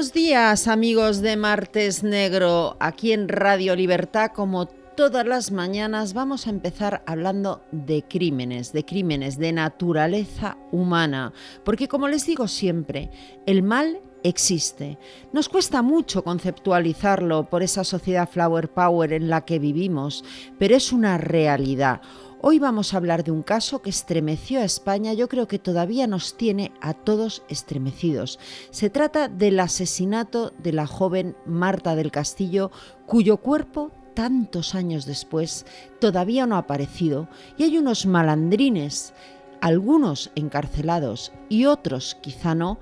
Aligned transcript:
Buenos 0.00 0.14
días 0.14 0.66
amigos 0.66 1.20
de 1.20 1.36
Martes 1.36 2.02
Negro, 2.02 2.74
aquí 2.80 3.12
en 3.12 3.28
Radio 3.28 3.76
Libertad 3.76 4.30
como 4.34 4.64
todas 4.64 5.26
las 5.26 5.52
mañanas 5.52 6.14
vamos 6.14 6.46
a 6.46 6.50
empezar 6.50 7.02
hablando 7.06 7.62
de 7.70 8.02
crímenes, 8.08 8.72
de 8.72 8.86
crímenes 8.86 9.36
de 9.36 9.52
naturaleza 9.52 10.56
humana, 10.72 11.34
porque 11.66 11.86
como 11.86 12.08
les 12.08 12.24
digo 12.24 12.48
siempre, 12.48 13.10
el 13.44 13.62
mal 13.62 14.00
existe. 14.22 14.98
Nos 15.34 15.50
cuesta 15.50 15.82
mucho 15.82 16.24
conceptualizarlo 16.24 17.50
por 17.50 17.62
esa 17.62 17.84
sociedad 17.84 18.26
flower 18.26 18.72
power 18.72 19.12
en 19.12 19.28
la 19.28 19.44
que 19.44 19.58
vivimos, 19.58 20.24
pero 20.58 20.76
es 20.76 20.92
una 20.92 21.18
realidad. 21.18 22.00
Hoy 22.42 22.58
vamos 22.58 22.94
a 22.94 22.96
hablar 22.96 23.22
de 23.22 23.32
un 23.32 23.42
caso 23.42 23.82
que 23.82 23.90
estremeció 23.90 24.60
a 24.60 24.64
España, 24.64 25.12
yo 25.12 25.28
creo 25.28 25.46
que 25.46 25.58
todavía 25.58 26.06
nos 26.06 26.38
tiene 26.38 26.72
a 26.80 26.94
todos 26.94 27.42
estremecidos. 27.50 28.38
Se 28.70 28.88
trata 28.88 29.28
del 29.28 29.60
asesinato 29.60 30.50
de 30.56 30.72
la 30.72 30.86
joven 30.86 31.36
Marta 31.44 31.94
del 31.96 32.10
Castillo, 32.10 32.70
cuyo 33.04 33.36
cuerpo 33.36 33.90
tantos 34.14 34.74
años 34.74 35.04
después 35.04 35.66
todavía 36.00 36.46
no 36.46 36.56
ha 36.56 36.60
aparecido 36.60 37.28
y 37.58 37.64
hay 37.64 37.76
unos 37.76 38.06
malandrines, 38.06 39.12
algunos 39.60 40.30
encarcelados 40.34 41.32
y 41.50 41.66
otros 41.66 42.16
quizá 42.22 42.54
no, 42.54 42.78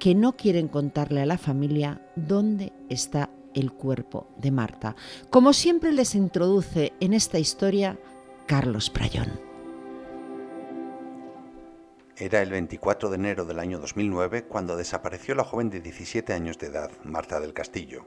que 0.00 0.16
no 0.16 0.32
quieren 0.32 0.66
contarle 0.66 1.22
a 1.22 1.26
la 1.26 1.38
familia 1.38 2.02
dónde 2.16 2.72
está 2.88 3.30
el 3.54 3.70
cuerpo 3.70 4.26
de 4.36 4.50
Marta. 4.50 4.96
Como 5.30 5.52
siempre 5.52 5.92
les 5.92 6.16
introduce 6.16 6.92
en 6.98 7.14
esta 7.14 7.38
historia 7.38 8.00
Carlos 8.46 8.90
Prayón. 8.90 9.40
Era 12.16 12.42
el 12.42 12.50
24 12.50 13.10
de 13.10 13.16
enero 13.16 13.44
del 13.44 13.58
año 13.58 13.80
2009 13.80 14.44
cuando 14.44 14.76
desapareció 14.76 15.34
la 15.34 15.42
joven 15.42 15.68
de 15.68 15.80
17 15.80 16.32
años 16.32 16.56
de 16.56 16.68
edad, 16.68 16.92
Marta 17.02 17.40
del 17.40 17.54
Castillo. 17.54 18.06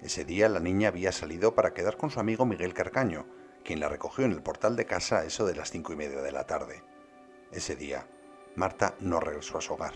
Ese 0.00 0.24
día 0.24 0.48
la 0.48 0.60
niña 0.60 0.86
había 0.86 1.10
salido 1.10 1.56
para 1.56 1.74
quedar 1.74 1.96
con 1.96 2.10
su 2.10 2.20
amigo 2.20 2.46
Miguel 2.46 2.74
Carcaño, 2.74 3.26
quien 3.64 3.80
la 3.80 3.88
recogió 3.88 4.24
en 4.24 4.30
el 4.30 4.40
portal 4.40 4.76
de 4.76 4.86
casa 4.86 5.18
a 5.18 5.24
eso 5.24 5.46
de 5.46 5.56
las 5.56 5.72
cinco 5.72 5.92
y 5.92 5.96
media 5.96 6.22
de 6.22 6.30
la 6.30 6.46
tarde. 6.46 6.84
Ese 7.50 7.74
día, 7.74 8.06
Marta 8.54 8.94
no 9.00 9.18
regresó 9.18 9.58
a 9.58 9.62
su 9.62 9.74
hogar. 9.74 9.94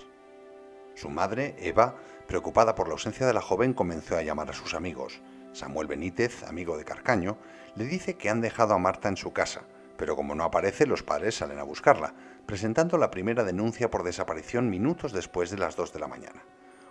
Su 0.96 1.10
madre, 1.10 1.54
Eva, 1.60 1.94
preocupada 2.26 2.74
por 2.74 2.88
la 2.88 2.94
ausencia 2.94 3.24
de 3.24 3.34
la 3.34 3.40
joven, 3.40 3.72
comenzó 3.72 4.16
a 4.16 4.22
llamar 4.22 4.50
a 4.50 4.54
sus 4.54 4.74
amigos. 4.74 5.22
Samuel 5.52 5.86
Benítez, 5.86 6.42
amigo 6.42 6.76
de 6.76 6.84
Carcaño, 6.84 7.38
le 7.76 7.84
dice 7.84 8.16
que 8.16 8.30
han 8.30 8.40
dejado 8.40 8.74
a 8.74 8.78
Marta 8.78 9.08
en 9.08 9.16
su 9.16 9.32
casa, 9.32 9.62
pero 9.96 10.16
como 10.16 10.34
no 10.34 10.44
aparece, 10.44 10.86
los 10.86 11.02
padres 11.02 11.36
salen 11.36 11.58
a 11.58 11.64
buscarla, 11.64 12.14
presentando 12.46 12.98
la 12.98 13.10
primera 13.10 13.44
denuncia 13.44 13.90
por 13.90 14.04
desaparición 14.04 14.70
minutos 14.70 15.12
después 15.12 15.50
de 15.50 15.58
las 15.58 15.76
2 15.76 15.92
de 15.92 15.98
la 16.00 16.08
mañana. 16.08 16.44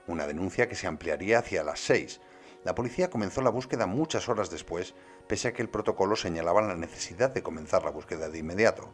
Una 0.08 0.28
denuncia 0.28 0.68
que 0.68 0.76
se 0.76 0.88
ampliaría 0.88 1.40
hacia 1.40 1.64
las 1.64 1.80
6. 1.82 2.22
La 2.64 2.76
policía 2.76 3.10
comenzó 3.10 3.42
la 3.42 3.50
búsqueda 3.50 3.86
muchas 3.86 4.28
horas 4.28 4.50
después, 4.50 4.96
pese 5.28 5.48
a 5.48 5.54
que 5.54 5.62
el 5.62 5.70
protocolo 5.70 6.16
señalaba 6.16 6.62
la 6.62 6.76
necesidad 6.76 7.32
de 7.32 7.44
comenzar 7.44 7.84
la 7.84 7.92
búsqueda 7.92 8.30
de 8.30 8.40
inmediato. 8.40 8.90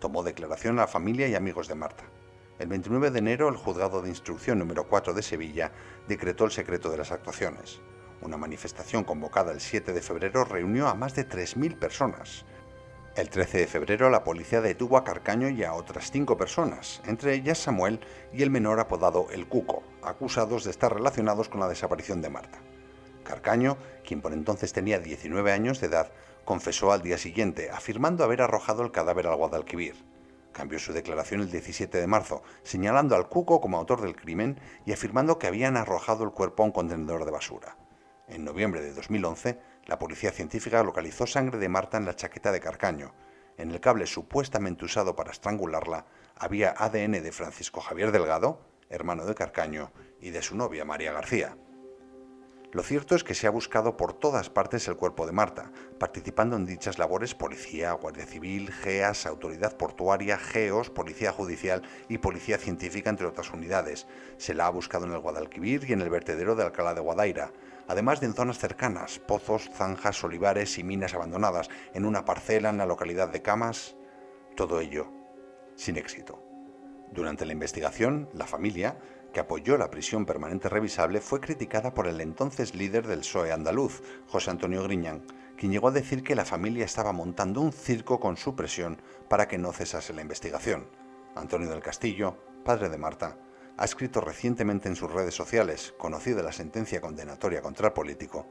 Tomó 0.00 0.22
declaración 0.22 0.78
a 0.78 0.82
la 0.82 0.88
familia 0.88 1.28
y 1.28 1.34
amigos 1.34 1.68
de 1.68 1.74
Marta. 1.74 2.04
El 2.58 2.68
29 2.68 3.10
de 3.10 3.18
enero, 3.18 3.48
el 3.48 3.56
juzgado 3.56 4.00
de 4.00 4.08
instrucción 4.08 4.58
número 4.58 4.88
4 4.88 5.12
de 5.12 5.22
Sevilla 5.22 5.72
decretó 6.06 6.44
el 6.44 6.52
secreto 6.52 6.90
de 6.90 6.98
las 6.98 7.10
actuaciones. 7.10 7.80
Una 8.20 8.36
manifestación 8.36 9.04
convocada 9.04 9.52
el 9.52 9.60
7 9.60 9.92
de 9.92 10.00
febrero 10.00 10.44
reunió 10.44 10.88
a 10.88 10.94
más 10.94 11.14
de 11.14 11.28
3.000 11.28 11.78
personas. 11.78 12.46
El 13.16 13.30
13 13.30 13.58
de 13.58 13.66
febrero 13.68 14.10
la 14.10 14.24
policía 14.24 14.60
detuvo 14.60 14.96
a 14.96 15.04
Carcaño 15.04 15.48
y 15.48 15.62
a 15.62 15.74
otras 15.74 16.10
cinco 16.10 16.36
personas, 16.36 17.00
entre 17.06 17.34
ellas 17.34 17.58
Samuel 17.58 18.00
y 18.32 18.42
el 18.42 18.50
menor 18.50 18.80
apodado 18.80 19.28
El 19.30 19.46
Cuco, 19.46 19.84
acusados 20.02 20.64
de 20.64 20.72
estar 20.72 20.92
relacionados 20.92 21.48
con 21.48 21.60
la 21.60 21.68
desaparición 21.68 22.20
de 22.22 22.30
Marta. 22.30 22.58
Carcaño, 23.22 23.76
quien 24.04 24.20
por 24.20 24.32
entonces 24.32 24.72
tenía 24.72 24.98
19 24.98 25.52
años 25.52 25.80
de 25.80 25.86
edad, 25.86 26.10
confesó 26.44 26.90
al 26.90 27.02
día 27.02 27.16
siguiente, 27.16 27.70
afirmando 27.70 28.24
haber 28.24 28.42
arrojado 28.42 28.82
el 28.82 28.90
cadáver 28.90 29.28
al 29.28 29.36
Guadalquivir. 29.36 29.94
Cambió 30.50 30.80
su 30.80 30.92
declaración 30.92 31.40
el 31.40 31.52
17 31.52 31.96
de 31.96 32.06
marzo, 32.08 32.42
señalando 32.64 33.14
al 33.14 33.28
Cuco 33.28 33.60
como 33.60 33.78
autor 33.78 34.00
del 34.00 34.16
crimen 34.16 34.58
y 34.86 34.92
afirmando 34.92 35.38
que 35.38 35.46
habían 35.46 35.76
arrojado 35.76 36.24
el 36.24 36.32
cuerpo 36.32 36.64
a 36.64 36.66
un 36.66 36.72
contenedor 36.72 37.24
de 37.24 37.30
basura. 37.30 37.76
En 38.26 38.44
noviembre 38.44 38.80
de 38.80 38.92
2011, 38.92 39.60
la 39.86 39.98
policía 39.98 40.30
científica 40.30 40.82
localizó 40.82 41.26
sangre 41.26 41.58
de 41.58 41.68
Marta 41.68 41.98
en 41.98 42.06
la 42.06 42.16
chaqueta 42.16 42.52
de 42.52 42.60
Carcaño. 42.60 43.14
En 43.56 43.70
el 43.70 43.80
cable 43.80 44.06
supuestamente 44.06 44.84
usado 44.84 45.14
para 45.14 45.30
estrangularla 45.30 46.06
había 46.36 46.74
ADN 46.76 47.22
de 47.22 47.32
Francisco 47.32 47.80
Javier 47.80 48.10
Delgado, 48.10 48.60
hermano 48.88 49.26
de 49.26 49.34
Carcaño, 49.34 49.92
y 50.20 50.30
de 50.30 50.42
su 50.42 50.56
novia 50.56 50.84
María 50.84 51.12
García. 51.12 51.56
Lo 52.72 52.82
cierto 52.82 53.14
es 53.14 53.22
que 53.22 53.34
se 53.34 53.46
ha 53.46 53.50
buscado 53.50 53.96
por 53.96 54.14
todas 54.14 54.50
partes 54.50 54.88
el 54.88 54.96
cuerpo 54.96 55.26
de 55.26 55.32
Marta, 55.32 55.70
participando 56.00 56.56
en 56.56 56.66
dichas 56.66 56.98
labores 56.98 57.32
policía, 57.32 57.92
guardia 57.92 58.26
civil, 58.26 58.72
GEAS, 58.72 59.26
autoridad 59.26 59.76
portuaria, 59.76 60.38
GEOS, 60.38 60.90
policía 60.90 61.30
judicial 61.30 61.82
y 62.08 62.18
policía 62.18 62.58
científica, 62.58 63.10
entre 63.10 63.28
otras 63.28 63.52
unidades. 63.52 64.08
Se 64.38 64.54
la 64.54 64.66
ha 64.66 64.70
buscado 64.70 65.06
en 65.06 65.12
el 65.12 65.20
Guadalquivir 65.20 65.88
y 65.88 65.92
en 65.92 66.00
el 66.00 66.10
vertedero 66.10 66.56
de 66.56 66.64
Alcalá 66.64 66.94
de 66.94 67.00
Guadaira 67.00 67.52
además 67.88 68.20
de 68.20 68.26
en 68.26 68.34
zonas 68.34 68.58
cercanas, 68.58 69.18
pozos, 69.18 69.70
zanjas, 69.72 70.22
olivares 70.24 70.78
y 70.78 70.84
minas 70.84 71.14
abandonadas, 71.14 71.68
en 71.92 72.04
una 72.04 72.24
parcela 72.24 72.70
en 72.70 72.78
la 72.78 72.86
localidad 72.86 73.28
de 73.28 73.42
Camas, 73.42 73.96
todo 74.56 74.80
ello 74.80 75.12
sin 75.76 75.96
éxito. 75.96 76.42
Durante 77.12 77.46
la 77.46 77.52
investigación, 77.52 78.28
la 78.32 78.46
familia, 78.46 78.98
que 79.32 79.40
apoyó 79.40 79.76
la 79.76 79.90
prisión 79.90 80.26
permanente 80.26 80.68
revisable, 80.68 81.20
fue 81.20 81.40
criticada 81.40 81.94
por 81.94 82.06
el 82.06 82.20
entonces 82.20 82.74
líder 82.74 83.06
del 83.06 83.20
PSOE 83.20 83.52
andaluz, 83.52 84.02
José 84.28 84.50
Antonio 84.50 84.82
Griñán, 84.84 85.24
quien 85.56 85.72
llegó 85.72 85.88
a 85.88 85.92
decir 85.92 86.22
que 86.22 86.34
la 86.34 86.44
familia 86.44 86.84
estaba 86.84 87.12
montando 87.12 87.60
un 87.60 87.72
circo 87.72 88.20
con 88.20 88.36
su 88.36 88.54
presión 88.54 89.00
para 89.28 89.48
que 89.48 89.58
no 89.58 89.72
cesase 89.72 90.12
la 90.12 90.22
investigación. 90.22 90.88
Antonio 91.34 91.68
del 91.68 91.82
Castillo, 91.82 92.36
padre 92.64 92.88
de 92.88 92.98
Marta, 92.98 93.36
ha 93.76 93.84
escrito 93.84 94.20
recientemente 94.20 94.88
en 94.88 94.96
sus 94.96 95.10
redes 95.10 95.34
sociales, 95.34 95.94
conocida 95.98 96.42
la 96.42 96.52
sentencia 96.52 97.00
condenatoria 97.00 97.62
contra 97.62 97.88
el 97.88 97.92
político, 97.92 98.46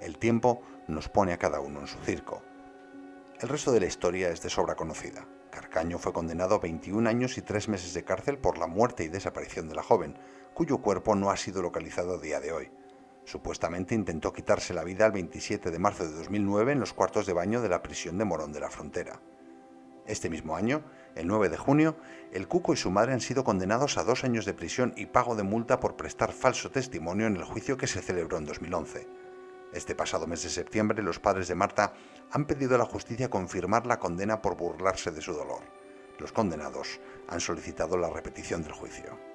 el 0.00 0.18
tiempo 0.18 0.62
nos 0.88 1.08
pone 1.08 1.32
a 1.32 1.38
cada 1.38 1.60
uno 1.60 1.80
en 1.80 1.86
su 1.86 1.98
circo. 1.98 2.42
El 3.40 3.48
resto 3.48 3.72
de 3.72 3.80
la 3.80 3.86
historia 3.86 4.30
es 4.30 4.42
de 4.42 4.50
sobra 4.50 4.74
conocida. 4.74 5.26
Carcaño 5.50 5.98
fue 5.98 6.12
condenado 6.12 6.54
a 6.54 6.58
21 6.58 7.08
años 7.08 7.36
y 7.38 7.42
3 7.42 7.68
meses 7.68 7.92
de 7.92 8.04
cárcel 8.04 8.38
por 8.38 8.58
la 8.58 8.66
muerte 8.66 9.04
y 9.04 9.08
desaparición 9.08 9.68
de 9.68 9.74
la 9.74 9.82
joven, 9.82 10.18
cuyo 10.54 10.78
cuerpo 10.78 11.14
no 11.14 11.30
ha 11.30 11.36
sido 11.36 11.60
localizado 11.60 12.14
a 12.14 12.18
día 12.18 12.40
de 12.40 12.52
hoy. 12.52 12.70
Supuestamente 13.24 13.94
intentó 13.94 14.32
quitarse 14.32 14.74
la 14.74 14.82
vida 14.82 15.06
el 15.06 15.12
27 15.12 15.70
de 15.70 15.78
marzo 15.78 16.04
de 16.04 16.14
2009 16.14 16.72
en 16.72 16.80
los 16.80 16.92
cuartos 16.92 17.26
de 17.26 17.32
baño 17.32 17.60
de 17.60 17.68
la 17.68 17.82
prisión 17.82 18.18
de 18.18 18.24
Morón 18.24 18.52
de 18.52 18.60
la 18.60 18.70
Frontera. 18.70 19.20
Este 20.06 20.28
mismo 20.30 20.56
año, 20.56 20.82
el 21.14 21.26
9 21.26 21.48
de 21.48 21.56
junio, 21.56 21.96
el 22.32 22.48
Cuco 22.48 22.72
y 22.72 22.76
su 22.76 22.90
madre 22.90 23.12
han 23.12 23.20
sido 23.20 23.44
condenados 23.44 23.98
a 23.98 24.04
dos 24.04 24.24
años 24.24 24.44
de 24.44 24.54
prisión 24.54 24.94
y 24.96 25.06
pago 25.06 25.36
de 25.36 25.42
multa 25.42 25.80
por 25.80 25.96
prestar 25.96 26.32
falso 26.32 26.70
testimonio 26.70 27.26
en 27.26 27.36
el 27.36 27.44
juicio 27.44 27.76
que 27.76 27.86
se 27.86 28.00
celebró 28.00 28.38
en 28.38 28.46
2011. 28.46 29.06
Este 29.72 29.94
pasado 29.94 30.26
mes 30.26 30.42
de 30.42 30.50
septiembre, 30.50 31.02
los 31.02 31.18
padres 31.18 31.48
de 31.48 31.54
Marta 31.54 31.94
han 32.30 32.46
pedido 32.46 32.74
a 32.74 32.78
la 32.78 32.84
justicia 32.84 33.30
confirmar 33.30 33.86
la 33.86 33.98
condena 33.98 34.42
por 34.42 34.56
burlarse 34.56 35.10
de 35.10 35.22
su 35.22 35.32
dolor. 35.32 35.62
Los 36.18 36.32
condenados 36.32 37.00
han 37.28 37.40
solicitado 37.40 37.96
la 37.96 38.10
repetición 38.10 38.62
del 38.62 38.72
juicio. 38.72 39.31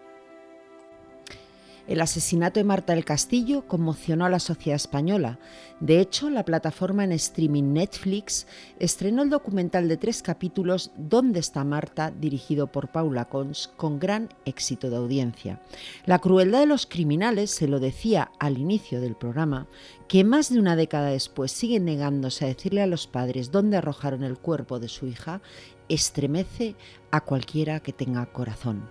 El 1.88 2.02
asesinato 2.02 2.60
de 2.60 2.66
Marta 2.66 2.94
del 2.94 3.06
Castillo 3.06 3.66
conmocionó 3.66 4.26
a 4.26 4.30
la 4.30 4.40
sociedad 4.40 4.76
española. 4.76 5.40
De 5.80 6.02
hecho, 6.02 6.30
la 6.30 6.44
plataforma 6.44 7.06
en 7.06 7.14
streaming 7.14 7.72
Netflix 7.72 8.46
estrenó 8.78 9.24
el 9.24 9.30
documental 9.30 9.88
de 9.88 9.96
tres 9.96 10.22
capítulos 10.22 10.92
¿Dónde 10.98 11.40
está 11.40 11.64
Marta?, 11.64 12.12
dirigido 12.12 12.68
por 12.68 12.90
Paula 12.90 13.26
Cons, 13.26 13.70
con 13.78 14.00
gran 14.00 14.28
éxito 14.44 14.90
de 14.90 14.98
audiencia. 14.98 15.62
La 16.06 16.20
crueldad 16.20 16.60
de 16.60 16.66
los 16.66 16.88
criminales, 16.88 17.52
se 17.52 17.70
lo 17.70 17.80
decía 17.80 18.32
al 18.38 18.58
inicio 18.58 19.00
del 19.00 19.16
programa, 19.16 19.68
que 20.10 20.26
más 20.26 20.52
de 20.52 20.60
una 20.60 20.76
década 20.76 21.12
después 21.12 21.54
siguen 21.54 21.86
negándose 21.86 22.44
a 22.44 22.50
decirle 22.50 22.82
a 22.82 22.88
los 22.88 23.08
padres 23.08 23.52
dónde 23.52 23.78
arrojaron 23.78 24.24
el 24.24 24.38
cuerpo 24.38 24.80
de 24.80 24.90
su 24.90 25.08
hija, 25.08 25.42
estremece 25.88 26.76
a 27.12 27.22
cualquiera 27.22 27.80
que 27.80 27.94
tenga 27.94 28.26
corazón. 28.26 28.90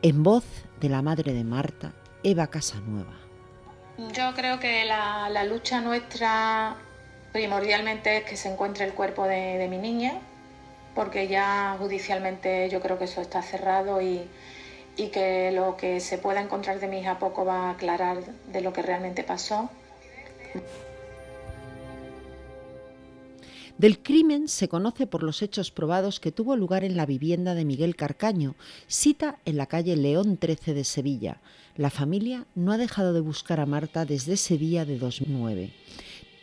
En 0.00 0.22
voz 0.22 0.44
de 0.80 0.88
la 0.88 1.02
madre 1.02 1.34
de 1.34 1.44
Marta, 1.44 1.92
Eva 2.22 2.46
Casanueva. 2.46 3.16
Yo 4.12 4.34
creo 4.34 4.58
que 4.60 4.84
la, 4.84 5.44
lucha 5.44 5.80
nuestra 5.80 6.76
primordialmente 7.32 8.18
es 8.18 8.24
que 8.24 8.36
se 8.36 8.50
encuentre 8.50 8.84
el 8.84 8.92
cuerpo 8.92 9.26
de, 9.26 9.66
mi 9.68 9.78
niña, 9.78 10.14
porque 10.94 11.28
ya 11.28 11.76
judicialmente 11.78 12.68
yo 12.70 12.80
creo 12.80 12.98
que 12.98 13.04
eso 13.04 13.20
está 13.20 13.42
cerrado 13.42 14.00
y, 14.00 14.28
y 14.96 15.08
que 15.08 15.50
lo 15.52 15.76
que 15.76 16.00
se 16.00 16.18
pueda 16.18 16.40
encontrar 16.40 16.80
de 16.80 16.86
mi 16.88 17.00
hija 17.00 17.18
poco 17.18 17.44
va 17.44 17.68
a 17.68 17.70
aclarar 17.70 18.24
de 18.24 18.60
lo 18.60 18.72
que 18.72 18.82
realmente 18.82 19.22
pasó. 19.22 19.70
Del 23.80 24.02
crimen 24.02 24.48
se 24.48 24.68
conoce 24.68 25.06
por 25.06 25.22
los 25.22 25.40
hechos 25.40 25.70
probados 25.70 26.20
que 26.20 26.32
tuvo 26.32 26.54
lugar 26.54 26.84
en 26.84 26.98
la 26.98 27.06
vivienda 27.06 27.54
de 27.54 27.64
Miguel 27.64 27.96
Carcaño, 27.96 28.54
cita 28.88 29.38
en 29.46 29.56
la 29.56 29.64
calle 29.64 29.96
León 29.96 30.36
13 30.36 30.74
de 30.74 30.84
Sevilla. 30.84 31.40
La 31.76 31.88
familia 31.88 32.46
no 32.54 32.72
ha 32.72 32.76
dejado 32.76 33.14
de 33.14 33.22
buscar 33.22 33.58
a 33.58 33.64
Marta 33.64 34.04
desde 34.04 34.34
ese 34.34 34.58
día 34.58 34.84
de 34.84 34.98
2009. 34.98 35.72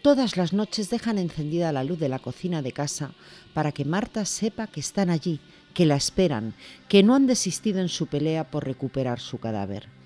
Todas 0.02 0.36
las 0.36 0.52
noches 0.52 0.90
dejan 0.90 1.20
encendida 1.20 1.72
la 1.72 1.84
luz 1.84 2.00
de 2.00 2.10
la 2.10 2.18
cocina 2.18 2.64
de 2.64 2.72
casa 2.72 3.12
para 3.54 3.72
que 3.72 3.86
Marta 3.86 4.26
sepa 4.26 4.66
que 4.66 4.80
están 4.80 5.12
allí, 5.12 5.40
que 5.76 5.86
la 5.86 5.96
esperan, 5.96 6.56
que 6.90 7.04
no 7.04 7.14
han 7.14 7.28
desistido 7.28 7.82
en 7.82 7.90
su 7.90 8.08
pelea 8.08 8.50
por 8.50 8.66
recuperar 8.66 9.20
su 9.20 9.38
cadáver. 9.38 9.97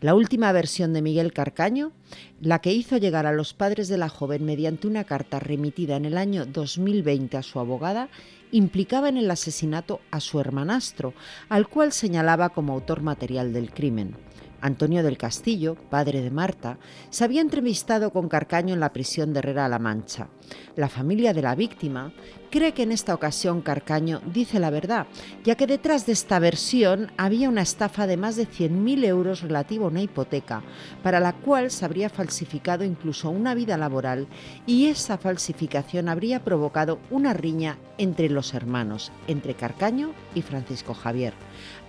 La 0.00 0.14
última 0.14 0.50
versión 0.52 0.94
de 0.94 1.02
Miguel 1.02 1.34
Carcaño, 1.34 1.92
la 2.40 2.60
que 2.60 2.72
hizo 2.72 2.96
llegar 2.96 3.26
a 3.26 3.32
los 3.32 3.52
padres 3.52 3.88
de 3.88 3.98
la 3.98 4.08
joven 4.08 4.46
mediante 4.46 4.86
una 4.86 5.04
carta 5.04 5.40
remitida 5.40 5.96
en 5.96 6.06
el 6.06 6.16
año 6.16 6.46
2020 6.46 7.36
a 7.36 7.42
su 7.42 7.60
abogada, 7.60 8.08
implicaba 8.50 9.10
en 9.10 9.18
el 9.18 9.30
asesinato 9.30 10.00
a 10.10 10.20
su 10.20 10.40
hermanastro, 10.40 11.12
al 11.50 11.68
cual 11.68 11.92
señalaba 11.92 12.48
como 12.48 12.72
autor 12.72 13.02
material 13.02 13.52
del 13.52 13.72
crimen. 13.72 14.16
Antonio 14.60 15.02
del 15.02 15.18
Castillo, 15.18 15.76
padre 15.90 16.22
de 16.22 16.30
Marta, 16.30 16.78
se 17.10 17.24
había 17.24 17.40
entrevistado 17.40 18.10
con 18.10 18.28
Carcaño 18.28 18.74
en 18.74 18.80
la 18.80 18.92
prisión 18.92 19.32
de 19.32 19.40
Herrera-La 19.40 19.78
Mancha. 19.78 20.28
La 20.76 20.88
familia 20.88 21.32
de 21.32 21.42
la 21.42 21.54
víctima 21.54 22.12
cree 22.50 22.72
que 22.72 22.82
en 22.82 22.92
esta 22.92 23.14
ocasión 23.14 23.62
Carcaño 23.62 24.20
dice 24.32 24.58
la 24.58 24.70
verdad, 24.70 25.06
ya 25.44 25.54
que 25.54 25.66
detrás 25.66 26.06
de 26.06 26.12
esta 26.12 26.38
versión 26.38 27.12
había 27.16 27.48
una 27.48 27.62
estafa 27.62 28.06
de 28.06 28.16
más 28.16 28.36
de 28.36 28.48
100.000 28.48 29.04
euros 29.04 29.40
relativa 29.42 29.84
a 29.84 29.88
una 29.88 30.02
hipoteca, 30.02 30.62
para 31.02 31.20
la 31.20 31.32
cual 31.32 31.70
se 31.70 31.84
habría 31.84 32.08
falsificado 32.08 32.84
incluso 32.84 33.30
una 33.30 33.54
vida 33.54 33.76
laboral 33.76 34.26
y 34.66 34.86
esa 34.86 35.18
falsificación 35.18 36.08
habría 36.08 36.44
provocado 36.44 36.98
una 37.10 37.32
riña 37.34 37.78
entre 37.98 38.28
los 38.28 38.54
hermanos, 38.54 39.12
entre 39.28 39.54
Carcaño 39.54 40.12
y 40.34 40.42
Francisco 40.42 40.94
Javier. 40.94 41.34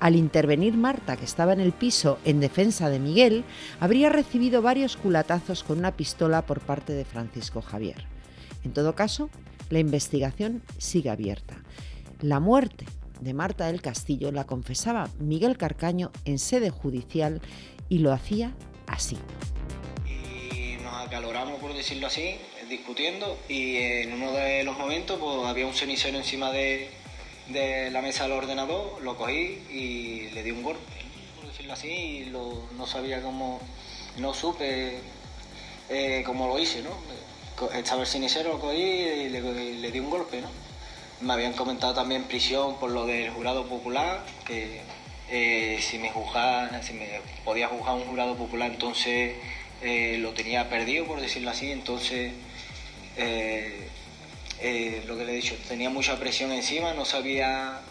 Al 0.01 0.15
intervenir 0.15 0.73
Marta, 0.73 1.15
que 1.15 1.25
estaba 1.25 1.53
en 1.53 1.59
el 1.59 1.73
piso 1.73 2.17
en 2.25 2.39
defensa 2.39 2.89
de 2.89 2.97
Miguel, 2.97 3.43
habría 3.79 4.09
recibido 4.09 4.63
varios 4.63 4.97
culatazos 4.97 5.63
con 5.63 5.77
una 5.77 5.95
pistola 5.95 6.41
por 6.41 6.59
parte 6.59 6.93
de 6.93 7.05
Francisco 7.05 7.61
Javier. 7.61 8.07
En 8.63 8.73
todo 8.73 8.95
caso, 8.95 9.29
la 9.69 9.77
investigación 9.77 10.63
sigue 10.79 11.11
abierta. 11.11 11.61
La 12.19 12.39
muerte 12.39 12.85
de 13.19 13.35
Marta 13.35 13.67
del 13.67 13.83
Castillo 13.83 14.31
la 14.31 14.45
confesaba 14.45 15.07
Miguel 15.19 15.55
Carcaño 15.55 16.11
en 16.25 16.39
sede 16.39 16.71
judicial 16.71 17.39
y 17.87 17.99
lo 17.99 18.11
hacía 18.11 18.55
así. 18.87 19.19
Y 20.07 20.81
nos 20.81 20.95
acaloramos, 20.95 21.59
por 21.59 21.75
decirlo 21.75 22.07
así, 22.07 22.37
discutiendo 22.67 23.37
y 23.47 23.75
en 23.75 24.13
uno 24.13 24.31
de 24.31 24.63
los 24.63 24.75
momentos 24.79 25.19
pues, 25.19 25.45
había 25.45 25.67
un 25.67 25.75
cenicero 25.75 26.17
encima 26.17 26.51
de, 26.51 26.89
la 27.53 28.01
mesa 28.01 28.23
del 28.23 28.33
ordenador, 28.33 29.01
lo 29.01 29.17
cogí 29.17 29.59
y 29.71 30.29
le 30.33 30.43
di 30.43 30.51
un 30.51 30.63
golpe, 30.63 30.93
por 31.35 31.47
decirlo 31.47 31.73
así, 31.73 31.89
y 31.89 32.29
no 32.29 32.87
sabía 32.87 33.21
cómo, 33.21 33.59
no 34.17 34.33
supe 34.33 34.99
eh, 35.89 36.23
cómo 36.25 36.47
lo 36.47 36.57
hice, 36.57 36.81
¿no? 36.81 36.91
estaba 37.75 38.01
el 38.01 38.07
cenicero, 38.07 38.53
lo 38.53 38.59
cogí 38.59 38.77
y 38.77 39.29
le, 39.29 39.91
di 39.91 39.99
un 39.99 40.09
golpe, 40.09 40.41
¿no? 40.41 40.49
Me 41.19 41.33
habían 41.33 41.53
comentado 41.53 41.93
también 41.93 42.23
prisión 42.23 42.79
por 42.79 42.89
lo 42.89 43.05
del 43.05 43.29
jurado 43.29 43.67
popular, 43.67 44.25
que 44.45 44.81
eh, 45.29 45.77
si 45.81 45.99
me 45.99 46.09
juzgaba, 46.09 46.81
si 46.81 46.93
me 46.93 47.07
podía 47.43 47.67
juzgar 47.67 47.95
un 47.95 48.05
jurado 48.05 48.35
popular, 48.35 48.71
entonces 48.71 49.35
eh, 49.81 50.17
lo 50.19 50.31
tenía 50.31 50.69
perdido, 50.69 51.05
por 51.05 51.21
decirlo 51.21 51.51
así, 51.51 51.71
entonces 51.71 52.31
lo 55.05 55.17
que 55.17 55.25
le 55.25 55.33
he 55.33 55.35
dicho, 55.35 55.55
tenía 55.67 55.89
mucha 55.89 56.17
presión 56.17 56.51
encima, 56.51 56.93
no 56.93 57.05
sabía 57.05 57.81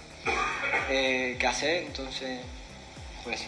qué 0.89 1.47
hacer, 1.47 1.85
entonces, 1.85 2.41
pues 3.25 3.47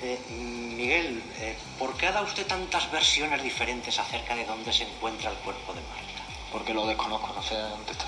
eh, 0.00 0.16
Miguel, 0.30 1.20
eh, 1.40 1.56
¿por 1.76 1.96
qué 1.96 2.06
ha 2.06 2.12
dado 2.12 2.26
usted 2.26 2.46
tantas 2.46 2.88
versiones 2.92 3.42
diferentes 3.42 3.98
acerca 3.98 4.36
de 4.36 4.44
dónde 4.44 4.72
se 4.72 4.84
encuentra 4.84 5.30
el 5.30 5.36
cuerpo 5.38 5.74
de 5.74 5.80
Marta? 5.80 6.22
Porque 6.52 6.72
lo 6.72 6.86
desconozco, 6.86 7.32
no 7.34 7.42
sé 7.42 7.56
dónde 7.56 7.92
está. 7.92 8.06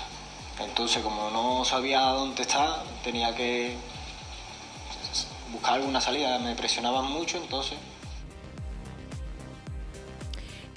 Entonces, 0.63 1.03
como 1.03 1.29
no 1.31 1.65
sabía 1.65 1.99
dónde 1.99 2.43
está, 2.43 2.81
tenía 3.03 3.35
que 3.35 3.75
buscar 5.51 5.75
alguna 5.75 5.99
salida. 5.99 6.39
Me 6.39 6.55
presionaban 6.55 7.05
mucho, 7.05 7.37
entonces... 7.37 7.77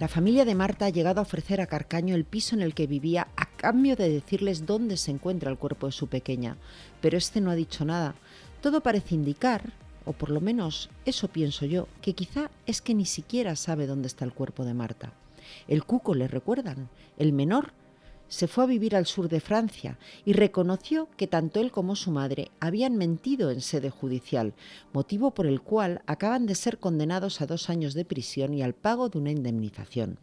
La 0.01 0.09
familia 0.09 0.45
de 0.45 0.57
Marta 0.57 0.87
ha 0.87 0.91
llegado 0.91 1.21
a 1.21 1.23
ofrecer 1.23 1.61
a 1.61 1.67
Carcaño 1.67 2.17
el 2.17 2.25
piso 2.25 2.57
en 2.57 2.63
el 2.63 2.75
que 2.75 2.89
vivía 2.89 3.29
a 3.37 3.47
cambio 3.47 3.95
de 3.95 4.11
decirles 4.11 4.67
dónde 4.67 4.97
se 4.97 5.13
encuentra 5.13 5.53
el 5.53 5.57
cuerpo 5.57 5.87
de 5.87 5.93
su 5.93 6.09
pequeña, 6.09 6.57
pero 7.01 7.17
este 7.17 7.41
no 7.41 7.53
ha 7.53 7.55
dicho 7.55 7.85
nada. 7.85 8.17
Todo 8.61 8.81
parece 8.81 9.15
indicar 9.15 9.73
o 10.05 10.13
por 10.13 10.31
lo 10.31 10.41
menos 10.41 10.91
eso 11.05 11.29
pienso 11.29 11.65
yo, 11.65 11.87
que 12.03 12.15
quizá 12.15 12.51
es 12.67 12.83
que 12.83 12.93
ni 12.93 13.07
siquiera 13.07 13.55
sabe 13.55 13.87
dónde 13.87 14.09
está 14.09 14.25
el 14.25 14.33
cuerpo 14.33 14.65
de 14.65 14.75
Marta. 14.75 15.13
El 15.69 15.85
cuco, 15.85 16.15
le 16.15 16.27
recuerdan, 16.27 16.89
el 17.17 17.33
menor, 17.33 17.73
se 18.29 18.49
fue 18.49 18.65
a 18.65 18.67
vivir 18.67 18.97
al 18.97 19.07
sur 19.07 19.29
de 19.29 19.41
Francia 19.41 19.99
y 20.25 20.33
reconoció 20.33 21.09
que 21.17 21.27
tanto 21.27 21.61
él 21.61 21.71
como 21.71 21.97
su 21.97 22.11
madre 22.11 22.51
habían 22.61 22.97
mentido 22.97 23.51
en 23.51 23.61
sede 23.61 23.91
judicial, 23.91 24.55
motivo 24.93 25.33
por 25.33 25.47
el 25.47 25.61
cual 25.61 26.03
acaban 26.07 26.47
de 26.47 26.55
ser 26.55 26.79
condenados 26.79 27.41
a 27.41 27.47
dos 27.47 27.71
años 27.71 27.95
de 27.95 28.05
prisión 28.05 28.55
y 28.55 28.63
al 28.63 28.75
pago 28.75 29.09
de 29.09 29.19
una 29.19 29.31
indemnización. 29.31 30.19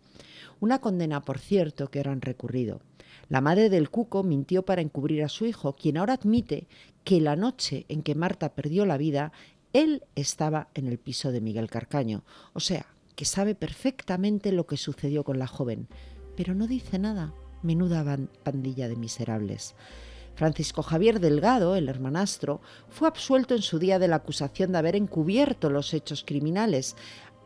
Una 0.59 0.79
condena, 0.79 1.21
por 1.21 1.39
cierto, 1.39 1.89
que 1.89 1.99
ahora 1.99 2.11
han 2.11 2.21
recurrido. 2.21 2.81
La 3.29 3.41
madre 3.41 3.69
del 3.69 3.89
cuco 3.89 4.23
mintió 4.23 4.63
para 4.63 4.81
encubrir 4.81 5.23
a 5.23 5.29
su 5.29 5.45
hijo, 5.45 5.73
quien 5.73 5.97
ahora 5.97 6.13
admite 6.13 6.67
que 7.03 7.21
la 7.21 7.35
noche 7.35 7.85
en 7.87 8.03
que 8.03 8.15
Marta 8.15 8.53
perdió 8.53 8.85
la 8.85 8.97
vida, 8.97 9.31
él 9.73 10.03
estaba 10.15 10.67
en 10.73 10.87
el 10.87 10.97
piso 10.97 11.31
de 11.31 11.41
Miguel 11.41 11.69
Carcaño, 11.69 12.23
o 12.53 12.59
sea, 12.59 12.87
que 13.15 13.25
sabe 13.25 13.55
perfectamente 13.55 14.51
lo 14.51 14.67
que 14.67 14.77
sucedió 14.77 15.23
con 15.23 15.39
la 15.39 15.47
joven, 15.47 15.87
pero 16.35 16.53
no 16.53 16.67
dice 16.67 16.99
nada. 16.99 17.33
Menuda 17.63 18.17
pandilla 18.43 18.87
de 18.87 18.95
miserables. 18.95 19.75
Francisco 20.35 20.81
Javier 20.81 21.19
Delgado, 21.19 21.75
el 21.75 21.89
hermanastro, 21.89 22.61
fue 22.89 23.07
absuelto 23.07 23.53
en 23.53 23.61
su 23.61 23.79
día 23.79 23.99
de 23.99 24.07
la 24.07 24.17
acusación 24.17 24.71
de 24.71 24.77
haber 24.77 24.95
encubierto 24.95 25.69
los 25.69 25.93
hechos 25.93 26.23
criminales, 26.25 26.95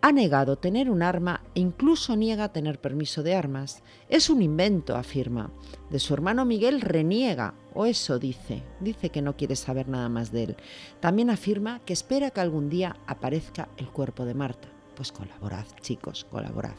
ha 0.06 0.12
negado 0.12 0.58
tener 0.58 0.92
un 0.92 1.02
arma 1.02 1.42
e 1.56 1.62
incluso 1.62 2.16
niega 2.16 2.54
tener 2.54 2.80
permiso 2.80 3.24
de 3.24 3.34
armas. 3.34 3.82
Es 4.08 4.30
un 4.30 4.44
invento, 4.44 4.96
afirma. 4.96 5.52
De 5.90 5.98
su 5.98 6.14
hermano 6.14 6.46
Miguel 6.46 6.82
reniega, 6.82 7.56
o 7.74 7.88
eso 7.88 8.20
dice. 8.20 8.62
Dice 8.80 9.10
que 9.10 9.24
no 9.24 9.36
quiere 9.36 9.56
saber 9.56 9.88
nada 9.88 10.08
más 10.08 10.32
de 10.32 10.44
él. 10.44 10.58
También 11.00 11.32
afirma 11.32 11.80
que 11.86 11.94
espera 11.94 12.30
que 12.30 12.40
algún 12.40 12.70
día 12.70 12.98
aparezca 13.08 13.68
el 13.78 13.90
cuerpo 13.90 14.26
de 14.26 14.36
Marta. 14.36 14.68
Pues 14.96 15.12
colaborad, 15.12 15.66
chicos, 15.82 16.28
colaborad. 16.30 16.76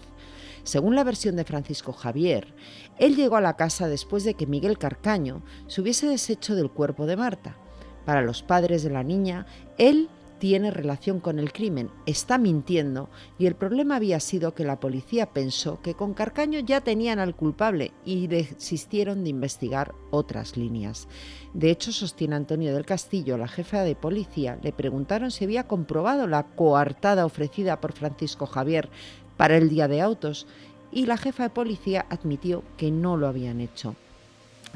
Según 0.67 0.97
la 0.97 1.05
versión 1.05 1.37
de 1.37 1.45
Francisco 1.45 1.93
Javier, 1.93 2.53
él 2.99 3.15
llegó 3.15 3.37
a 3.37 3.41
la 3.41 3.55
casa 3.55 3.87
después 3.87 4.25
de 4.25 4.35
que 4.35 4.49
Miguel 4.49 4.79
Carcaño 4.79 5.45
se 5.69 5.81
hubiese 5.81 6.09
deshecho 6.09 6.57
del 6.57 6.73
cuerpo 6.73 7.07
de 7.07 7.17
Marta. 7.17 7.57
Para 8.05 8.21
los 8.21 8.43
padres 8.43 8.83
de 8.83 8.91
la 8.91 9.05
niña, 9.05 9.47
él 9.79 10.09
tiene 10.41 10.73
relación 10.73 11.21
con 11.21 11.39
el 11.39 11.53
crimen, 11.53 11.91
está 12.05 12.37
mintiendo 12.37 13.09
y 13.39 13.47
el 13.47 13.55
problema 13.55 13.95
había 13.95 14.19
sido 14.19 14.55
que 14.55 14.65
la 14.65 14.81
policía 14.81 15.27
pensó 15.27 15.81
que 15.83 15.95
con 15.95 16.15
Carcaño 16.15 16.59
ya 16.59 16.81
tenían 16.81 17.21
al 17.21 17.37
culpable 17.37 17.93
y 18.05 18.27
desistieron 18.27 19.23
de 19.23 19.31
investigar 19.31 19.95
otras 20.11 20.57
líneas. 20.57 21.07
De 21.55 21.71
hecho, 21.71 21.93
sostiene 21.93 22.35
Antonio 22.35 22.75
del 22.75 22.85
Castillo, 22.85 23.39
la 23.39 23.47
jefa 23.47 23.83
de 23.83 23.95
policía, 23.95 24.59
le 24.63 24.73
preguntaron 24.73 25.31
si 25.31 25.45
había 25.45 25.69
comprobado 25.69 26.27
la 26.27 26.43
coartada 26.43 27.25
ofrecida 27.25 27.81
por 27.81 27.93
Francisco 27.93 28.47
Javier 28.47 28.91
para 29.37 29.57
el 29.57 29.69
día 29.69 29.89
de 29.89 30.01
autos 30.01 30.47
y 30.93 31.07
la 31.07 31.17
jefa 31.17 31.45
de 31.45 31.51
policía 31.51 32.07
admitió 32.11 32.63
que 32.77 32.91
no 32.91 33.17
lo 33.17 33.27
habían 33.27 33.61
hecho. 33.61 33.97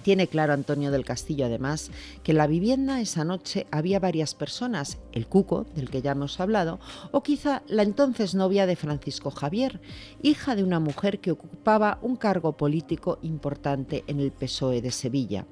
Tiene 0.02 0.28
claro 0.28 0.54
Antonio 0.54 0.90
del 0.90 1.04
Castillo, 1.04 1.46
además, 1.46 1.90
que 2.22 2.32
en 2.32 2.38
la 2.38 2.46
vivienda 2.46 3.00
esa 3.00 3.24
noche 3.24 3.66
había 3.70 4.00
varias 4.00 4.34
personas, 4.34 4.98
el 5.12 5.26
Cuco, 5.26 5.66
del 5.74 5.90
que 5.90 6.00
ya 6.00 6.12
hemos 6.12 6.40
hablado, 6.40 6.80
o 7.12 7.22
quizá 7.22 7.62
la 7.68 7.82
entonces 7.82 8.34
novia 8.34 8.66
de 8.66 8.76
Francisco 8.76 9.30
Javier, 9.30 9.80
hija 10.22 10.56
de 10.56 10.64
una 10.64 10.80
mujer 10.80 11.20
que 11.20 11.32
ocupaba 11.32 11.98
un 12.00 12.16
cargo 12.16 12.52
político 12.52 13.18
importante 13.22 14.04
en 14.06 14.20
el 14.20 14.32
PSOE 14.32 14.80
de 14.80 14.90
Sevilla. 14.90 15.44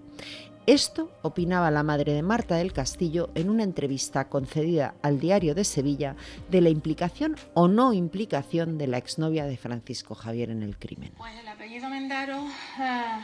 Esto 0.68 1.10
opinaba 1.22 1.70
la 1.70 1.82
madre 1.82 2.12
de 2.12 2.20
Marta 2.20 2.56
del 2.56 2.75
Castillo 2.75 3.30
en 3.34 3.48
una 3.48 3.62
entrevista 3.62 4.28
concedida 4.28 4.96
al 5.00 5.18
diario 5.18 5.54
de 5.54 5.64
Sevilla 5.64 6.14
de 6.50 6.60
la 6.60 6.68
implicación 6.68 7.37
o 7.54 7.68
no 7.68 7.94
implicación 7.94 8.76
de 8.76 8.87
la 8.87 8.98
exnovia 8.98 9.46
de 9.46 9.56
Francisco 9.56 10.14
Javier 10.14 10.50
en 10.50 10.62
el 10.62 10.78
crimen. 10.78 11.14
Pues 11.16 11.34
el 11.40 11.48
apellido 11.48 11.88
Mendaro... 11.88 12.46
Ah, 12.76 13.18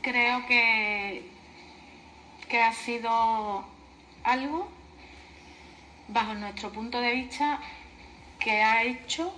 creo 0.00 0.46
que, 0.46 1.28
que 2.48 2.62
ha 2.62 2.72
sido 2.72 3.66
algo, 4.24 4.68
bajo 6.08 6.32
nuestro 6.32 6.72
punto 6.72 6.98
de 6.98 7.12
vista, 7.12 7.60
que 8.40 8.62
ha 8.62 8.84
hecho 8.84 9.34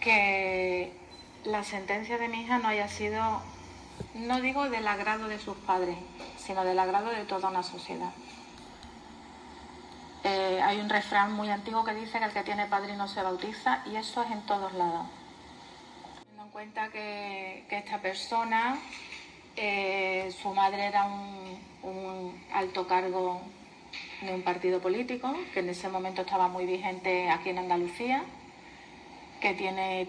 que 0.00 0.92
la 1.44 1.62
sentencia 1.62 2.18
de 2.18 2.26
mi 2.26 2.40
hija 2.42 2.58
no 2.58 2.66
haya 2.66 2.88
sido 2.88 3.40
no 4.18 4.40
digo 4.40 4.68
del 4.68 4.86
agrado 4.86 5.28
de 5.28 5.38
sus 5.38 5.56
padres, 5.58 5.96
sino 6.36 6.64
del 6.64 6.78
agrado 6.78 7.10
de 7.10 7.24
toda 7.24 7.48
una 7.48 7.62
sociedad. 7.62 8.10
Eh, 10.24 10.60
hay 10.62 10.80
un 10.80 10.88
refrán 10.88 11.32
muy 11.32 11.48
antiguo 11.48 11.84
que 11.84 11.94
dice 11.94 12.18
que 12.18 12.24
el 12.24 12.32
que 12.32 12.42
tiene 12.42 12.66
padre 12.66 12.96
no 12.96 13.06
se 13.06 13.22
bautiza 13.22 13.82
y 13.86 13.96
eso 13.96 14.22
es 14.22 14.30
en 14.30 14.42
todos 14.42 14.72
lados. 14.74 15.06
Teniendo 16.18 16.44
en 16.44 16.50
cuenta 16.50 16.88
que, 16.88 17.64
esta 17.70 17.98
persona, 17.98 18.78
eh, 19.56 20.34
su 20.42 20.52
madre 20.52 20.86
era 20.86 21.04
un, 21.04 22.42
alto 22.52 22.86
cargo 22.86 23.40
de 24.20 24.34
un 24.34 24.42
partido 24.42 24.80
político, 24.80 25.32
que 25.54 25.60
en 25.60 25.68
ese 25.68 25.88
momento 25.88 26.22
estaba 26.22 26.48
muy 26.48 26.66
vigente 26.66 27.30
aquí 27.30 27.50
en 27.50 27.58
Andalucía, 27.58 28.24
que 29.40 29.54
tiene, 29.54 30.08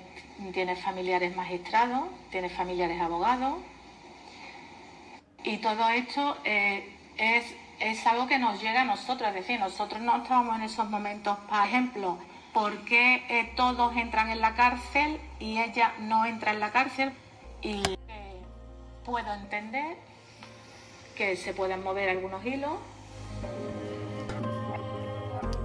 tiene 0.51 0.75
familiares 0.75 1.36
magistrados, 1.36 2.10
tiene 2.32 2.50
familiares 2.50 3.00
abogados, 3.00 3.58
y 5.43 5.58
todo 5.58 5.89
esto 5.89 6.38
eh, 6.43 6.96
es 7.17 7.46
es 7.79 8.05
algo 8.05 8.27
que 8.27 8.39
nos 8.39 8.62
llega 8.62 8.81
a 8.81 8.86
nosotros, 8.86 9.29
es 9.29 9.36
decir, 9.36 9.60
nosotros 9.60 10.01
no 10.01 10.17
estábamos 10.17 10.58
en 10.58 10.63
esos 10.63 10.89
momentos, 10.89 11.38
por 11.50 11.65
ejemplo, 11.65 12.17
¿por 12.53 12.84
qué 12.84 13.24
eh, 13.29 13.53
todos 13.55 13.96
entran 13.96 14.29
en 14.29 14.41
la 14.41 14.53
cárcel 14.55 15.19
y 15.39 15.60
ella 15.60 15.93
no 16.00 16.25
entra 16.25 16.51
en 16.51 16.60
la 16.60 16.72
cárcel? 16.72 17.13
Y 17.62 17.81
eh, 18.08 18.41
puedo 19.05 19.34
entender 19.34 19.98
que 21.15 21.38
se 21.38 21.53
pueden 21.53 21.84
mover 21.84 22.10
algunos 22.10 22.46
hilos. 22.46 22.74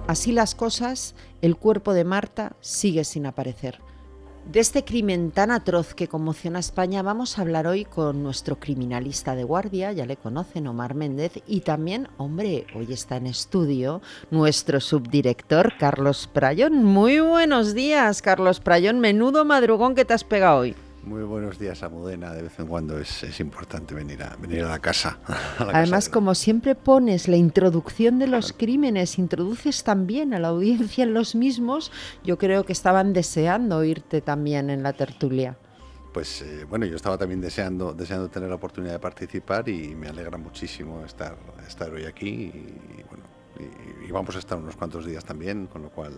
Así 0.07 0.31
las 0.31 0.55
cosas, 0.55 1.15
el 1.41 1.57
cuerpo 1.57 1.93
de 1.93 2.05
Marta 2.05 2.55
sigue 2.61 3.03
sin 3.03 3.25
aparecer. 3.25 3.84
De 4.51 4.59
este 4.59 4.85
crimen 4.85 5.31
tan 5.31 5.49
atroz 5.49 5.95
que 5.95 6.07
conmociona 6.07 6.59
a 6.59 6.61
España 6.61 7.01
vamos 7.01 7.37
a 7.37 7.41
hablar 7.41 7.65
hoy 7.65 7.83
con 7.83 8.21
nuestro 8.21 8.59
criminalista 8.59 9.35
de 9.35 9.43
guardia, 9.43 9.91
ya 9.91 10.05
le 10.05 10.17
conocen, 10.17 10.67
Omar 10.67 10.93
Méndez, 10.93 11.41
y 11.47 11.61
también, 11.61 12.07
hombre, 12.17 12.67
hoy 12.75 12.93
está 12.93 13.17
en 13.17 13.25
estudio 13.25 14.03
nuestro 14.29 14.79
subdirector, 14.79 15.73
Carlos 15.79 16.29
Prayón. 16.31 16.83
Muy 16.83 17.19
buenos 17.19 17.73
días, 17.73 18.21
Carlos 18.21 18.59
Prayón, 18.59 18.99
menudo 18.99 19.45
madrugón 19.45 19.95
que 19.95 20.05
te 20.05 20.13
has 20.13 20.23
pegado 20.23 20.59
hoy. 20.59 20.75
Muy 21.05 21.21
buenos 21.23 21.59
días, 21.59 21.83
Amudena. 21.83 22.33
De 22.33 22.41
vez 22.41 22.59
en 22.59 22.65
cuando 22.65 22.97
es, 22.97 23.39
importante 23.39 23.93
venir 23.93 24.23
a, 24.23 24.35
venir 24.37 24.63
a 24.63 24.69
la 24.69 24.79
casa. 24.79 25.19
Además, 25.59 26.09
como 26.09 26.33
siempre 26.33 26.73
pones 26.73 27.27
la 27.27 27.35
introducción 27.35 28.17
de 28.17 28.25
los 28.25 28.53
crímenes, 28.53 29.19
introduces 29.19 29.83
también 29.83 30.33
a 30.33 30.39
la 30.39 30.47
audiencia 30.47 31.03
en 31.03 31.13
los 31.13 31.35
mismos, 31.35 31.91
yo 32.23 32.39
creo 32.39 32.63
que 32.65 32.73
estaban 32.73 33.13
deseando 33.13 33.77
oírte 33.77 34.21
también 34.21 34.71
en 34.71 34.81
la 34.81 34.93
tertulia. 34.93 35.59
Pues 36.11 36.41
eh, 36.41 36.65
bueno, 36.67 36.87
yo 36.87 36.95
estaba 36.95 37.19
también 37.19 37.39
deseando, 37.39 37.93
deseando 37.93 38.27
tener 38.29 38.49
la 38.49 38.55
oportunidad 38.55 38.93
de 38.93 38.99
participar 38.99 39.69
y 39.69 39.93
me 39.93 40.07
alegra 40.07 40.39
muchísimo 40.39 41.05
estar, 41.05 41.37
estar 41.67 41.91
hoy 41.91 42.05
aquí 42.05 42.27
y, 42.27 43.03
bueno, 43.07 43.25
y 44.07 44.11
vamos 44.11 44.35
a 44.35 44.39
estar 44.39 44.57
unos 44.57 44.75
cuantos 44.75 45.05
días 45.05 45.23
también, 45.23 45.67
con 45.67 45.83
lo 45.83 45.89
cual 45.89 46.13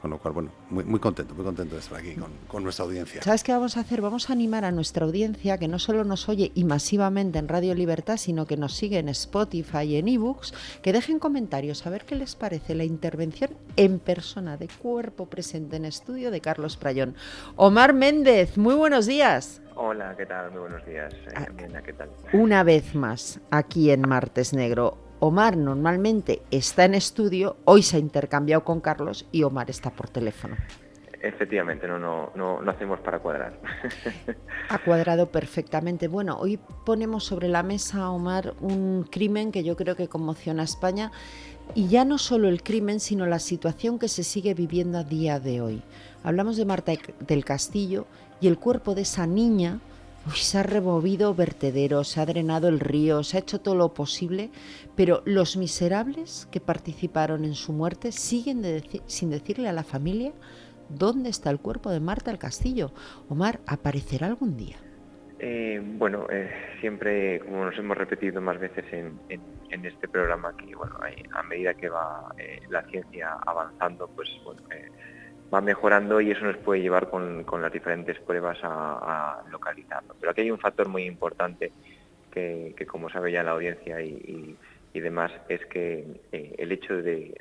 con 0.00 0.10
lo 0.10 0.18
cual, 0.18 0.34
bueno, 0.34 0.50
muy, 0.70 0.84
muy 0.84 1.00
contento, 1.00 1.34
muy 1.34 1.44
contento 1.44 1.74
de 1.74 1.80
estar 1.80 1.98
aquí 1.98 2.16
con, 2.48 2.62
nuestra 2.62 2.84
audiencia. 2.84 3.22
¿Sabes 3.22 3.42
qué 3.42 3.52
vamos 3.52 3.76
a 3.76 3.80
hacer? 3.80 4.00
Vamos 4.00 4.28
a 4.30 4.32
animar 4.32 4.64
a 4.64 4.72
nuestra 4.72 5.06
audiencia 5.06 5.58
que 5.58 5.68
no 5.68 5.78
solo 5.78 6.04
nos 6.04 6.28
oye 6.28 6.52
y 6.54 6.64
masivamente 6.64 7.38
en 7.38 7.48
Radio 7.48 7.74
Libertad, 7.74 8.16
sino 8.16 8.46
que 8.46 8.56
nos 8.56 8.74
sigue 8.74 8.98
en 8.98 9.08
Spotify 9.08 9.82
y 9.82 9.96
en 9.96 10.08
ebooks, 10.08 10.54
que 10.82 10.92
dejen 10.92 11.18
comentarios 11.18 11.86
a 11.86 11.90
ver 11.90 12.04
qué 12.04 12.14
les 12.14 12.36
parece 12.36 12.74
la 12.74 12.84
intervención 12.84 13.50
en 13.76 13.98
persona 13.98 14.56
de 14.56 14.68
cuerpo 14.68 15.26
presente 15.26 15.76
en 15.76 15.84
estudio 15.84 16.30
de 16.30 16.40
Carlos 16.40 16.76
Prayón. 16.76 17.14
Omar 17.56 17.92
Méndez, 17.94 18.56
muy 18.58 18.74
buenos 18.74 19.06
días. 19.06 19.62
Hola, 19.74 20.14
¿qué 20.16 20.24
tal? 20.24 20.50
Muy 20.52 20.60
buenos 20.60 20.86
días. 20.86 21.12
Eh, 21.12 21.34
ah, 21.34 21.46
¿qué 21.84 21.92
tal? 21.92 22.08
Una 22.32 22.62
vez 22.62 22.94
más, 22.94 23.40
aquí 23.50 23.90
en 23.90 24.02
Martes 24.08 24.54
Negro. 24.54 25.05
Omar 25.18 25.56
normalmente 25.56 26.42
está 26.50 26.84
en 26.84 26.94
estudio, 26.94 27.56
hoy 27.64 27.82
se 27.82 27.96
ha 27.96 28.00
intercambiado 28.00 28.64
con 28.64 28.80
Carlos 28.80 29.26
y 29.32 29.42
Omar 29.42 29.70
está 29.70 29.90
por 29.90 30.08
teléfono. 30.08 30.56
Efectivamente, 31.22 31.88
no, 31.88 31.98
no, 31.98 32.30
no, 32.34 32.60
no 32.60 32.70
hacemos 32.70 33.00
para 33.00 33.18
cuadrar. 33.18 33.58
ha 34.68 34.78
cuadrado 34.78 35.30
perfectamente. 35.30 36.06
Bueno, 36.08 36.36
hoy 36.38 36.58
ponemos 36.84 37.24
sobre 37.24 37.48
la 37.48 37.62
mesa, 37.62 38.10
Omar, 38.10 38.54
un 38.60 39.04
crimen 39.10 39.50
que 39.50 39.64
yo 39.64 39.76
creo 39.76 39.96
que 39.96 40.08
conmociona 40.08 40.62
a 40.62 40.66
España 40.66 41.10
y 41.74 41.88
ya 41.88 42.04
no 42.04 42.18
solo 42.18 42.48
el 42.48 42.62
crimen, 42.62 43.00
sino 43.00 43.26
la 43.26 43.38
situación 43.38 43.98
que 43.98 44.08
se 44.08 44.22
sigue 44.22 44.54
viviendo 44.54 44.98
a 44.98 45.04
día 45.04 45.40
de 45.40 45.60
hoy. 45.60 45.82
Hablamos 46.22 46.56
de 46.56 46.64
Marta 46.64 46.92
del 47.20 47.44
Castillo 47.44 48.06
y 48.40 48.48
el 48.48 48.58
cuerpo 48.58 48.94
de 48.94 49.02
esa 49.02 49.26
niña 49.26 49.80
se 50.34 50.58
ha 50.58 50.62
removido 50.62 51.34
vertederos, 51.34 52.08
se 52.08 52.20
ha 52.20 52.26
drenado 52.26 52.68
el 52.68 52.80
río, 52.80 53.22
se 53.22 53.36
ha 53.36 53.40
hecho 53.40 53.60
todo 53.60 53.74
lo 53.74 53.94
posible, 53.94 54.50
pero 54.96 55.22
los 55.24 55.56
miserables 55.56 56.48
que 56.50 56.60
participaron 56.60 57.44
en 57.44 57.54
su 57.54 57.72
muerte 57.72 58.12
siguen 58.12 58.62
sin 59.06 59.30
decirle 59.30 59.68
a 59.68 59.72
la 59.72 59.84
familia 59.84 60.32
dónde 60.88 61.30
está 61.30 61.50
el 61.50 61.60
cuerpo 61.60 61.90
de 61.90 62.00
Marta 62.00 62.30
el 62.30 62.38
Castillo. 62.38 62.92
Omar, 63.28 63.60
¿aparecerá 63.66 64.26
algún 64.26 64.56
día? 64.56 64.76
Eh, 65.38 65.80
bueno, 65.82 66.26
eh, 66.30 66.50
siempre, 66.80 67.40
como 67.40 67.66
nos 67.66 67.78
hemos 67.78 67.96
repetido 67.96 68.40
más 68.40 68.58
veces 68.58 68.84
en, 68.92 69.18
este 69.84 70.08
programa, 70.08 70.56
que 70.56 70.74
bueno, 70.74 70.98
a 71.32 71.42
medida 71.42 71.74
que 71.74 71.88
va 71.90 72.34
eh, 72.38 72.60
la 72.70 72.82
ciencia 72.84 73.34
avanzando, 73.46 74.08
pues 74.08 74.28
bueno, 74.42 74.62
va 75.52 75.60
mejorando 75.60 76.20
y 76.20 76.30
eso 76.30 76.44
nos 76.44 76.56
puede 76.56 76.82
llevar 76.82 77.08
con, 77.08 77.44
las 77.60 77.72
diferentes 77.72 78.18
pruebas 78.20 78.58
a, 78.62 79.42
localizarlo. 79.50 80.14
Pero 80.18 80.32
aquí 80.32 80.42
hay 80.42 80.50
un 80.50 80.58
factor 80.58 80.88
muy 80.88 81.04
importante 81.04 81.72
que, 82.30 82.74
como 82.86 83.08
sabe 83.08 83.32
ya 83.32 83.42
la 83.42 83.52
audiencia 83.52 84.00
y, 84.02 84.56
demás, 84.92 85.30
es 85.50 85.64
que 85.66 86.06
eh, 86.32 86.54
el 86.56 86.72
hecho 86.72 87.02
de, 87.02 87.34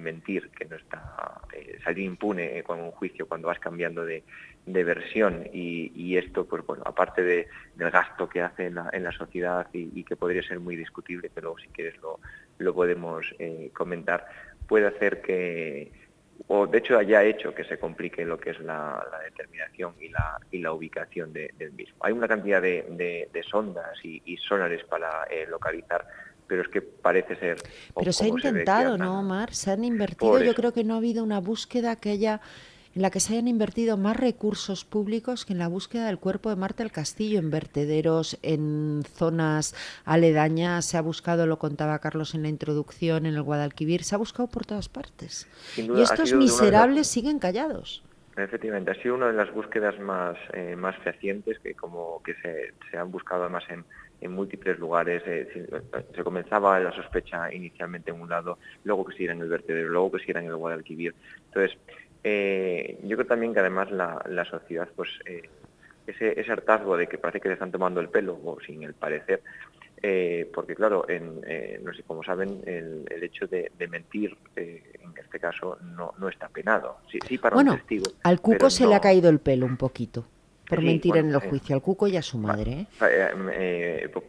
mentir, 0.00 0.48
que 0.50 0.64
no 0.64 0.76
está 0.76 1.42
eh, 1.52 1.78
salir 1.84 2.04
impune 2.04 2.58
eh, 2.58 2.62
con 2.62 2.80
un 2.80 2.90
juicio 2.92 3.26
cuando 3.26 3.48
vas 3.48 3.58
cambiando 3.58 4.04
de, 4.04 4.22
versión 4.66 5.46
y, 5.52 6.16
esto, 6.16 6.46
pues 6.46 6.64
bueno, 6.64 6.82
aparte 6.86 7.22
del 7.22 7.90
gasto 7.90 8.28
que 8.28 8.40
hace 8.40 8.66
en 8.66 8.74
la, 8.76 9.12
sociedad 9.12 9.66
y, 9.72 10.04
que 10.04 10.16
podría 10.16 10.42
ser 10.42 10.60
muy 10.60 10.76
discutible, 10.76 11.30
pero 11.34 11.54
si 11.58 11.68
quieres 11.68 12.00
lo, 12.00 12.18
lo 12.58 12.74
podemos 12.74 13.26
comentar, 13.74 14.26
puede 14.66 14.86
hacer 14.86 15.20
que 15.20 15.90
o 16.52 16.66
de 16.66 16.78
hecho 16.78 16.98
haya 16.98 17.22
hecho 17.22 17.54
que 17.54 17.62
se 17.62 17.78
complique 17.78 18.24
lo 18.24 18.36
que 18.36 18.50
es 18.50 18.58
la, 18.58 19.06
determinación 19.22 19.94
y 20.00 20.08
la, 20.08 20.36
y 20.50 20.58
la 20.58 20.72
ubicación 20.72 21.32
del 21.32 21.72
mismo. 21.74 21.94
Hay 22.00 22.12
una 22.12 22.26
cantidad 22.26 22.60
de, 22.60 23.44
sondas 23.48 23.96
y, 24.02 24.20
y, 24.24 24.36
sonares 24.36 24.82
para 24.84 25.24
eh, 25.30 25.46
localizar, 25.48 26.04
pero 26.48 26.62
es 26.62 26.68
que 26.68 26.82
parece 26.82 27.36
ser... 27.36 27.58
Pero 27.94 28.12
se 28.12 28.24
ha 28.24 28.28
intentado, 28.28 28.98
¿no, 28.98 29.20
Omar? 29.20 29.54
Se 29.54 29.70
han 29.70 29.84
invertido, 29.84 30.42
yo 30.42 30.52
creo 30.54 30.72
que 30.72 30.82
no 30.82 30.94
ha 30.94 30.96
habido 30.96 31.22
una 31.22 31.38
búsqueda 31.38 31.94
que 31.94 32.10
haya 32.10 32.40
en 32.94 33.02
la 33.02 33.10
que 33.10 33.20
se 33.20 33.34
hayan 33.34 33.48
invertido 33.48 33.96
más 33.96 34.16
recursos 34.16 34.84
públicos 34.84 35.44
que 35.44 35.52
en 35.52 35.58
la 35.58 35.68
búsqueda 35.68 36.06
del 36.06 36.18
cuerpo 36.18 36.50
de 36.50 36.56
Marta 36.56 36.82
el 36.82 36.90
Castillo, 36.90 37.38
en 37.38 37.50
vertederos, 37.50 38.38
en 38.42 39.02
zonas 39.14 39.74
aledañas, 40.04 40.84
se 40.84 40.96
ha 40.96 41.02
buscado, 41.02 41.46
lo 41.46 41.58
contaba 41.58 41.98
Carlos 42.00 42.34
en 42.34 42.42
la 42.42 42.48
introducción, 42.48 43.26
en 43.26 43.34
el 43.34 43.42
Guadalquivir, 43.42 44.02
se 44.02 44.14
ha 44.14 44.18
buscado 44.18 44.48
por 44.48 44.66
todas 44.66 44.88
partes. 44.88 45.48
y 45.76 46.00
estos 46.00 46.32
miserables 46.32 47.06
siguen 47.06 47.38
callados. 47.38 48.02
Efectivamente, 48.36 48.92
ha 48.92 48.94
sido 48.94 49.16
una 49.16 49.26
de 49.26 49.32
las 49.34 49.52
búsquedas 49.52 49.98
más, 49.98 50.36
eh, 50.52 50.76
más 50.76 50.96
fehacientes 50.98 51.58
que 51.58 51.74
como 51.74 52.22
que 52.22 52.34
se, 52.34 52.96
han 52.96 53.10
buscado 53.10 53.42
además 53.42 53.64
en, 53.68 53.84
en 54.20 54.32
múltiples 54.32 54.78
lugares. 54.78 55.22
Eh, 55.26 55.68
se, 56.14 56.24
comenzaba 56.24 56.78
la 56.80 56.92
sospecha 56.92 57.52
inicialmente 57.52 58.10
en 58.10 58.20
un 58.20 58.28
lado, 58.28 58.58
luego 58.84 59.04
que 59.04 59.16
si 59.16 59.24
en 59.24 59.40
el 59.40 59.48
vertedero, 59.48 59.88
luego 59.88 60.12
que 60.12 60.24
si 60.24 60.30
en 60.30 60.38
el 60.38 60.56
Guadalquivir. 60.56 61.14
Entonces, 61.46 61.76
eh, 62.22 62.98
yo 63.04 63.16
creo 63.16 63.26
también 63.26 63.54
que 63.54 63.60
además 63.60 63.90
la, 63.90 64.44
sociedad, 64.44 64.88
pues 64.94 65.08
eh, 65.24 65.48
ese, 66.06 66.50
hartazgo 66.50 66.96
de 66.96 67.06
que 67.06 67.18
parece 67.18 67.40
que 67.40 67.48
se 67.48 67.54
están 67.54 67.72
tomando 67.72 68.00
el 68.00 68.08
pelo, 68.08 68.38
o 68.44 68.58
sin 68.60 68.82
el 68.82 68.94
parecer, 68.94 69.42
eh, 70.02 70.50
porque 70.52 70.74
claro, 70.74 71.06
en, 71.08 71.40
no 71.82 71.92
sé, 71.94 72.02
como 72.02 72.22
saben, 72.22 72.62
el, 72.66 73.22
hecho 73.22 73.46
de, 73.46 73.70
mentir, 73.88 74.36
en 74.56 75.12
este 75.16 75.38
caso, 75.38 75.78
no, 75.82 76.14
no 76.18 76.28
está 76.28 76.48
penado. 76.48 76.98
Sí, 77.10 77.38
para 77.38 77.54
bueno, 77.54 77.72
un 77.72 77.78
testigo. 77.78 78.06
Al 78.22 78.40
cuco 78.40 78.70
se 78.70 78.86
le 78.86 78.94
ha 78.94 79.00
caído 79.00 79.28
el 79.30 79.40
pelo 79.40 79.66
un 79.66 79.76
poquito. 79.76 80.26
Por 80.68 80.82
mentir 80.82 81.16
en 81.16 81.30
el 81.30 81.40
juicio, 81.40 81.74
al 81.74 81.82
cuco 81.82 82.06
y 82.06 82.16
a 82.16 82.22
su 82.22 82.38
madre. 82.38 82.86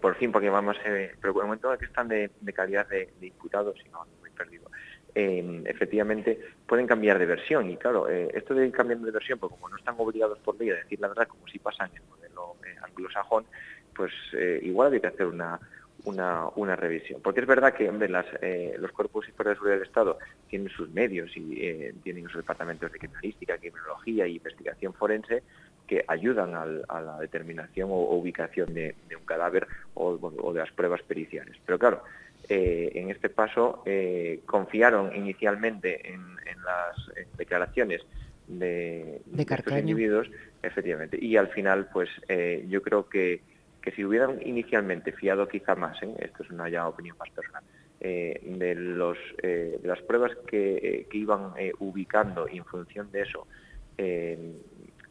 por, 0.02 0.16
fin, 0.16 0.32
porque 0.32 0.50
vamos, 0.50 0.76
pero 0.84 1.34
por 1.34 1.44
el 1.44 1.48
momento 1.48 1.78
que 1.78 1.86
están 1.86 2.08
de, 2.08 2.32
calidad 2.54 2.88
de, 2.88 3.14
de 3.20 3.28
imputados, 3.28 3.76
si 3.82 3.88
no, 3.90 4.06
muy 4.22 4.32
perdido 4.32 4.72
Em, 5.14 5.68
efectivamente 5.68 6.40
pueden 6.66 6.88
cambiar 6.88 7.20
de 7.20 7.26
versión. 7.26 7.70
Y 7.70 7.78
claro, 7.78 8.10
eh, 8.10 8.30
esto 8.34 8.54
de 8.54 8.68
ir 8.68 8.72
cambiando 8.72 9.06
de 9.06 9.12
versión, 9.12 9.40
pues 9.40 9.52
como 9.52 9.68
no 9.68 9.76
están 9.76 9.96
obligados 9.98 10.40
por 10.40 10.58
ley 10.58 10.70
a 10.70 10.76
decir 10.76 11.00
la 11.02 11.10
verdad, 11.10 11.28
como 11.28 11.46
si 11.48 11.60
pasa 11.60 11.86
en 11.86 11.98
el 11.98 12.04
modelo 12.10 12.56
eh, 12.66 12.76
anglosajón, 12.82 13.46
pues 13.94 14.14
eh, 14.34 14.60
igual 14.64 14.88
había 14.88 15.02
que 15.02 15.08
hacer 15.08 15.26
una, 15.26 15.60
una, 16.06 16.76
revisión. 16.78 17.22
Porque 17.22 17.42
es 17.42 17.46
verdad 17.46 17.74
que 17.74 17.92
las, 18.08 18.26
los 18.80 18.92
cuerpos 18.92 19.28
y 19.28 19.32
fuerzas 19.32 19.52
de 19.52 19.56
seguridad 19.56 19.76
del 19.76 19.88
Estado 19.88 20.18
tienen 20.48 20.70
sus 20.70 20.90
medios 20.92 21.30
y 21.36 21.92
tienen 22.04 22.24
sus 22.28 22.38
departamentos 22.38 22.92
de 22.92 22.98
criminalística, 22.98 23.58
criminología 23.58 24.26
y 24.28 24.38
investigación 24.38 24.94
forense, 24.94 25.44
que 25.88 26.06
ayudan 26.08 26.56
a 26.56 27.02
la 27.02 27.20
determinación 27.20 27.90
o, 27.92 27.96
ubicación 28.16 28.74
de, 28.74 28.96
un 29.14 29.26
cadáver 29.26 29.68
o, 29.94 30.54
de 30.54 30.60
las 30.60 30.72
pruebas 30.72 31.02
periciales. 31.02 31.58
Pero 31.66 31.78
claro, 31.78 32.02
eh, 32.50 32.92
en 32.96 33.10
este 33.10 33.30
paso 33.30 33.84
eh, 33.86 34.42
confiaron 34.46 35.16
inicialmente 35.16 36.12
en, 36.12 36.32
las 36.64 36.96
declaraciones 37.38 38.02
de, 38.48 39.20
de, 39.26 39.42
estos 39.42 39.78
individuos, 39.80 40.30
efectivamente, 40.62 41.18
y 41.20 41.36
al 41.36 41.48
final, 41.48 41.90
pues 41.92 42.08
eh, 42.28 42.66
yo 42.70 42.84
creo 42.84 43.10
que, 43.10 43.42
que, 43.82 43.92
si 43.92 44.06
hubieran 44.06 44.40
inicialmente 44.46 45.12
fiado 45.12 45.48
quizá 45.48 45.74
más, 45.74 45.98
esto 46.04 46.44
es 46.44 46.52
una 46.52 46.70
ya 46.70 46.88
opinión 46.88 47.18
más 47.18 47.32
personal, 47.32 47.64
de, 48.00 48.76
los, 48.76 49.18
de 49.42 49.80
las 49.84 50.02
pruebas 50.04 50.34
que, 50.46 51.08
que 51.10 51.18
iban 51.18 51.54
ubicando 51.80 52.48
y 52.48 52.58
en 52.58 52.66
función 52.66 53.12
de 53.12 53.22
eso 53.22 53.48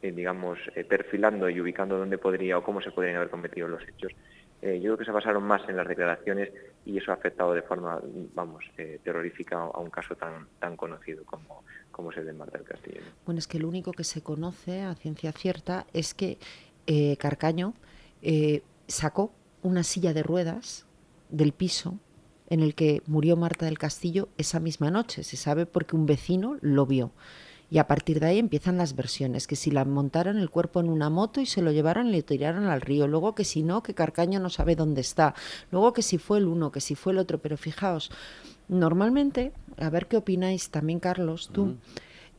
digamos, 0.03 0.59
perfilando 0.89 1.51
y 1.51 1.61
ubicando 1.61 1.99
dónde 1.99 2.17
podría 2.17 2.59
o 2.59 2.63
cómo 2.63 2.81
se 2.81 2.93
podrían 2.93 3.17
haber 3.17 3.31
cometido 3.31 3.67
los 3.67 3.83
hechos. 3.89 4.13
Eh, 4.62 4.81
yo 4.81 4.90
creo 4.90 4.99
que 4.99 5.05
se 5.05 5.11
basaron 5.11 5.43
más 5.43 5.67
en 5.69 5.76
las 5.76 5.88
declaraciones 5.88 6.50
y 6.85 6.99
eso 6.99 7.11
ha 7.12 7.14
afectado 7.14 7.55
de 7.55 7.62
forma, 7.62 8.00
vamos, 8.35 8.64
terrorífica 9.02 9.57
a 9.59 9.79
un 9.79 9.90
caso 9.90 10.14
tan, 10.17 10.49
tan 10.59 10.76
conocido 10.76 11.25
como, 11.25 11.64
como 11.90 12.11
es 12.11 12.19
el 12.19 12.26
de 12.26 12.33
Marta 12.33 12.59
del 12.59 12.67
Castillo. 12.67 13.00
Bueno, 13.25 13.38
es 13.38 13.47
que 13.47 13.59
lo 13.59 13.69
único 13.69 13.93
que 13.93 14.05
se 14.05 14.23
conoce 14.23 14.83
a 14.83 14.95
ciencia 14.95 15.33
cierta 15.33 15.87
es 15.93 16.14
que 16.14 16.38
Carcaño 17.19 17.75
sacó 18.87 19.33
una 19.62 19.83
silla 19.83 20.12
de 20.12 20.23
ruedas 20.23 20.87
del 21.29 21.52
piso 21.52 21.99
en 22.49 22.61
el 22.61 22.75
que 22.75 23.02
murió 23.07 23.37
Marta 23.37 23.64
del 23.64 23.79
Castillo 23.79 24.29
esa 24.37 24.61
misma 24.61 24.90
noche. 24.90 25.23
Se 25.23 25.37
sabe 25.37 25.67
porque 25.67 25.97
un 25.97 26.07
vecino 26.07 26.57
lo 26.61 26.85
vio. 26.85 27.12
Y 27.71 27.79
a 27.79 27.87
partir 27.87 28.19
de 28.19 28.27
ahí 28.27 28.39
empiezan 28.39 28.79
las 28.79 28.97
versiones, 28.97 29.47
que 29.47 29.55
si 29.55 29.71
la 29.71 29.85
montaron 29.85 30.39
el 30.39 30.50
cuerpo 30.50 30.81
en 30.81 30.89
una 30.89 31.09
moto 31.09 31.41
y 31.41 31.47
se 31.47 31.62
lo 31.62 31.71
llevaron 31.71 32.09
y 32.09 32.12
le 32.12 32.23
tiraron 32.23 32.67
al 32.67 32.81
río, 32.81 33.07
luego 33.07 33.37
que 33.37 33.45
si 33.45 33.62
no, 33.62 33.83
que 33.83 33.95
Carcaño 33.95 34.41
no 34.41 34.50
sabe 34.50 34.75
dónde 34.75 35.00
está, 35.00 35.35
luego 35.71 35.93
que 35.93 36.03
si 36.03 36.19
fue 36.19 36.39
el 36.39 36.49
uno, 36.49 36.73
que 36.73 36.81
si 36.81 36.97
fue 36.97 37.12
el 37.12 37.19
otro, 37.19 37.39
pero 37.39 37.57
fijaos, 37.57 38.11
normalmente, 38.69 39.53
a 39.79 39.89
ver 39.89 40.09
qué 40.09 40.17
opináis 40.17 40.71
también 40.71 40.99
Carlos, 40.99 41.50
tú, 41.53 41.77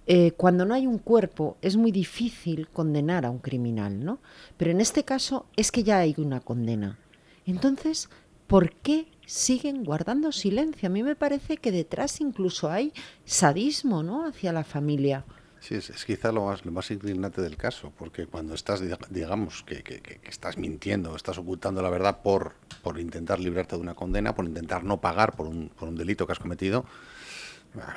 eh, 0.08 0.32
cuando 0.32 0.66
no 0.66 0.74
hay 0.74 0.88
un 0.88 0.98
cuerpo 0.98 1.58
es 1.62 1.78
muy 1.78 1.92
difícil 1.92 2.68
condenar 2.68 3.26
a 3.26 3.30
un 3.30 3.40
criminal, 3.40 4.04
¿no? 4.04 4.20
Pero 4.58 4.72
en 4.72 4.82
este 4.82 5.06
caso 5.06 5.46
es 5.56 5.72
que 5.72 5.84
ya 5.84 6.00
hay 6.00 6.16
una 6.18 6.42
condena. 6.42 6.98
Entonces, 7.46 8.10
¿por 8.52 8.70
qué 8.74 9.08
siguen 9.26 9.86
guardando 9.86 10.34
silencio. 10.34 10.88
A 10.88 10.92
mí 10.92 11.04
me 11.04 11.16
parece 11.16 11.56
que 11.56 11.72
detrás 11.72 12.20
incluso 12.20 12.70
hay 12.70 12.92
sadismo 13.24 14.04
¿no? 14.04 14.26
hacia 14.26 14.52
la 14.52 14.66
familia. 14.66 15.24
Sí, 15.62 15.76
es, 15.76 16.04
quizá 16.04 16.34
lo 16.34 16.48
más, 16.48 16.66
lo 16.66 16.72
más 16.74 16.92
indignante 16.92 17.42
del 17.42 17.56
caso, 17.56 17.94
porque 17.98 18.26
cuando 18.26 18.54
estás, 18.54 18.82
digamos, 19.10 19.64
que, 19.64 19.84
que, 19.84 20.20
estás 20.24 20.58
mintiendo, 20.58 21.16
estás 21.16 21.38
ocultando 21.38 21.82
la 21.82 21.90
verdad 21.90 22.22
por, 22.24 22.56
por 22.82 23.00
intentar 23.00 23.40
librarte 23.40 23.78
de 23.78 23.82
una 23.84 23.94
condena, 23.94 24.36
por 24.36 24.44
intentar 24.44 24.84
no 24.84 25.00
pagar 25.00 25.34
por 25.34 25.48
un, 25.48 25.70
por 25.70 25.88
un 25.88 25.96
delito 25.96 26.26
que 26.26 26.34
has 26.34 26.40
cometido, 26.40 26.84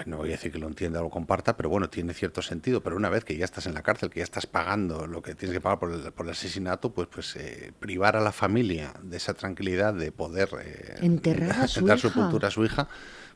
no 0.07 0.19
voy 0.19 0.29
a 0.29 0.33
decir 0.33 0.53
que 0.53 0.59
lo 0.59 0.69
entienda 0.69 1.01
o 1.01 1.05
lo 1.05 1.11
comparta, 1.11 1.57
pero 1.57 1.69
bueno, 1.69 1.89
tiene 1.91 2.15
cierto 2.15 2.43
sentido. 2.43 2.83
Pero 2.83 2.97
una 2.97 3.09
vez 3.09 3.25
que 3.25 3.37
ya 3.37 3.45
estás 3.45 3.67
en 3.67 3.75
la 3.75 3.83
cárcel, 3.83 4.11
que 4.11 4.21
ya 4.21 4.25
estás 4.25 4.47
pagando 4.47 5.07
lo 5.07 5.23
que 5.23 5.35
tienes 5.35 5.57
que 5.57 5.61
pagar 5.61 5.79
por 5.79 5.93
el, 5.93 6.13
por 6.13 6.27
el 6.27 6.33
asesinato, 6.33 6.93
pues, 6.93 7.09
pues 7.09 7.37
eh, 7.37 7.73
privar 7.79 8.17
a 8.17 8.21
la 8.21 8.33
familia 8.33 8.95
de 9.03 9.17
esa 9.17 9.35
tranquilidad 9.35 9.95
de 9.95 10.13
poder 10.13 10.49
eh, 10.63 10.97
enterrar 11.01 11.65
a 11.65 11.69
su 11.69 11.85
dar 11.85 11.99
sepultura 11.99 12.49
a 12.49 12.51
su 12.51 12.65
hija 12.65 12.89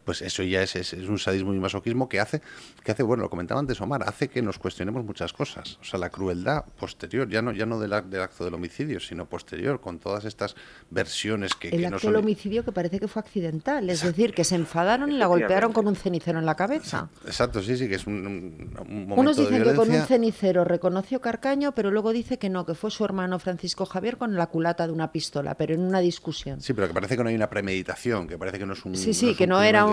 pues 0.04 0.22
eso 0.22 0.42
ya 0.42 0.62
es, 0.62 0.76
es, 0.76 0.92
un 0.92 1.18
sadismo 1.18 1.52
y 1.54 1.58
masoquismo 1.58 2.08
que 2.08 2.20
hace, 2.20 2.40
que 2.82 2.92
hace, 2.92 3.02
bueno, 3.02 3.22
lo 3.22 3.30
comentaba 3.30 3.60
antes 3.60 3.80
Omar, 3.80 4.02
hace 4.06 4.28
que 4.28 4.42
nos 4.42 4.58
cuestionemos 4.58 5.04
muchas 5.04 5.32
cosas. 5.32 5.78
O 5.80 5.84
sea, 5.84 5.98
la 5.98 6.10
crueldad 6.10 6.64
posterior, 6.78 7.28
ya 7.28 7.42
no, 7.42 7.52
ya 7.52 7.66
no 7.66 7.78
del, 7.78 7.92
acto 7.92 8.44
del 8.44 8.54
homicidio, 8.54 9.00
sino 9.00 9.26
posterior, 9.26 9.80
con 9.80 9.98
todas 9.98 10.24
estas 10.24 10.54
versiones 10.90 11.54
que... 11.54 11.68
El 11.68 11.84
acto 11.84 12.06
del 12.06 12.16
homicidio 12.16 12.64
que 12.64 12.72
parece 12.72 12.98
que 12.98 13.08
fue 13.08 13.20
accidental, 13.20 13.90
es 13.90 14.02
decir, 14.02 14.32
que 14.32 14.44
se 14.44 14.54
enfadaron 14.54 15.12
y 15.12 15.16
la 15.16 15.26
golpearon 15.26 15.72
con 15.72 15.86
un 15.86 15.96
cenicero 15.96 16.38
en 16.38 16.46
la 16.46 16.54
cabeza. 16.54 17.10
Exacto, 17.26 17.62
sí, 17.62 17.76
sí, 17.76 17.88
que 17.88 17.96
es 17.96 18.06
un, 18.06 18.72
momento 18.74 19.14
Unos 19.20 19.36
dicen 19.36 19.62
que 19.62 19.74
con 19.74 19.90
un 19.90 20.02
cenicero 20.02 20.64
reconoció 20.64 21.20
Carcaño, 21.20 21.72
pero 21.74 21.90
luego 21.90 22.12
dice 22.12 22.38
que 22.38 22.48
no, 22.48 22.64
que 22.64 22.74
fue 22.74 22.90
su 22.90 23.04
hermano 23.04 23.38
Francisco 23.38 23.86
Javier 23.86 24.16
con 24.16 24.34
la 24.34 24.46
culata 24.46 24.86
de 24.86 24.92
una 24.92 25.12
pistola, 25.12 25.54
pero 25.56 25.74
en 25.74 25.80
una 25.80 26.00
discusión. 26.00 26.60
Sí, 26.60 26.72
pero 26.72 26.88
que 26.88 26.94
parece 26.94 27.16
que 27.16 27.22
no 27.22 27.28
hay 27.28 27.34
una 27.34 27.50
premeditación, 27.50 28.26
que 28.26 28.38
parece 28.38 28.58
que 28.58 28.66
no 28.66 28.72
es 28.72 28.84
un... 28.84 28.96
Sí, 28.96 29.14
sí, 29.14 29.34
que 29.34 29.46
no 29.46 29.62
era 29.62 29.84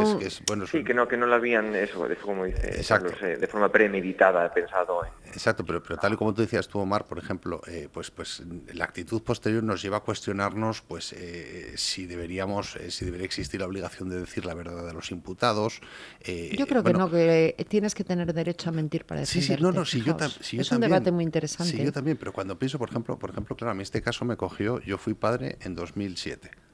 sí, 0.71 0.83
que 0.83 0.93
no, 0.93 1.07
que 1.07 1.17
no 1.17 1.25
lo 1.25 1.35
habían, 1.35 1.75
eso, 1.75 2.07
eso 2.07 2.21
como 2.25 2.45
dice, 2.45 2.81
eh, 2.81 3.37
de 3.37 3.47
forma 3.47 3.69
premeditada, 3.69 4.51
pensado. 4.53 5.01
Exacto, 5.25 5.65
pero, 5.65 5.81
pero 5.83 5.97
tal 5.97 6.13
y 6.13 6.15
como 6.17 6.33
tú 6.33 6.41
decías 6.41 6.67
tú, 6.67 6.79
Omar, 6.79 7.05
por 7.05 7.17
ejemplo, 7.17 7.61
eh, 7.67 7.89
pues, 7.91 8.11
pues 8.11 8.43
la 8.73 8.85
actitud 8.85 9.21
posterior 9.21 9.63
nos 9.63 9.81
lleva 9.81 9.97
a 9.97 9.99
cuestionarnos 9.99 10.81
pues 10.81 11.13
eh, 11.13 11.73
si 11.75 12.05
deberíamos, 12.05 12.77
si 12.89 13.05
debería 13.05 13.25
existir 13.25 13.59
la 13.59 13.67
obligación 13.67 14.09
de 14.09 14.19
decir 14.19 14.45
la 14.45 14.53
verdad 14.53 14.89
a 14.89 14.93
los 14.93 15.11
imputados. 15.11 15.81
yo 16.25 16.67
creo 16.67 16.83
que 16.83 16.93
no, 16.93 17.09
que 17.09 17.65
tienes 17.67 17.95
que 17.95 18.03
tener 18.03 18.33
derecho 18.33 18.69
a 18.69 18.71
mentir 18.71 19.05
para 19.05 19.21
defenderte. 19.21 19.53
Sí, 19.53 19.57
sí, 19.57 19.63
no, 19.63 19.71
no, 19.71 19.85
si 19.85 20.01
yo, 20.01 20.17
Es 20.61 20.71
un 20.71 20.81
debate 20.81 21.11
muy 21.11 21.23
interesante. 21.23 21.77
Sí, 21.77 21.83
yo 21.83 21.91
también, 21.91 22.17
pero 22.17 22.31
cuando 22.31 22.57
pienso, 22.57 22.77
por 22.77 22.89
ejemplo, 22.89 23.17
por 23.17 23.29
ejemplo, 23.29 23.55
claro, 23.55 23.71
a 23.71 23.73
mí 23.73 23.83
este 23.83 24.01
caso 24.01 24.25
me 24.25 24.37
cogió, 24.37 24.79
yo 24.81 24.97
fui 24.97 25.13
padre 25.13 25.57
en 25.61 25.75
2007 25.75 26.64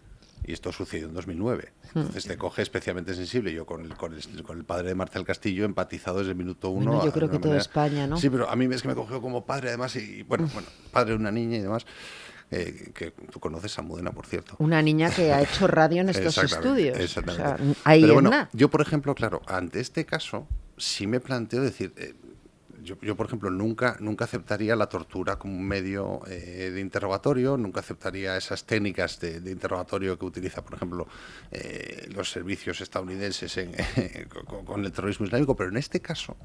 y 0.43 0.53
esto 0.53 0.71
sucedió 0.71 1.07
en 1.07 1.13
2009. 1.13 1.71
Hmm. 1.93 1.99
Entonces 1.99 2.25
te 2.25 2.37
coge 2.37 2.61
especialmente 2.61 3.13
sensible. 3.13 3.53
Yo 3.53 3.65
con 3.65 3.81
el, 3.81 3.95
con 3.95 4.13
el, 4.13 4.43
con 4.43 4.57
el 4.57 4.63
padre 4.63 4.89
de 4.89 4.95
Marcel 4.95 5.23
Castillo 5.23 5.65
empatizado 5.65 6.19
desde 6.19 6.31
el 6.31 6.37
minuto 6.37 6.69
uno. 6.69 7.03
yo 7.03 7.11
creo 7.11 7.29
que 7.29 7.39
toda 7.39 7.57
España, 7.57 8.07
¿no? 8.07 8.17
Sí, 8.17 8.29
pero 8.29 8.49
a 8.49 8.55
mí 8.55 8.67
es 8.73 8.81
que 8.81 8.87
me 8.87 8.95
cogió 8.95 9.21
como 9.21 9.45
padre 9.45 9.69
además 9.69 9.95
y 9.95 10.23
bueno, 10.23 10.49
bueno 10.53 10.67
padre 10.91 11.11
de 11.11 11.17
una 11.17 11.31
niña 11.31 11.57
y 11.57 11.61
demás. 11.61 11.85
Eh, 12.53 12.91
que 12.93 13.11
tú 13.11 13.39
conoces 13.39 13.79
a 13.79 13.81
Mudena, 13.81 14.11
por 14.11 14.25
cierto. 14.25 14.55
Una 14.59 14.81
niña 14.81 15.09
que 15.09 15.31
ha 15.31 15.41
hecho 15.41 15.67
radio 15.67 16.01
en 16.01 16.09
estos 16.09 16.37
estudios. 16.37 16.99
Exactamente. 16.99 17.63
O 17.63 17.75
ahí 17.85 18.01
Pero 18.01 18.15
bueno, 18.15 18.49
yo, 18.51 18.69
por 18.69 18.81
ejemplo, 18.81 19.15
claro, 19.15 19.41
ante 19.47 19.79
este 19.79 20.05
caso, 20.05 20.47
sí 20.77 21.07
me 21.07 21.21
planteo 21.21 21.61
decir, 21.61 21.93
eh, 21.95 22.13
yo, 22.83 23.15
por 23.15 23.27
ejemplo, 23.27 23.49
nunca, 23.49 23.97
nunca 23.99 24.25
aceptaría 24.25 24.75
la 24.75 24.87
tortura 24.87 25.37
como 25.37 25.55
un 25.55 25.67
medio 25.67 26.21
eh, 26.27 26.71
de 26.73 26.81
interrogatorio, 26.81 27.57
nunca 27.57 27.79
aceptaría 27.79 28.37
esas 28.37 28.65
técnicas 28.65 29.19
de, 29.19 29.51
interrogatorio 29.51 30.17
que 30.17 30.25
utiliza, 30.25 30.63
por 30.63 30.75
ejemplo, 30.75 31.07
eh, 31.51 32.09
los 32.13 32.31
servicios 32.31 32.81
estadounidenses 32.81 33.59
con, 34.65 34.85
el 34.85 34.91
terrorismo 34.91 35.25
islámico, 35.25 35.55
pero 35.55 35.69
en 35.69 35.77
este 35.77 35.99
caso, 35.99 36.35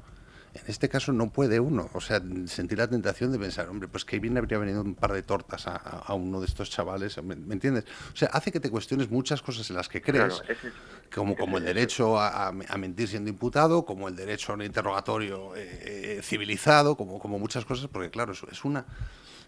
en 0.53 0.63
este 0.67 0.89
caso 0.89 1.11
no 1.11 1.29
puede 1.29 1.59
uno, 1.59 1.89
o 1.93 2.01
sea, 2.01 2.21
sentir 2.45 2.77
la 2.77 2.87
tentación 2.87 3.31
de 3.31 3.39
pensar, 3.39 3.69
hombre, 3.69 3.87
pues 3.87 4.05
que 4.05 4.19
bien 4.19 4.37
habría 4.37 4.57
venido 4.57 4.81
un 4.81 4.95
par 4.95 5.13
de 5.13 5.21
tortas 5.21 5.67
a, 5.67 6.13
uno 6.13 6.39
de 6.39 6.45
estos 6.45 6.69
chavales, 6.69 7.21
¿me, 7.23 7.35
entiendes? 7.53 7.85
O 8.13 8.15
sea, 8.15 8.29
hace 8.29 8.51
que 8.51 8.59
te 8.59 8.69
cuestiones 8.69 9.09
muchas 9.09 9.41
cosas 9.41 9.69
en 9.69 9.75
las 9.75 9.87
que 9.89 10.01
crees, 10.01 10.41
como, 11.13 11.35
como 11.35 11.57
el 11.57 11.65
derecho 11.65 12.19
a, 12.19 12.51
mentir 12.51 13.07
siendo 13.07 13.29
imputado, 13.29 13.85
como 13.85 14.07
el 14.07 14.15
derecho 14.15 14.51
a 14.51 14.55
un 14.55 14.63
interrogatorio 14.63 15.55
eh, 15.55 16.17
eh, 16.17 16.21
civilizado, 16.23 16.95
como, 16.95 17.19
como 17.19 17.39
muchas 17.39 17.65
cosas, 17.65 17.87
porque 17.87 18.09
claro, 18.09 18.33
es, 18.33 18.41
es 18.51 18.65
una 18.65 18.85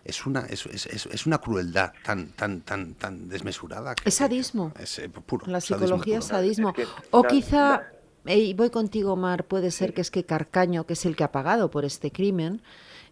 es 0.06 0.26
una 0.26 0.42
es, 0.42 0.66
es, 0.66 1.26
una 1.26 1.40
crueldad 1.40 1.92
tan 2.06 2.30
tan 2.30 2.62
tan 2.62 2.94
tan 2.94 3.28
desmesurada 3.28 3.96
es 4.06 4.14
sadismo. 4.14 4.72
es, 4.80 4.98
eh, 5.00 5.10
puro 5.10 5.46
la 5.48 5.60
psicología 5.60 6.20
es 6.20 6.26
sadismo. 6.26 6.74
O 7.12 7.24
quizá 7.24 7.84
y 8.26 8.54
voy 8.54 8.70
contigo, 8.70 9.16
Mar, 9.16 9.46
puede 9.46 9.72
ser 9.72 9.94
que 9.94 10.02
es 10.02 10.12
que 10.12 10.26
Carcaño, 10.26 10.86
que 10.86 10.94
es 10.94 11.06
el 11.06 11.16
que 11.16 11.24
ha 11.24 11.32
pagado 11.32 11.72
por 11.72 11.86
este 11.86 12.12
crimen, 12.12 12.62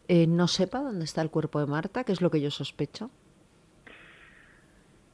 eh, 0.08 0.28
no 0.28 0.48
sepa 0.48 0.80
dónde 0.80 1.06
está 1.06 1.22
el 1.22 1.30
cuerpo 1.30 1.60
de 1.60 1.66
Marta, 1.66 2.04
que 2.04 2.12
es 2.12 2.22
lo 2.22 2.32
que 2.32 2.42
yo 2.42 2.52
sospecho. 2.52 3.10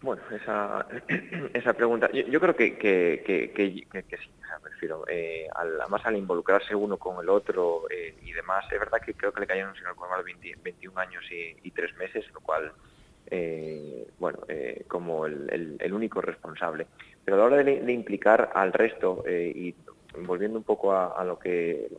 Bueno, 0.01 0.21
esa, 0.31 0.85
esa 1.53 1.73
pregunta, 1.73 2.11
yo, 2.11 2.39
creo 2.39 2.55
que, 2.55 2.77
que, 2.77 3.23
que, 3.25 3.51
que 3.53 4.17
sí, 4.17 4.29
me 4.61 4.69
refiero, 4.69 5.05
eh, 5.07 5.47
al, 5.55 5.79
más 5.89 6.05
al 6.05 6.17
involucrarse 6.17 6.75
uno 6.75 6.97
con 6.97 7.23
el 7.23 7.29
otro 7.29 7.85
eh, 7.89 8.15
y 8.21 8.33
demás, 8.33 8.65
es 8.71 8.79
verdad 8.79 8.99
que 9.03 9.13
creo 9.13 9.31
que 9.31 9.39
le 9.39 9.47
cayeron 9.47 9.71
un 9.71 9.75
señor 9.75 9.95
de 9.95 10.57
21 10.61 10.99
años 10.99 11.23
y, 11.31 11.71
tres 11.71 11.95
meses, 11.95 12.25
lo 12.33 12.41
cual, 12.41 12.71
eh, 13.27 14.07
bueno, 14.19 14.39
como 14.87 15.25
el, 15.25 15.77
el, 15.79 15.93
único 15.93 16.21
responsable. 16.21 16.87
Pero 17.23 17.37
a 17.37 17.39
la 17.39 17.45
hora 17.45 17.63
de, 17.63 17.93
implicar 17.93 18.51
al 18.53 18.73
resto 18.73 19.23
y 19.27 19.73
volviendo 20.19 20.57
un 20.57 20.63
poco 20.63 20.93
a, 20.93 21.23
lo, 21.23 21.37
que, 21.39 21.89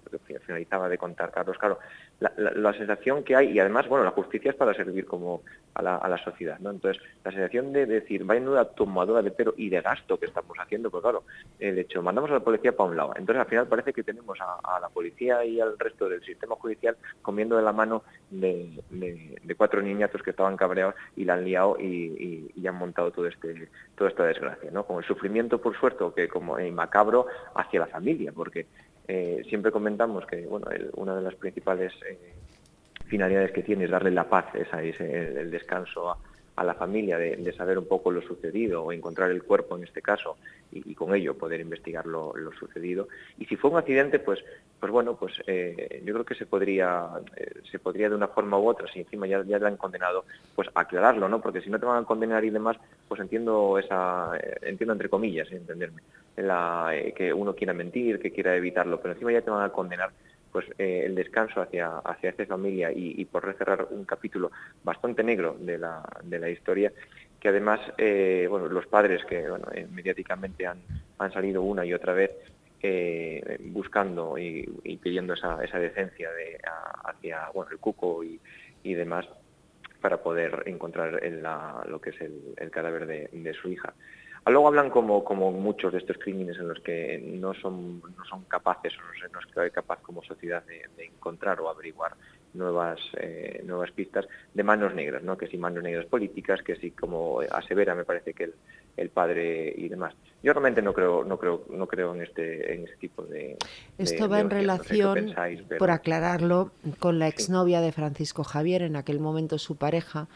finalizaba 0.46 0.88
de 0.88 0.98
contar 0.98 1.30
Carlos, 1.30 1.58
claro, 1.58 1.78
la, 2.20 2.72
sensación 2.72 3.24
que 3.24 3.36
hay, 3.36 3.50
y 3.50 3.58
además, 3.58 3.88
bueno, 3.88 4.04
la 4.04 4.12
justicia 4.12 4.50
es 4.50 4.56
para 4.56 4.74
servir 4.74 5.04
como 5.04 5.42
a 5.74 5.82
la, 5.82 6.20
sociedad, 6.24 6.58
¿no? 6.60 6.70
Entonces, 6.70 7.02
la 7.24 7.32
sensación 7.32 7.72
de 7.72 7.86
decir, 7.86 8.24
vaya 8.24 8.40
una 8.40 8.64
tomadora 8.64 9.22
de 9.22 9.30
pelo 9.30 9.54
y 9.56 9.68
de 9.68 9.80
gasto 9.80 10.18
que 10.18 10.26
estamos 10.26 10.56
haciendo, 10.58 10.90
pues 10.90 11.02
claro, 11.02 11.24
de 11.58 11.80
hecho, 11.80 12.02
mandamos 12.02 12.30
a 12.30 12.34
la 12.34 12.40
policía 12.40 12.76
para 12.76 12.90
un 12.90 12.96
lado. 12.96 13.12
Entonces, 13.16 13.40
al 13.40 13.48
final 13.48 13.66
parece 13.66 13.92
que 13.92 14.02
tenemos 14.02 14.38
a, 14.40 14.78
la 14.80 14.88
policía 14.88 15.44
y 15.44 15.60
al 15.60 15.78
resto 15.78 16.08
del 16.08 16.22
sistema 16.24 16.54
judicial 16.56 16.96
comiendo 17.22 17.56
de 17.56 17.62
la 17.62 17.72
mano 17.72 18.02
de, 18.30 18.80
cuatro 19.56 19.82
niñatos 19.82 20.22
que 20.22 20.30
estaban 20.30 20.56
cabreados 20.56 20.94
y 21.16 21.24
la 21.24 21.34
han 21.34 21.44
liado 21.44 21.76
y, 21.80 22.50
han 22.66 22.76
montado 22.76 23.10
todo 23.10 23.26
este, 23.26 23.68
toda 23.94 24.08
esta 24.08 24.24
desgracia, 24.24 24.70
¿no? 24.70 24.84
Con 24.84 24.98
el 24.98 25.04
sufrimiento, 25.04 25.60
por 25.60 25.78
suerte, 25.78 26.04
que 26.16 26.28
como 26.28 26.56
macabro 26.72 27.26
hacia 27.54 27.80
la 27.80 27.86
familia, 27.86 28.03
porque 28.32 28.66
eh, 29.08 29.42
siempre 29.48 29.72
comentamos 29.72 30.26
que 30.26 30.46
bueno, 30.46 30.66
una 30.96 31.16
de 31.16 31.22
las 31.22 31.34
principales 31.34 31.92
eh, 32.08 32.18
finalidades 33.06 33.52
que 33.52 33.62
tiene 33.62 33.84
es 33.84 33.90
darle 33.90 34.10
la 34.10 34.28
paz, 34.28 34.54
esa, 34.54 34.82
el 34.82 35.50
descanso 35.50 36.10
a, 36.10 36.18
a 36.56 36.64
la 36.64 36.74
familia 36.74 37.18
de, 37.18 37.52
saber 37.52 37.78
un 37.78 37.86
poco 37.86 38.10
lo 38.10 38.22
sucedido 38.22 38.84
o 38.84 38.92
encontrar 38.92 39.30
el 39.30 39.42
cuerpo 39.42 39.76
en 39.76 39.84
este 39.84 40.02
caso 40.02 40.36
y, 40.70 40.94
con 40.94 41.14
ello 41.14 41.36
poder 41.36 41.60
investigar 41.60 42.06
lo, 42.06 42.32
sucedido. 42.58 43.08
Y 43.38 43.46
si 43.46 43.56
fue 43.56 43.70
un 43.70 43.78
accidente, 43.78 44.18
pues, 44.18 44.40
pues 44.78 44.92
bueno, 44.92 45.16
pues 45.16 45.32
eh, 45.46 46.02
yo 46.04 46.12
creo 46.14 46.24
que 46.24 46.34
se 46.34 46.46
podría, 46.46 47.08
eh, 47.36 47.60
se 47.70 47.78
podría 47.78 48.08
de 48.08 48.14
una 48.16 48.28
forma 48.28 48.58
u 48.58 48.68
otra, 48.68 48.86
si 48.92 49.00
encima 49.00 49.26
ya, 49.26 49.42
ya 49.44 49.58
le 49.58 49.66
han 49.66 49.76
condenado, 49.76 50.24
pues 50.54 50.68
aclararlo, 50.74 51.28
¿no? 51.28 51.40
Porque 51.40 51.60
si 51.60 51.70
no 51.70 51.78
te 51.78 51.86
van 51.86 52.02
a 52.02 52.06
condenar 52.06 52.44
y 52.44 52.50
demás, 52.50 52.76
pues 53.08 53.20
entiendo 53.20 53.78
esa, 53.78 54.36
eh, 54.36 54.58
entiendo 54.62 54.92
entre 54.92 55.08
comillas, 55.08 55.50
entenderme, 55.50 56.02
la, 56.36 56.92
que 57.16 57.32
uno 57.32 57.54
quiera 57.54 57.72
mentir, 57.72 58.20
que 58.20 58.32
quiera 58.32 58.56
evitarlo, 58.56 59.00
pero 59.00 59.12
encima 59.14 59.32
ya 59.32 59.42
te 59.42 59.50
van 59.50 59.64
a 59.64 59.72
condenar 59.72 60.10
pues 60.54 60.66
eh, 60.78 61.02
el 61.04 61.16
descanso 61.16 61.60
hacia, 61.60 61.98
hacia 61.98 62.30
esta 62.30 62.46
familia 62.46 62.92
y, 62.94 63.24
por 63.24 63.52
cerrar 63.58 63.88
un 63.90 64.04
capítulo 64.04 64.52
bastante 64.84 65.24
negro 65.24 65.56
de 65.58 65.78
la, 65.78 66.00
de 66.22 66.38
la 66.38 66.48
historia, 66.48 66.92
que 67.40 67.48
además, 67.48 67.80
eh, 67.98 68.46
bueno, 68.48 68.68
los 68.68 68.86
padres 68.86 69.24
que 69.24 69.40
eh, 69.40 69.86
mediáticamente 69.90 70.64
han, 70.64 70.78
han 71.18 71.32
salido 71.32 71.60
una 71.62 71.84
y 71.84 71.92
otra 71.92 72.12
vez 72.12 72.30
buscando 73.72 74.38
y, 74.38 74.62
pidiendo 75.02 75.34
esa, 75.34 75.64
esa 75.64 75.80
decencia 75.80 76.30
de, 76.30 76.60
hacia 77.02 77.50
bueno, 77.52 77.72
el 77.72 77.78
cuco 77.78 78.22
y, 78.22 78.38
y, 78.84 78.94
demás 78.94 79.26
para 80.00 80.18
poder 80.18 80.62
encontrar 80.66 81.20
lo 81.88 82.00
que 82.00 82.10
es 82.10 82.20
el, 82.20 82.70
cadáver 82.70 83.06
de 83.08 83.54
su 83.54 83.70
hija. 83.70 83.92
Luego 84.46 84.68
hablan 84.68 84.90
como, 84.90 85.24
como 85.24 85.50
muchos 85.52 85.92
de 85.92 85.98
estos 85.98 86.18
crímenes 86.18 86.58
en 86.58 86.68
los 86.68 86.78
que 86.80 87.18
no 87.18 87.54
son, 87.54 88.00
no 88.00 88.24
son 88.28 88.44
capaces 88.44 88.92
o 88.98 89.02
no, 89.02 89.40
se, 89.40 89.56
no 89.56 89.62
es 89.62 89.72
capaz 89.72 90.00
como 90.00 90.22
sociedad 90.22 90.62
de, 90.64 91.04
encontrar 91.04 91.60
o 91.60 91.68
averiguar 91.70 92.14
nuevas, 92.52 93.00
eh, 93.16 93.62
nuevas 93.64 93.90
pistas 93.92 94.26
de 94.52 94.62
manos 94.62 94.94
negras, 94.94 95.22
¿no? 95.22 95.38
que 95.38 95.46
si 95.46 95.56
manos 95.56 95.82
negras 95.82 96.04
políticas, 96.06 96.62
que 96.62 96.76
si 96.76 96.90
como 96.90 97.40
asevera 97.40 97.94
me 97.94 98.04
parece 98.04 98.34
que 98.34 98.44
el, 98.44 98.54
el 98.96 99.10
padre 99.10 99.72
y 99.76 99.88
demás. 99.88 100.14
Yo 100.42 100.52
realmente 100.52 100.82
no 100.82 100.92
creo, 100.92 101.24
no 101.24 101.38
creo, 101.38 101.64
no 101.70 101.86
creo 101.86 102.14
en 102.14 102.22
este, 102.22 102.74
en 102.74 102.84
este 102.84 102.96
tipo 102.96 103.22
de. 103.22 103.56
Esto 103.98 104.28
va 104.28 104.40
en 104.40 104.50
relación, 104.50 105.34
por 105.78 105.90
aclararlo, 105.90 106.72
con 106.98 107.18
la 107.18 107.28
exnovia 107.28 107.80
de 107.80 107.92
Francisco 107.92 108.44
Javier, 108.44 108.82
en 108.82 108.96
aquel 108.96 109.20
momento 109.20 109.58
su 109.58 109.76
pareja, 109.76 110.28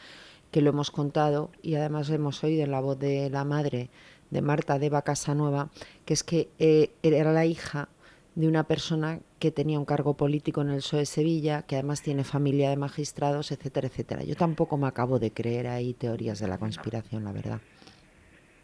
que 0.51 0.63
lo 0.63 0.71
hemos 0.71 0.91
contado 0.91 1.51
y 1.63 1.75
además 1.75 2.11
hemos 2.11 2.43
oído 2.45 2.65
en 2.65 2.71
la 2.71 2.81
voz 2.81 2.99
de 2.99 3.31
la 3.31 3.45
madre 3.45 3.91
de 4.31 4.43
Marta 4.43 4.79
Deva 4.79 5.03
Casanueva, 5.03 5.71
que 6.05 6.15
es 6.15 6.23
que 6.23 6.49
eh, 6.59 6.91
era 7.03 7.33
la 7.33 7.45
hija 7.47 7.89
de 8.35 8.47
una 8.47 8.65
persona 8.65 9.21
que 9.41 9.51
tenía 9.51 9.79
un 9.79 9.85
cargo 9.85 10.15
político 10.15 10.63
en 10.63 10.71
el 10.71 10.77
PSOE 10.77 11.01
de 11.01 11.07
Sevilla, 11.07 11.63
que 11.63 11.77
además 11.77 12.03
tiene 12.03 12.25
familia 12.25 12.71
de 12.71 12.77
magistrados, 12.77 13.51
etcétera, 13.51 13.89
etcétera. 13.89 14.23
Yo 14.23 14.37
tampoco 14.37 14.77
me 14.77 14.87
acabo 14.87 15.19
de 15.19 15.33
creer 15.33 15.67
ahí 15.67 15.95
teorías 15.95 16.39
de 16.39 16.49
la 16.49 16.59
conspiración, 16.59 17.25
la 17.25 17.33
verdad. 17.33 17.61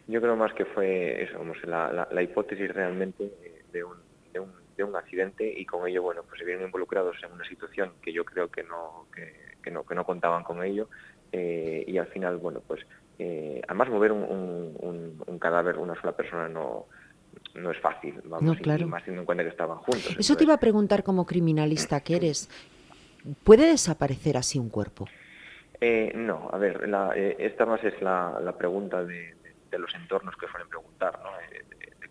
Yo 0.07 0.21
creo 0.21 0.35
más 0.35 0.53
que 0.53 0.65
fue 0.65 1.23
eso, 1.23 1.39
la, 1.65 2.07
la, 2.11 2.21
hipótesis 2.21 2.71
realmente 2.73 3.31
de 3.73 3.83
un, 3.83 3.97
de, 4.31 4.39
un, 4.39 4.51
de 4.77 4.83
un, 4.83 4.95
accidente 4.95 5.51
y 5.51 5.65
con 5.65 5.87
ello, 5.87 6.03
bueno, 6.03 6.21
pues 6.23 6.39
se 6.39 6.45
vieron 6.45 6.63
involucrados 6.63 7.17
en 7.23 7.31
una 7.31 7.43
situación 7.45 7.91
que 8.01 8.13
yo 8.13 8.23
creo 8.23 8.49
que 8.49 8.63
no, 8.63 9.07
que 9.63 9.71
no, 9.71 9.83
que 9.83 9.95
no 9.95 10.05
contaban 10.05 10.43
con 10.43 10.63
ello 10.63 10.87
eh, 11.37 11.83
y 11.85 11.97
al 11.97 12.07
final, 12.07 12.37
bueno, 12.37 12.61
pues 12.65 12.79
eh, 13.19 13.61
además 13.67 13.89
mover 13.89 14.13
un, 14.13 15.17
un, 15.27 15.39
cadáver 15.39 15.77
una 15.77 15.93
sola 15.99 16.13
persona 16.13 16.47
no, 16.47 16.85
no 17.55 17.71
es 17.71 17.79
fácil, 17.81 18.21
vamos, 18.23 18.57
y 18.63 18.85
más 18.85 19.03
teniendo 19.03 19.21
en 19.21 19.25
cuenta 19.25 19.43
que 19.43 19.49
estaban 19.49 19.79
juntos. 19.79 20.15
Eso 20.17 20.37
te 20.37 20.45
iba 20.45 20.53
a 20.53 20.59
preguntar 20.59 21.03
como 21.03 21.25
criminalista 21.25 21.99
que 21.99 22.15
eres, 22.15 22.49
¿puede 23.43 23.67
desaparecer 23.67 24.37
así 24.37 24.59
un 24.59 24.69
cuerpo? 24.69 25.09
Eh, 25.81 26.13
no, 26.15 26.49
a 26.53 26.57
ver, 26.57 26.89
esta 27.37 27.65
más 27.65 27.83
es 27.83 28.01
la, 28.01 28.39
la 28.41 28.57
pregunta 28.57 29.03
de, 29.03 29.35
de, 29.69 29.77
los 29.77 29.93
entornos 29.93 30.37
que 30.37 30.47
suelen 30.47 30.69
preguntar, 30.69 31.19
¿no? 31.21 31.31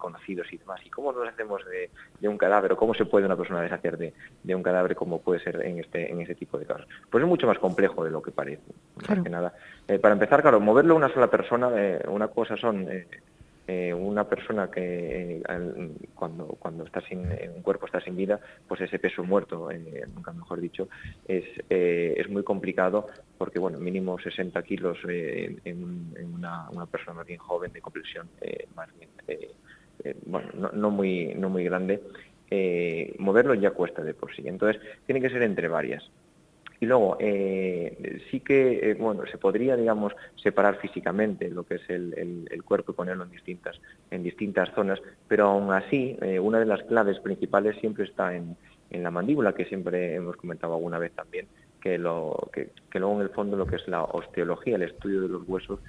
Conocidos 0.04 0.52
y 0.52 0.58
demás. 0.58 0.80
¿Y 0.84 0.90
cómo 0.90 1.12
nos 1.12 1.26
hacemos 1.26 1.62
de, 1.64 2.28
un 2.28 2.36
cadáver 2.36 2.72
o 2.72 2.76
cómo 2.76 2.92
se 2.92 3.06
puede 3.06 3.24
una 3.24 3.36
persona 3.36 3.62
deshacer 3.62 3.96
de, 3.96 4.54
un 4.54 4.62
cadáver 4.62 4.94
como 4.94 5.20
puede 5.20 5.40
ser 5.40 5.64
en 5.64 5.78
este, 5.78 6.10
en 6.10 6.20
ese 6.20 6.34
tipo 6.34 6.58
de 6.58 6.66
casos? 6.66 6.86
Pues 7.10 7.22
es 7.22 7.28
mucho 7.28 7.46
más 7.46 7.58
complejo 7.58 8.04
de 8.04 8.10
lo 8.10 8.20
que 8.20 8.30
parece. 8.30 8.62
que 9.22 9.30
nada. 9.30 9.54
Eh, 9.88 9.98
para 9.98 10.12
empezar, 10.12 10.42
claro, 10.42 10.60
moverlo 10.60 10.94
una 10.94 11.08
sola 11.08 11.28
persona, 11.28 11.70
eh, 11.74 12.04
una 12.06 12.28
cosa 12.28 12.54
son 12.56 12.86
eh, 13.66 13.94
una 13.94 14.24
persona 14.24 14.70
que 14.70 15.42
cuando, 16.14 16.48
cuando 16.58 16.84
está 16.84 17.00
sin 17.00 17.20
un 17.20 17.62
cuerpo 17.62 17.86
está 17.86 17.98
sin 18.02 18.14
vida, 18.14 18.38
pues 18.68 18.82
ese 18.82 18.98
peso 18.98 19.24
muerto, 19.24 19.70
nunca 20.14 20.32
mejor 20.32 20.60
dicho, 20.60 20.88
es, 21.26 21.44
es 21.70 22.28
muy 22.28 22.42
complicado 22.42 23.06
porque 23.38 23.58
bueno, 23.58 23.78
mínimo 23.78 24.18
60 24.18 24.62
kilos 24.64 24.98
en, 25.08 26.04
una, 26.34 26.68
una, 26.70 26.84
persona 26.84 27.14
más 27.14 27.26
bien 27.26 27.38
joven 27.38 27.72
de 27.72 27.80
complexión 27.80 28.28
más 28.76 28.88
bien 28.98 29.08
eh, 30.02 30.16
bueno, 30.26 30.70
no, 30.72 30.90
muy, 30.90 31.34
no 31.34 31.48
muy 31.48 31.64
grande, 31.64 32.02
eh, 32.50 33.14
moverlo 33.18 33.54
ya 33.54 33.70
cuesta 33.70 34.02
de 34.02 34.14
por 34.14 34.34
sí. 34.34 34.42
Entonces, 34.46 34.80
tiene 35.06 35.20
que 35.20 35.30
ser 35.30 35.42
entre 35.42 35.68
varias. 35.68 36.10
Y 36.80 36.86
luego, 36.86 37.16
eh, 37.20 38.20
sí 38.30 38.40
que, 38.40 38.96
bueno, 38.98 39.22
se 39.30 39.38
podría, 39.38 39.76
digamos, 39.76 40.12
separar 40.34 40.78
físicamente 40.80 41.48
lo 41.48 41.64
que 41.64 41.76
es 41.76 41.88
el, 41.88 42.62
cuerpo 42.64 42.92
y 42.92 42.94
ponerlo 42.94 43.24
en 43.24 43.30
distintas, 43.30 43.80
en 44.10 44.22
distintas 44.22 44.74
zonas, 44.74 45.00
pero 45.28 45.46
aún 45.46 45.72
así, 45.72 46.16
una 46.40 46.58
de 46.58 46.66
las 46.66 46.82
claves 46.82 47.20
principales 47.20 47.76
siempre 47.80 48.04
está 48.04 48.34
en, 48.34 48.56
la 48.90 49.10
mandíbula, 49.10 49.54
que 49.54 49.64
siempre 49.64 50.14
hemos 50.14 50.36
comentado 50.36 50.74
alguna 50.74 50.98
vez 50.98 51.12
también, 51.12 51.46
que, 51.80 51.96
lo, 51.96 52.50
que, 52.52 52.70
luego 52.92 53.16
en 53.16 53.22
el 53.22 53.30
fondo 53.30 53.56
lo 53.56 53.66
que 53.66 53.76
es 53.76 53.88
la 53.88 54.04
osteología, 54.04 54.76
el 54.76 54.82
estudio 54.82 55.22
de 55.22 55.28
los 55.28 55.48
huesos, 55.48 55.80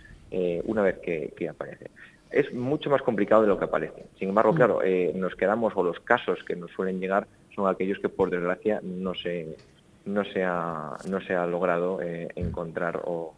una 0.66 0.82
vez 0.82 1.00
que 1.00 1.50
aparece 1.50 1.90
es 2.32 2.54
mucho 2.54 2.90
más 2.90 3.02
complicado 3.02 3.42
de 3.44 3.48
lo 3.48 3.60
que 3.60 3.68
parece. 3.68 4.06
Sin 4.18 4.30
embargo, 4.30 4.54
mm. 4.54 4.56
claro, 4.56 4.84
eh, 4.84 5.12
nos 5.16 5.36
quedamos, 5.36 5.74
o 5.76 5.84
los 5.84 6.00
casos 6.00 6.44
que 6.44 6.56
nos 6.56 6.72
suelen 6.72 7.00
llegar 7.00 7.28
son 7.56 7.68
aquellos 7.68 8.00
que 8.00 8.10
por 8.10 8.30
desgracia 8.30 8.80
no 8.84 9.14
se, 9.14 9.56
no 10.06 10.24
se, 10.26 10.44
ha, 10.44 10.98
no 11.10 11.22
se 11.22 11.36
ha 11.36 11.46
logrado 11.46 12.02
eh, 12.02 12.28
encontrar 12.36 13.02
o, 13.06 13.34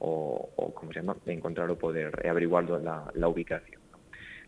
o, 0.00 0.72
¿cómo 0.74 0.92
se 0.92 1.00
llama? 1.00 1.16
encontrar 1.26 1.70
o 1.70 1.76
poder 1.76 2.26
averiguar 2.26 2.64
la, 2.64 3.28
ubicación. 3.28 3.79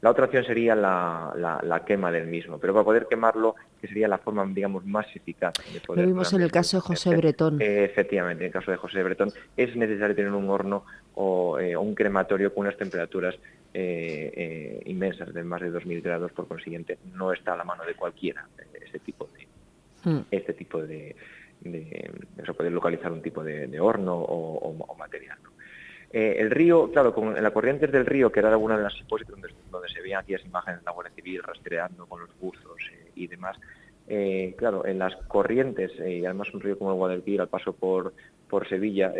La 0.03 0.11
otra 0.11 0.25
opción 0.25 0.45
sería 0.45 0.75
la, 0.75 1.33
la, 1.63 1.85
quema 1.85 2.11
del 2.11 2.27
mismo, 2.27 2.59
pero 2.59 2.73
para 2.73 2.85
poder 2.85 3.07
quemarlo, 3.09 3.55
que 3.81 3.87
sería 3.87 4.09
la 4.09 4.19
forma, 4.19 4.45
digamos, 4.47 4.85
más 4.85 5.07
eficaz 5.15 5.55
de 5.73 5.79
poder... 5.79 6.05
Lo 6.05 6.09
vimos 6.09 6.33
en 6.33 6.43
el 6.43 6.51
caso 6.51 6.79
de 6.79 6.81
José 6.81 7.17
Bretón. 7.17 7.63
efectivamente, 7.63 8.43
en 8.43 8.49
el 8.49 8.53
caso 8.53 8.73
de 8.73 8.79
José 8.79 9.01
Bretón, 9.05 9.31
es 9.57 9.77
necesario 9.77 10.17
tener 10.17 10.33
un 10.33 10.51
horno 10.51 10.85
o, 11.15 11.57
eh, 11.61 11.77
un 11.77 11.95
crematorio 11.95 12.53
con 12.53 12.67
unas 12.67 12.77
temperaturas 12.77 13.37
eh, 13.73 14.33
eh, 14.35 14.83
inmensas 14.87 15.33
de 15.33 15.45
más 15.45 15.61
de 15.61 15.73
2.000 15.73 16.03
grados, 16.03 16.33
por 16.33 16.49
consiguiente 16.49 16.99
no 17.15 17.33
está 17.33 17.55
a 17.55 17.57
la 17.57 17.65
mano 17.65 17.85
de 17.85 17.95
cualquiera 17.95 18.45
ese 18.85 18.99
tipo 18.99 19.29
de, 19.33 20.11
hmm. 20.11 20.25
este 20.33 20.53
tipo 20.53 20.83
de, 20.83 21.15
eso 22.43 22.55
poder 22.55 22.73
localizar 22.73 23.13
un 23.13 23.23
tipo 23.23 23.45
de, 23.45 23.81
horno 23.81 24.17
o, 24.17 24.97
material. 24.99 25.39
Eh, 26.13 26.37
el 26.39 26.51
río, 26.51 26.91
claro, 26.91 27.15
con 27.15 27.41
la 27.41 27.51
corriente 27.51 27.87
del 27.87 28.07
río, 28.07 28.31
que 28.31 28.41
era 28.41 28.51
alguna 28.51 28.77
de 28.77 28.83
las 28.83 28.99
hipótesis 29.01 29.33
donde, 29.71 29.89
se 29.89 30.01
veían 30.01 30.21
aquellas 30.21 30.45
imágenes 30.45 30.81
de 30.81 30.85
la 30.85 30.93
Guardia 30.93 31.15
Civil 31.15 31.43
rastreando 31.43 32.07
con 32.07 32.21
los 32.21 32.31
buzos 32.39 32.79
y 33.15 33.27
demás, 33.27 33.57
claro, 34.57 34.85
en 34.85 34.99
las 34.99 35.17
corrientes, 35.29 35.93
y 35.99 36.25
además 36.25 36.53
un 36.53 36.61
río 36.61 36.79
como 36.79 36.91
el 36.91 36.97
Guadalquivir 36.97 37.41
al 37.41 37.49
paso 37.49 37.73
por, 37.73 38.13
por 38.49 38.69
Sevilla, 38.69 39.13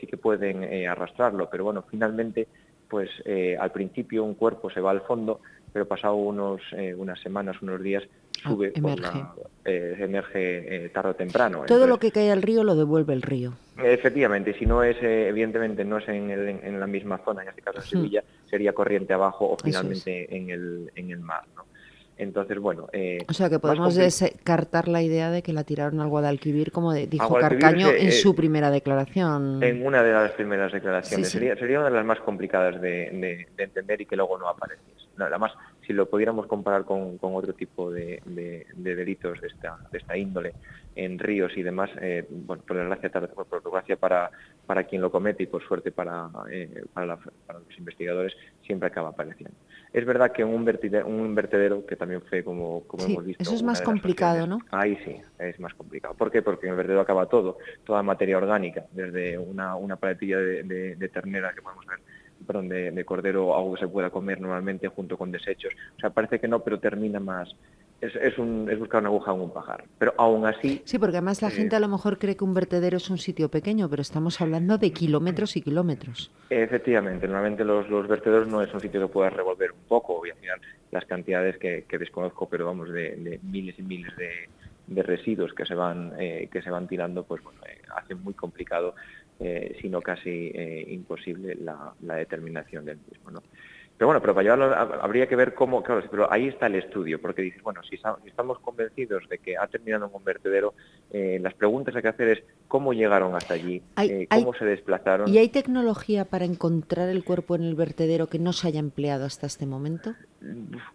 sí 0.00 0.06
que 0.06 0.16
pueden 0.16 0.86
arrastrarlo, 0.88 1.50
pero 1.50 1.64
bueno, 1.64 1.84
finalmente 1.90 2.48
pues 2.88 3.10
eh, 3.24 3.56
al 3.58 3.70
principio 3.70 4.24
un 4.24 4.34
cuerpo 4.34 4.70
se 4.70 4.80
va 4.80 4.90
al 4.90 5.02
fondo, 5.02 5.40
pero 5.72 5.86
pasado 5.86 6.16
unos, 6.16 6.60
eh, 6.72 6.94
unas 6.94 7.20
semanas, 7.20 7.60
unos 7.62 7.82
días, 7.82 8.02
ah, 8.44 8.48
sube, 8.48 8.72
emerge, 8.74 9.24
eh, 9.64 9.96
emerge 9.98 10.90
tarde 10.92 11.10
o 11.10 11.14
temprano. 11.14 11.64
Todo 11.66 11.86
lo 11.86 11.98
que 11.98 12.10
cae 12.10 12.30
al 12.30 12.42
río 12.42 12.64
lo 12.64 12.76
devuelve 12.76 13.12
el 13.12 13.22
río. 13.22 13.54
Efectivamente, 13.82 14.54
si 14.58 14.66
no 14.66 14.82
es, 14.82 14.96
evidentemente, 15.00 15.84
no 15.84 15.98
es 15.98 16.08
en, 16.08 16.30
en, 16.30 16.80
la 16.80 16.86
misma 16.86 17.18
zona, 17.24 17.42
en 17.42 17.48
este 17.48 17.62
caso 17.62 17.78
en 17.78 17.84
Sevilla, 17.84 18.24
sería 18.50 18.72
corriente 18.72 19.12
abajo 19.12 19.50
o 19.52 19.56
finalmente 19.62 20.34
en 20.36 20.50
el, 20.50 20.92
en 20.96 21.10
el 21.10 21.20
mar. 21.20 21.44
¿no? 21.54 21.64
Entonces, 22.18 22.58
bueno... 22.58 22.88
Eh, 22.92 23.24
o 23.28 23.32
sea, 23.32 23.48
que 23.48 23.60
podemos 23.60 23.94
descartar 23.94 24.88
la 24.88 25.02
idea 25.02 25.30
de 25.30 25.42
que 25.42 25.52
la 25.52 25.62
tiraron 25.62 26.00
al 26.00 26.08
Guadalquivir, 26.08 26.72
como 26.72 26.92
dijo 26.92 27.34
Carcaño 27.36 27.90
en 27.90 28.10
su 28.10 28.34
primera 28.34 28.70
declaración. 28.72 29.62
En 29.62 29.86
una 29.86 30.02
de 30.02 30.12
las 30.12 30.32
primeras 30.32 30.72
declaraciones. 30.72 31.28
Sería, 31.28 31.54
sería 31.54 31.78
una 31.78 31.90
de 31.90 31.94
las 31.94 32.04
más 32.04 32.18
complicadas 32.20 32.80
de, 32.80 33.46
entender 33.56 34.00
y 34.00 34.06
que 34.06 34.16
luego 34.16 34.36
no 34.36 34.48
aparece. 34.48 34.82
La, 35.16 35.38
más, 35.38 35.52
si 35.88 35.94
lo 35.94 36.06
pudiéramos 36.06 36.46
comparar 36.46 36.84
con, 36.84 37.18
otro 37.20 37.54
tipo 37.54 37.90
de, 37.90 38.22
delitos 38.76 39.40
de 39.40 39.46
esta, 39.48 39.78
de 39.90 39.98
esta 39.98 40.18
índole 40.18 40.52
en 40.94 41.18
ríos 41.18 41.56
y 41.56 41.62
demás, 41.62 41.88
eh, 42.02 42.26
bueno, 42.28 42.62
por 42.66 42.76
desgracia, 42.76 43.10
por 43.10 43.62
desgracia 43.62 43.96
para, 43.96 44.30
para 44.66 44.84
quien 44.84 45.00
lo 45.00 45.10
comete 45.10 45.44
y 45.44 45.46
por 45.46 45.62
suerte 45.66 45.90
para, 45.92 46.28
eh, 46.50 46.84
para, 46.92 47.06
los 47.16 47.78
investigadores, 47.78 48.34
siempre 48.66 48.88
acaba 48.88 49.10
apareciendo. 49.10 49.56
Es 49.92 50.04
verdad 50.04 50.30
que 50.32 50.44
un 50.44 50.62
vertedero, 50.64 51.06
un 51.06 51.34
vertedero 51.34 51.86
que 51.86 51.96
también 51.96 52.20
fue 52.20 52.44
como, 52.44 52.82
como 52.82 53.04
hemos 53.04 53.24
visto... 53.24 53.42
Eso 53.42 53.54
es 53.54 53.62
más 53.62 53.80
complicado, 53.80 54.46
¿no? 54.46 54.58
Ahí 54.70 54.98
sí, 55.06 55.16
es 55.38 55.58
más 55.58 55.72
complicado. 55.72 56.14
¿Por 56.14 56.30
qué? 56.30 56.42
Porque 56.42 56.66
en 56.66 56.72
el 56.72 56.76
vertedero 56.76 57.00
acaba 57.00 57.26
todo, 57.26 57.56
toda 57.84 58.02
materia 58.02 58.36
orgánica, 58.36 58.84
desde 58.92 59.38
una, 59.38 59.74
una 59.76 59.96
paletilla 59.96 60.36
de, 60.36 61.10
ternera 61.10 61.54
que 61.54 61.62
podemos 61.62 61.86
ver 61.86 62.00
perdón, 62.48 62.68
de, 62.68 62.90
de, 62.90 63.04
cordero, 63.04 63.54
algo 63.54 63.74
que 63.74 63.80
se 63.80 63.88
pueda 63.88 64.08
comer 64.08 64.40
normalmente 64.40 64.88
junto 64.88 65.18
con 65.18 65.30
desechos. 65.30 65.74
O 65.96 66.00
sea, 66.00 66.10
parece 66.10 66.40
que 66.40 66.48
no, 66.48 66.60
pero 66.60 66.80
termina 66.80 67.20
más, 67.20 67.54
es, 68.00 68.38
un, 68.38 68.68
es, 68.70 68.78
buscar 68.78 69.00
una 69.00 69.10
aguja 69.10 69.34
en 69.34 69.40
un 69.40 69.52
pajar. 69.52 69.84
Pero 69.98 70.14
aún 70.16 70.46
así... 70.46 70.80
Sí, 70.84 70.98
porque 70.98 71.16
además 71.16 71.42
la 71.42 71.48
eh, 71.48 71.52
gente 71.52 71.76
a 71.76 71.80
lo 71.80 71.88
mejor 71.88 72.18
cree 72.18 72.36
que 72.36 72.44
un 72.44 72.54
vertedero 72.54 72.96
es 72.96 73.10
un 73.10 73.18
sitio 73.18 73.50
pequeño, 73.50 73.88
pero 73.90 74.02
estamos 74.02 74.40
hablando 74.40 74.78
de 74.78 74.92
kilómetros 74.92 75.56
y 75.56 75.62
kilómetros. 75.62 76.30
Efectivamente, 76.48 77.26
normalmente 77.26 77.64
los, 77.64 77.88
los 77.90 78.08
vertederos 78.08 78.48
no 78.48 78.62
es 78.62 78.72
un 78.72 78.80
sitio 78.80 79.00
que 79.00 79.12
puedas 79.12 79.32
revolver 79.32 79.72
un 79.72 79.84
poco, 79.86 80.24
y 80.26 80.30
al 80.30 80.36
final 80.36 80.60
las 80.90 81.04
cantidades 81.04 81.58
que, 81.58 81.84
desconozco, 81.98 82.48
pero 82.48 82.66
vamos, 82.66 82.88
de, 82.90 83.38
miles 83.42 83.78
y 83.78 83.82
miles 83.82 84.12
de, 84.16 85.02
residuos 85.02 85.52
que 85.52 85.66
se 85.66 85.74
van 85.74 86.14
eh, 86.18 86.48
que 86.50 86.62
se 86.62 86.70
van 86.70 86.88
tirando, 86.88 87.22
pues 87.22 87.42
bueno, 87.42 87.60
eh, 87.68 87.82
hace 87.94 88.14
muy 88.14 88.32
complicado, 88.32 88.94
sino 89.80 90.00
casi 90.00 90.52
imposible 90.88 91.54
la, 91.54 91.94
la, 92.02 92.16
determinación 92.16 92.84
del 92.84 92.98
mismo. 93.08 93.30
¿no? 93.30 93.42
Pero 93.98 94.06
bueno, 94.06 94.20
pero 94.20 94.32
para 94.32 94.44
llevarlo 94.44 95.02
habría 95.02 95.26
que 95.26 95.34
ver 95.34 95.54
cómo, 95.54 95.82
claro, 95.82 96.04
pero 96.08 96.32
ahí 96.32 96.46
está 96.46 96.66
el 96.66 96.76
estudio, 96.76 97.20
porque 97.20 97.42
dices, 97.42 97.60
bueno, 97.64 97.82
si, 97.82 97.96
estamos 98.26 98.60
convencidos 98.60 99.28
de 99.28 99.38
que 99.38 99.56
ha 99.58 99.66
terminado 99.66 100.06
en 100.06 100.14
un 100.14 100.22
vertedero, 100.22 100.74
eh, 101.10 101.40
las 101.42 101.52
preguntas 101.54 101.92
que 101.92 101.98
hay 101.98 102.02
que 102.02 102.08
hacer 102.08 102.28
es 102.28 102.44
cómo 102.68 102.92
llegaron 102.92 103.34
hasta 103.34 103.54
allí, 103.54 103.82
eh, 104.00 104.28
cómo 104.30 104.54
se 104.54 104.64
desplazaron. 104.64 105.28
¿Y 105.28 105.38
hay 105.38 105.48
tecnología 105.48 106.24
para 106.24 106.44
encontrar 106.44 107.08
el 107.08 107.24
cuerpo 107.24 107.56
en 107.56 107.64
el 107.64 107.74
vertedero 107.74 108.28
que 108.28 108.38
no 108.38 108.52
se 108.52 108.68
haya 108.68 108.78
empleado 108.78 109.24
hasta 109.24 109.48
este 109.48 109.66
momento? 109.66 110.14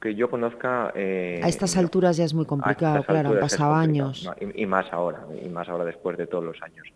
Que 0.02 0.16
yo 0.16 0.30
conozca... 0.30 0.94
Eh, 0.96 1.42
a 1.44 1.50
estas 1.50 1.76
alturas 1.76 2.16
ya 2.16 2.24
es 2.24 2.34
muy 2.34 2.46
complicado, 2.46 3.04
claro, 3.04 3.32
han 3.32 3.40
pasado 3.42 3.74
años. 3.74 4.30
y, 4.56 4.66
más 4.66 4.94
ahora, 4.94 5.28
y 5.44 5.50
más 5.50 5.68
ahora 5.68 5.84
después 5.84 6.18
de 6.18 6.26
todos 6.26 6.46
los 6.46 6.62
años 6.62 6.88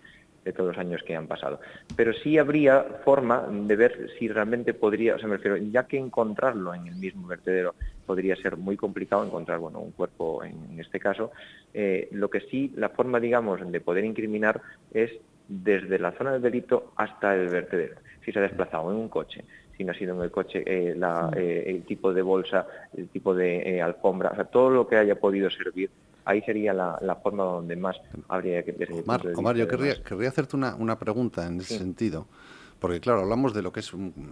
de 0.47 0.53
todos 0.53 0.69
los 0.69 0.77
años 0.77 1.03
que 1.03 1.15
han 1.15 1.27
pasado. 1.27 1.59
Pero 1.95 2.13
sí 2.13 2.37
habría 2.37 2.81
forma 3.03 3.45
de 3.49 3.75
ver 3.75 4.09
si 4.17 4.29
realmente 4.29 4.73
podría, 4.73 5.15
o 5.15 5.19
sea, 5.19 5.27
me 5.27 5.35
refiero, 5.35 5.57
ya 5.57 5.83
que 5.83 5.97
encontrarlo 5.97 6.73
en 6.73 6.87
el 6.87 6.95
mismo 6.95 7.27
vertedero 7.27 7.75
podría 8.05 8.35
ser 8.37 8.55
muy 8.55 8.77
complicado 8.77 9.25
encontrar, 9.25 9.59
bueno, 9.59 9.79
un 9.79 9.91
cuerpo 9.91 10.43
en, 10.45 10.79
este 10.79 10.99
caso, 10.99 11.31
eh, 11.73 12.07
lo 12.11 12.29
que 12.29 12.39
sí, 12.41 12.71
la 12.77 12.89
forma, 12.89 13.19
digamos, 13.19 13.59
de 13.69 13.81
poder 13.81 14.05
incriminar 14.05 14.61
es 14.93 15.11
desde 15.49 15.99
la 15.99 16.13
zona 16.13 16.31
del 16.31 16.41
delito 16.41 16.93
hasta 16.95 17.35
el 17.35 17.49
vertedero. 17.49 17.95
Si 18.23 18.31
se 18.31 18.39
ha 18.39 18.43
desplazado 18.43 18.89
en 18.91 18.97
un 18.97 19.09
coche, 19.09 19.43
si 19.75 19.83
no 19.83 19.91
ha 19.91 19.95
sido 19.95 20.15
en 20.15 20.21
el 20.21 20.31
coche, 20.31 20.63
eh, 20.65 20.95
eh, 21.35 21.63
el 21.67 21.83
tipo 21.83 22.13
de 22.13 22.21
bolsa, 22.21 22.65
el 22.95 23.09
tipo 23.09 23.35
de 23.35 23.81
alfombra, 23.81 24.29
o 24.31 24.35
sea, 24.35 24.45
todo 24.45 24.69
lo 24.69 24.87
que 24.87 24.95
haya 24.95 25.15
podido 25.15 25.49
servir 25.49 25.89
ahí 26.27 26.41
sería 26.41 26.73
la, 26.73 27.19
forma 27.23 27.43
donde 27.43 27.75
más 27.75 27.95
habría 28.27 28.63
que... 28.63 28.75
Omar, 29.35 29.55
yo 29.55 29.67
querría, 29.67 29.95
hacerte 30.27 30.57
una, 30.57 30.99
pregunta 30.99 31.47
en 31.47 31.61
ese 31.61 31.77
sentido. 31.77 32.27
Porque 32.79 32.99
claro, 32.99 33.21
hablamos 33.21 33.53
de 33.53 33.61
lo 33.61 33.71
que 33.71 33.79
es 33.79 33.91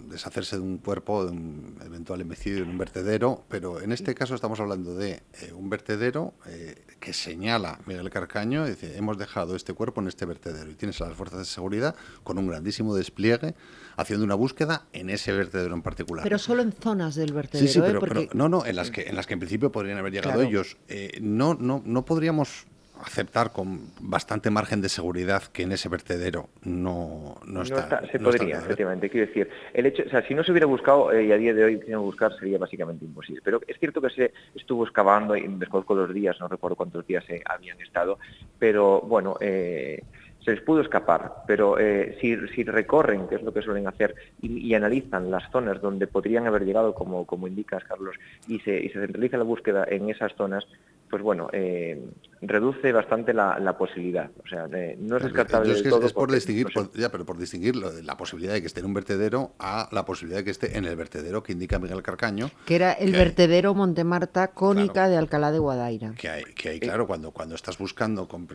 deshacerse 0.10 0.58
de 0.58 0.62
un 0.62 0.78
cuerpo, 0.78 1.26
de 1.26 1.32
un 1.32 1.78
eventual 1.84 2.22
homicidio 2.22 2.64
en 2.64 2.70
un 2.70 2.78
vertedero, 2.78 3.44
pero 3.50 3.82
en 3.82 3.92
este 3.92 4.14
caso 4.14 4.36
estamos 4.36 4.60
hablando 4.60 4.96
de 4.96 5.24
eh, 5.42 5.52
un 5.54 5.70
vertedero 5.70 6.34
eh, 6.48 6.84
que 7.00 7.14
señala 7.14 7.80
Miguel 7.86 8.10
Carcaño, 8.10 8.66
dice, 8.66 8.98
hemos 8.98 9.18
dejado 9.18 9.56
este 9.56 9.74
cuerpo 9.74 10.02
en 10.02 10.08
este 10.08 10.26
vertedero 10.26 10.70
y 10.70 10.76
tienes 10.76 11.02
a 11.02 11.08
las 11.08 11.16
fuerzas 11.16 11.40
de 11.40 11.46
seguridad 11.46 11.96
con 12.24 12.38
un 12.38 12.48
grandísimo 12.48 12.96
despliegue 12.96 13.56
haciendo 13.98 14.26
una 14.26 14.36
búsqueda 14.36 14.86
en 14.94 15.10
ese 15.10 15.32
vertedero 15.32 15.74
en 15.74 15.82
particular. 15.82 16.24
Pero 16.24 16.38
solo 16.38 16.62
en 16.62 16.72
zonas 16.72 17.16
del 17.16 17.34
vertedero. 17.34 17.68
Sí, 17.68 17.74
sí, 17.74 17.80
¿eh? 17.80 17.98
pero, 18.00 18.28
no, 18.34 18.50
no, 18.50 18.66
en 18.66 18.76
las 18.76 18.92
que 18.92 19.04
en 19.04 19.16
las 19.16 19.26
que 19.26 19.34
en 19.34 19.40
principio 19.40 19.72
podrían 19.72 19.98
haber 19.98 20.14
llegado 20.14 20.42
ellos. 20.42 20.78
no, 21.20 21.56
no, 21.56 21.82
no 21.84 22.06
podríamos 22.06 22.68
aceptar 23.04 23.52
con 23.52 23.82
bastante 24.00 24.50
margen 24.50 24.82
de 24.82 24.90
seguridad 24.90 25.44
que 25.44 25.64
en 25.64 25.72
ese 25.72 25.90
vertedero 25.90 26.50
no, 26.64 27.36
no, 27.46 27.62
está, 27.62 28.02
Se 28.12 28.20
podría, 28.20 28.58
efectivamente. 28.58 29.10
Quiero 29.10 29.28
decir, 29.28 29.50
el 29.74 29.86
hecho, 29.86 30.04
o 30.06 30.10
sea, 30.10 30.26
si 30.28 30.34
no 30.34 30.44
se 30.44 30.52
hubiera 30.52 30.68
buscado 30.68 31.12
eh, 31.12 31.26
y 31.26 31.32
a 31.32 31.38
día 31.38 31.54
de 31.54 31.64
hoy 31.64 31.94
a 31.94 31.98
buscar 31.98 32.38
sería 32.38 32.58
básicamente 32.58 33.06
imposible. 33.06 33.42
Pero 33.44 33.62
es 33.68 33.78
cierto 33.80 34.02
que 34.02 34.10
se 34.10 34.34
estuvo 34.56 34.84
excavando 34.86 35.36
y 35.36 35.48
desconozco 35.48 35.96
los 35.96 36.14
días, 36.14 36.40
no 36.40 36.48
recuerdo 36.48 36.76
cuántos 36.76 37.06
días 37.06 37.24
se 37.26 37.42
habían 37.46 37.80
estado, 37.82 38.20
pero 38.60 39.02
bueno, 39.02 39.38
eh, 39.40 40.02
se 40.46 40.52
les 40.52 40.62
pudo 40.62 40.82
escapar, 40.82 41.44
pero 41.48 41.80
eh, 41.80 42.18
si, 42.22 42.38
si, 42.50 42.64
recorren, 42.64 43.28
que 43.28 43.36
es 43.36 43.42
lo 43.42 43.52
que 43.52 43.64
suelen 43.64 43.88
hacer, 43.88 44.14
y, 44.42 44.74
analizan 44.76 45.32
las 45.32 45.50
zonas 45.52 45.82
donde 45.82 46.06
podrían 46.06 46.46
haber 46.46 46.66
llegado, 46.66 46.94
como, 46.94 47.26
como 47.26 47.48
indicas, 47.48 47.84
Carlos, 47.84 48.16
y 48.48 48.60
se, 48.60 48.80
y 48.80 48.90
se 48.90 49.00
centraliza 49.00 49.38
la 49.38 49.44
búsqueda 49.44 49.86
en 49.90 50.08
esas 50.10 50.36
zonas, 50.36 50.68
pues 51.10 51.22
bueno, 51.22 51.50
eh, 51.54 52.02
reduce 52.42 52.92
bastante 52.92 53.34
la, 53.34 53.78
posibilidad. 53.78 54.30
O 54.44 54.48
sea, 54.48 54.68
no 54.68 55.18
es 55.18 55.24
descartable 55.24 55.74
es, 55.74 55.84
todo. 55.84 56.06
Es 56.06 56.14
por 56.14 56.32
distinguir, 56.32 56.68
ya, 56.96 57.10
pero 57.10 57.26
por 57.26 57.38
distinguir 57.38 57.76
la 57.76 58.18
posibilidad 58.18 58.54
de 58.54 58.62
que 58.62 58.68
esté 58.68 58.80
en 58.80 58.88
un 58.88 58.94
vertedero 58.94 59.54
a 59.60 59.90
la 59.92 60.06
posibilidad 60.06 60.40
de 60.40 60.46
que 60.46 60.52
esté 60.52 60.78
en 60.78 60.86
el 60.86 60.96
vertedero 60.96 61.44
que 61.44 61.54
indica 61.54 61.80
Miguel 61.80 62.02
Carcaño. 62.02 62.50
Que 62.66 62.76
era 62.76 62.94
el 62.94 63.12
vertedero 63.12 63.74
Montemarta 63.74 64.50
Cónica 64.50 65.10
de 65.10 65.18
Alcalá 65.18 65.52
de 65.52 65.60
Guadaira. 65.60 66.14
Que 66.18 66.30
hay, 66.30 66.44
que 66.44 66.70
hay 66.70 66.80
claro, 66.80 67.08
cuando, 67.08 67.32
cuando 67.32 67.56
estás 67.56 67.78
buscando 67.78 68.28
con, 68.28 68.48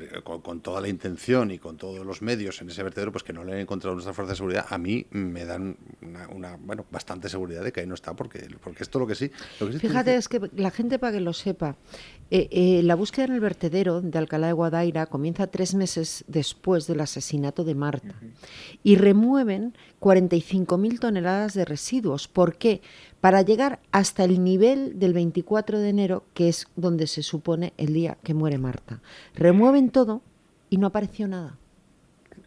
toda 0.61 0.81
la 0.81 0.89
intención 0.89 1.51
y 1.51 1.59
con 1.59 1.77
todos 1.77 2.05
los 2.05 2.23
medios 2.23 2.61
en 2.63 2.71
ese 2.71 2.83
vertedero, 2.83 3.13
pues 3.13 3.25
que 3.25 3.33
no 3.33 3.45
le 3.45 3.53
han 3.53 3.59
encontrado 3.59 3.95
nuestra 3.95 4.13
fuerza 4.13 4.33
de 4.33 4.37
seguridad, 4.37 4.67
a 4.69 4.79
mí 4.79 5.07
me 5.11 5.45
dan 5.45 5.77
una, 6.31 6.57
bueno, 6.57 6.85
bastante 6.91 7.29
seguridad 7.29 7.63
de 7.63 7.73
que 7.73 7.81
ahí 7.81 7.87
no 7.87 7.95
está, 7.95 8.15
porque, 8.15 8.47
porque 8.63 8.83
esto 8.83 8.99
lo 8.99 9.07
que 9.07 9.15
sí. 9.15 9.31
Fíjate, 9.79 10.17
es 10.17 10.29
que 10.29 10.51
la 10.57 10.71
gente 10.71 10.99
para 10.99 11.13
que 11.13 11.21
lo 11.21 11.33
sepa, 11.33 11.77
eh, 12.31 12.40
eh, 12.51 12.83
la 12.83 12.95
búsqueda 12.95 13.27
en 13.27 13.33
el 13.33 13.41
vertedero 13.41 14.01
de 14.01 14.19
Alcalá 14.19 14.49
de 14.49 14.53
Guadaira 14.53 15.07
comienza 15.07 15.47
tres 15.49 15.75
meses 15.75 16.25
después 16.29 16.87
del 16.87 17.01
asesinato 17.01 17.65
de 17.65 17.75
Marta 17.75 18.15
y 18.83 18.97
remueven 18.97 19.75
45.000 20.01 20.99
toneladas 21.01 21.55
de 21.55 21.65
residuos. 21.65 22.29
¿Por 22.29 22.57
qué? 22.57 22.81
Para 23.21 23.43
llegar 23.43 23.81
hasta 23.93 24.25
el 24.25 24.43
nivel 24.43 24.99
del 24.99 25.13
24 25.13 25.79
de 25.79 25.89
enero, 25.89 26.25
que 26.35 26.49
es 26.49 26.67
donde 26.77 27.07
se 27.07 27.23
supone 27.23 27.73
el 27.77 27.93
día 27.93 28.17
que 28.23 28.35
muere 28.35 28.59
Marta. 28.59 29.01
Remueven 29.35 29.91
todo 29.91 30.23
y 30.69 30.79
no 30.79 30.87
apareció 30.87 31.29
nada. 31.29 31.59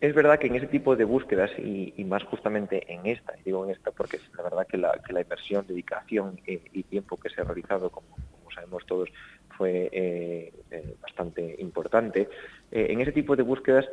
Es 0.02 0.14
verdad 0.14 0.38
que 0.40 0.48
en 0.48 0.56
ese 0.56 0.68
tipo 0.68 0.96
de 0.96 1.06
búsquedas, 1.06 1.52
y, 1.58 1.94
más 2.04 2.24
justamente 2.24 2.92
en 2.92 3.06
esta, 3.06 3.34
digo 3.46 3.64
en 3.64 3.72
esta 3.72 3.92
porque 3.92 4.18
es 4.18 4.24
la 4.36 4.44
verdad 4.44 4.68
que 4.68 4.78
la, 4.78 5.22
inversión, 5.22 5.66
dedicación 5.66 6.40
eh, 6.46 6.62
y 6.74 6.84
tiempo 6.84 7.18
que 7.18 7.30
se 7.30 7.42
ha 7.42 7.46
realizado, 7.46 7.90
como 7.90 8.08
sabemos 8.54 8.86
todos, 8.86 9.10
fue 9.58 9.90
eh, 9.92 10.54
eh, 10.72 10.96
bastante 11.02 11.56
importante. 11.60 12.30
Eh, 12.72 12.88
en 12.90 13.02
ese 13.02 13.12
tipo 13.12 13.36
de 13.36 13.44
búsquedas 13.44 13.86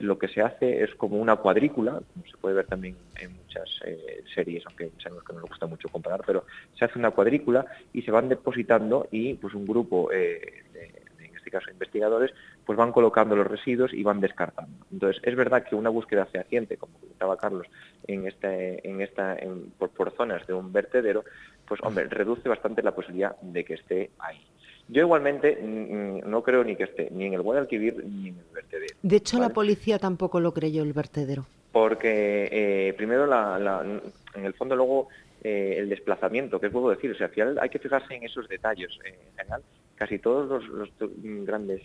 lo 0.00 0.18
que 0.18 0.28
se 0.28 0.40
hace 0.40 0.82
es 0.82 0.94
como 0.94 1.18
una 1.18 1.36
cuadrícula, 1.36 2.00
como 2.12 2.26
se 2.26 2.36
puede 2.38 2.54
ver 2.54 2.66
también 2.66 2.96
en 3.20 3.36
muchas 3.36 3.68
series, 4.34 4.64
aunque 4.66 4.90
sabemos 5.02 5.22
que 5.22 5.34
no 5.34 5.40
nos 5.40 5.50
gusta 5.50 5.66
mucho 5.66 5.90
comparar, 5.90 6.22
pero 6.26 6.46
se 6.78 6.86
hace 6.86 6.98
una 6.98 7.10
cuadrícula 7.10 7.66
y 7.92 8.00
se 8.00 8.10
van 8.10 8.30
depositando 8.30 9.06
y 9.10 9.34
pues 9.34 9.52
un 9.52 9.66
grupo 9.66 10.08
de, 10.10 10.64
este 11.36 11.50
caso 11.50 11.70
investigadores, 11.70 12.32
pues 12.64 12.78
van 12.78 12.90
colocando 12.90 13.36
los 13.36 13.46
residuos 13.46 13.92
y 13.92 14.02
van 14.02 14.20
descartando. 14.20 14.86
Entonces, 14.90 15.22
es 15.22 15.36
verdad 15.36 15.64
que 15.64 15.76
una 15.76 15.90
búsqueda 15.90 16.24
fehaciente, 16.24 16.78
como 16.78 16.98
comentaba 16.98 17.36
Carlos, 17.36 17.66
en 18.06 18.26
este, 18.26 18.88
en 18.88 19.02
esta, 19.02 19.36
por, 19.78 19.90
por, 19.90 20.10
zonas 20.16 20.46
de 20.46 20.54
un 20.54 20.72
vertedero, 20.72 21.24
pues 21.68 21.80
hombre, 21.82 22.06
reduce 22.08 22.48
bastante 22.48 22.82
la 22.82 22.94
posibilidad 22.94 23.36
de 23.42 23.64
que 23.64 23.74
esté 23.74 24.10
ahí. 24.18 24.40
Yo 24.88 25.02
igualmente 25.02 25.58
mm, 25.60 25.66
mm, 25.66 26.30
no 26.30 26.42
creo 26.42 26.62
ni 26.62 26.76
que 26.76 26.84
esté 26.84 27.08
ni 27.10 27.26
en 27.26 27.34
el 27.34 27.42
Guadalquivir 27.42 28.04
ni 28.04 28.28
en 28.28 28.38
el 28.38 28.44
vertedero. 28.54 28.96
De 29.02 29.16
hecho, 29.16 29.38
la 29.38 29.48
policía 29.48 29.98
tampoco 29.98 30.40
lo 30.40 30.52
creyó 30.52 30.82
el 30.82 30.92
vertedero. 30.92 31.46
Porque 31.72 32.48
eh, 32.50 32.94
primero, 32.96 33.26
en 33.26 34.44
el 34.44 34.54
fondo, 34.54 34.76
luego 34.76 35.08
eh, 35.42 35.74
el 35.78 35.88
desplazamiento, 35.88 36.60
que 36.60 36.70
puedo 36.70 36.90
decir, 36.90 37.10
o 37.10 37.14
sea, 37.14 37.26
al 37.26 37.32
final 37.32 37.58
hay 37.60 37.68
que 37.68 37.78
fijarse 37.78 38.14
en 38.14 38.22
esos 38.22 38.48
detalles. 38.48 38.98
Eh, 39.04 39.18
en 39.28 39.36
general, 39.36 39.62
casi 39.96 40.18
todos 40.18 40.66
los, 40.68 40.90
grandes 41.44 41.82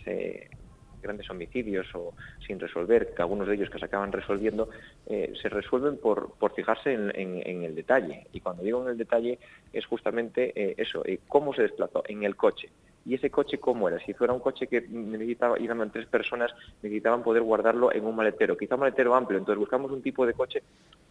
grandes 1.02 1.28
homicidios 1.30 1.92
o 1.96 2.14
sin 2.46 2.60
resolver, 2.60 3.12
que 3.12 3.22
algunos 3.22 3.48
de 3.48 3.56
ellos 3.56 3.68
que 3.70 3.80
se 3.80 3.86
acaban 3.86 4.12
resolviendo, 4.12 4.68
se 5.08 5.48
resuelven 5.48 5.96
por, 5.96 6.34
por 6.38 6.54
fijarse 6.54 6.92
en, 6.92 7.64
el 7.64 7.74
detalle. 7.74 8.28
Y 8.32 8.38
cuando 8.38 8.62
digo 8.62 8.82
en 8.84 8.90
el 8.90 8.96
detalle 8.98 9.40
es 9.72 9.84
justamente 9.84 10.80
eso, 10.80 11.02
cómo 11.26 11.52
se 11.54 11.62
desplazó 11.62 12.04
en 12.06 12.22
el 12.22 12.36
coche 12.36 12.68
¿Y 13.04 13.14
ese 13.14 13.30
coche 13.30 13.58
cómo 13.58 13.88
era? 13.88 13.98
Si 14.04 14.14
fuera 14.14 14.32
un 14.32 14.40
coche 14.40 14.66
que 14.66 14.80
necesitaba, 14.80 15.58
iban 15.58 15.90
tres 15.90 16.06
personas, 16.06 16.52
necesitaban 16.82 17.22
poder 17.22 17.42
guardarlo 17.42 17.92
en 17.92 18.04
un 18.04 18.14
maletero, 18.14 18.56
quizá 18.56 18.76
un 18.76 18.82
maletero 18.82 19.14
amplio, 19.14 19.38
entonces 19.38 19.58
buscamos 19.58 19.90
un 19.90 20.02
tipo 20.02 20.24
de 20.24 20.34
coche. 20.34 20.62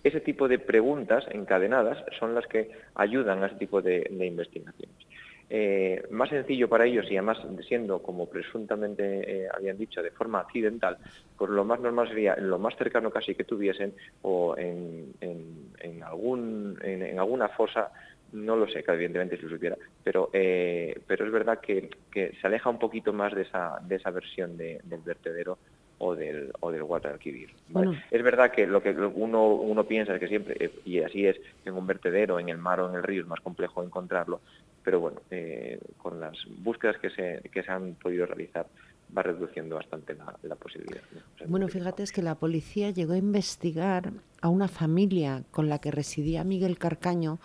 Ese 0.03 0.21
tipo 0.21 0.47
de 0.47 0.57
preguntas 0.57 1.25
encadenadas 1.29 2.03
son 2.17 2.33
las 2.33 2.47
que 2.47 2.71
ayudan 2.95 3.43
a 3.43 3.47
ese 3.47 3.55
tipo 3.57 3.81
de, 3.81 4.07
investigaciones. 4.09 4.95
Eh, 5.53 6.03
más 6.11 6.29
sencillo 6.29 6.69
para 6.69 6.85
ellos 6.85 7.05
y 7.11 7.17
además 7.17 7.37
siendo 7.67 8.01
como 8.01 8.29
presuntamente 8.29 9.43
eh, 9.43 9.49
habían 9.53 9.77
dicho 9.77 10.01
de 10.01 10.11
forma 10.11 10.39
accidental, 10.39 10.97
pues 11.37 11.51
lo 11.51 11.65
más 11.65 11.81
normal 11.81 12.07
sería 12.07 12.37
lo 12.37 12.57
más 12.57 12.77
cercano 12.77 13.11
casi 13.11 13.35
que 13.35 13.43
tuviesen 13.43 13.93
o 14.21 14.55
en, 14.57 15.13
algún, 16.03 16.79
en 16.81 17.19
alguna 17.19 17.49
fosa 17.49 17.91
no 18.33 18.55
lo 18.55 18.67
sé, 18.67 18.83
evidentemente 18.87 19.37
si 19.37 19.43
lo 19.43 19.49
supiera, 19.49 19.77
pero, 20.03 20.29
eh, 20.33 20.99
pero 21.07 21.25
es 21.25 21.31
verdad 21.31 21.59
que, 21.59 21.89
se 22.13 22.47
aleja 22.47 22.69
un 22.69 22.79
poquito 22.79 23.13
más 23.13 23.33
de 23.33 23.43
esa, 23.43 23.79
de 23.81 23.95
esa 23.95 24.11
versión 24.11 24.57
del 24.57 25.01
vertedero 25.05 25.57
o 25.97 26.15
del, 26.15 26.51
o 26.61 26.71
del 26.71 26.83
Guadalquivir. 26.83 27.51
Es 28.09 28.23
verdad 28.23 28.51
que 28.51 28.65
lo 28.65 28.81
que 28.81 28.91
uno, 28.91 29.53
uno 29.53 29.83
piensa 29.83 30.15
es 30.15 30.19
que 30.19 30.27
siempre, 30.27 30.55
eh, 30.59 30.71
y 30.83 30.99
así 30.99 31.27
es, 31.27 31.37
en 31.63 31.73
un 31.73 31.85
vertedero, 31.85 32.39
en 32.39 32.49
el 32.49 32.57
mar 32.57 32.79
o 32.79 32.89
en 32.89 32.95
el 32.95 33.03
río 33.03 33.21
es 33.21 33.27
más 33.27 33.39
complejo 33.41 33.83
encontrarlo, 33.83 34.41
pero 34.83 34.99
bueno, 34.99 35.21
eh, 35.29 35.79
con 35.97 36.19
las 36.19 36.37
búsquedas 36.57 36.97
que 36.97 37.11
se, 37.11 37.41
que 37.51 37.61
se 37.61 37.71
han 37.71 37.93
podido 37.95 38.25
realizar, 38.25 38.65
va 39.15 39.23
reduciendo 39.23 39.75
bastante 39.75 40.15
la, 40.43 40.55
posibilidad. 40.55 41.01
bueno, 41.47 41.67
fíjate, 41.67 42.03
es 42.03 42.11
que 42.11 42.21
la 42.21 42.35
policía 42.35 42.91
llegó 42.91 43.13
a 43.13 43.17
investigar 43.17 44.11
a 44.41 44.49
una 44.49 44.67
familia 44.67 45.43
con 45.51 45.69
la 45.69 45.79
que 45.79 45.91
residía 45.91 46.43
Miguel 46.43 46.77
Carcaño 46.77 47.39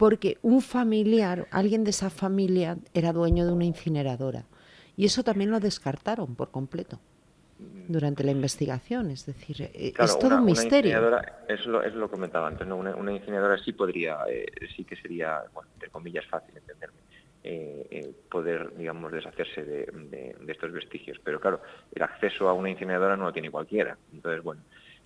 porque 0.00 0.38
un 0.40 0.62
familiar, 0.62 1.46
alguien 1.50 1.84
de 1.84 1.90
esa 1.90 2.08
familia, 2.08 2.78
era 2.94 3.12
dueño 3.12 3.44
de 3.44 3.52
una 3.52 3.66
incineradora. 3.66 4.46
Y 4.96 5.04
eso 5.04 5.22
también 5.22 5.50
lo 5.50 5.60
descartaron 5.60 6.36
por 6.36 6.50
completo 6.50 6.98
durante 7.86 8.24
la 8.24 8.30
investigación. 8.30 9.10
Es 9.10 9.26
decir, 9.26 9.60
eh, 9.60 9.92
es 9.98 10.18
todo 10.18 10.38
un 10.38 10.46
misterio. 10.46 11.20
es 11.46 11.66
lo, 11.66 11.82
es 11.82 11.94
lo 11.94 12.06
que 12.06 12.12
comentaba 12.12 12.48
antes, 12.48 12.66
una, 12.66 13.12
incineradora 13.12 13.58
sí 13.62 13.74
podría, 13.74 14.20
eh, 14.26 14.46
sí 14.74 14.84
que 14.84 14.96
sería, 14.96 15.42
bueno, 15.52 15.68
entre 15.74 15.90
comillas, 15.90 16.24
fácil 16.24 16.56
entenderme. 16.56 17.00
Eh, 17.44 18.14
poder, 18.30 18.74
digamos, 18.78 19.12
deshacerse 19.12 19.64
de, 19.64 20.34
estos 20.48 20.72
vestigios. 20.72 21.18
Pero 21.22 21.38
claro, 21.38 21.60
el 21.94 22.02
acceso 22.02 22.48
a 22.48 22.54
una 22.54 22.70
incineradora 22.70 23.18
no 23.18 23.24
lo 23.24 23.32
tiene 23.34 23.50
cualquiera. 23.50 23.98
Entonces, 24.14 24.42
bueno, 24.42 24.62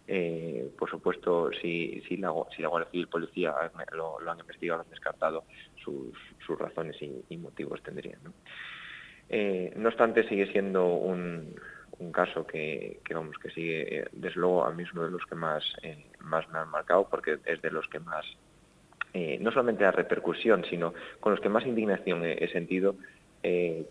eh, 0.06 0.70
por 0.78 0.90
supuesto, 0.90 1.50
si, 1.62 2.02
si, 2.06 2.18
la, 2.18 2.32
si 2.54 2.60
la 2.60 2.68
Guardia 2.68 2.90
Civil 2.90 3.08
Policía 3.08 3.54
lo, 3.92 4.18
han 4.28 4.38
investigado, 4.38 4.82
han 4.82 4.90
descartado, 4.90 5.44
sus, 5.82 6.12
razones 6.58 6.96
y, 7.00 7.36
motivos 7.36 7.82
tendrían. 7.82 8.18
¿no? 8.22 8.32
Eh, 9.30 9.72
no 9.76 9.88
obstante, 9.88 10.28
sigue 10.28 10.50
siendo 10.52 10.86
un, 10.86 11.54
caso 12.12 12.46
que, 12.46 13.00
vamos, 13.10 13.38
que 13.38 13.50
sigue, 13.50 14.00
eh, 14.00 14.04
desde 14.12 14.40
luego, 14.40 14.64
a 14.64 14.72
mí 14.72 14.82
es 14.82 14.92
uno 14.92 15.04
de 15.04 15.10
los 15.10 15.24
que 15.24 15.34
más, 15.34 15.64
más 16.20 16.46
me 16.50 16.58
han 16.58 16.68
marcado, 16.68 17.08
porque 17.08 17.38
es 17.46 17.62
de 17.62 17.70
los 17.70 17.88
que 17.88 17.98
más, 17.98 18.26
no 19.14 19.50
solamente 19.52 19.84
la 19.84 19.92
repercusión, 19.92 20.64
sino 20.68 20.92
con 21.20 21.32
los 21.32 21.40
que 21.40 21.48
más 21.48 21.64
indignación 21.64 22.24
he, 22.24 22.48
sentido 22.48 22.96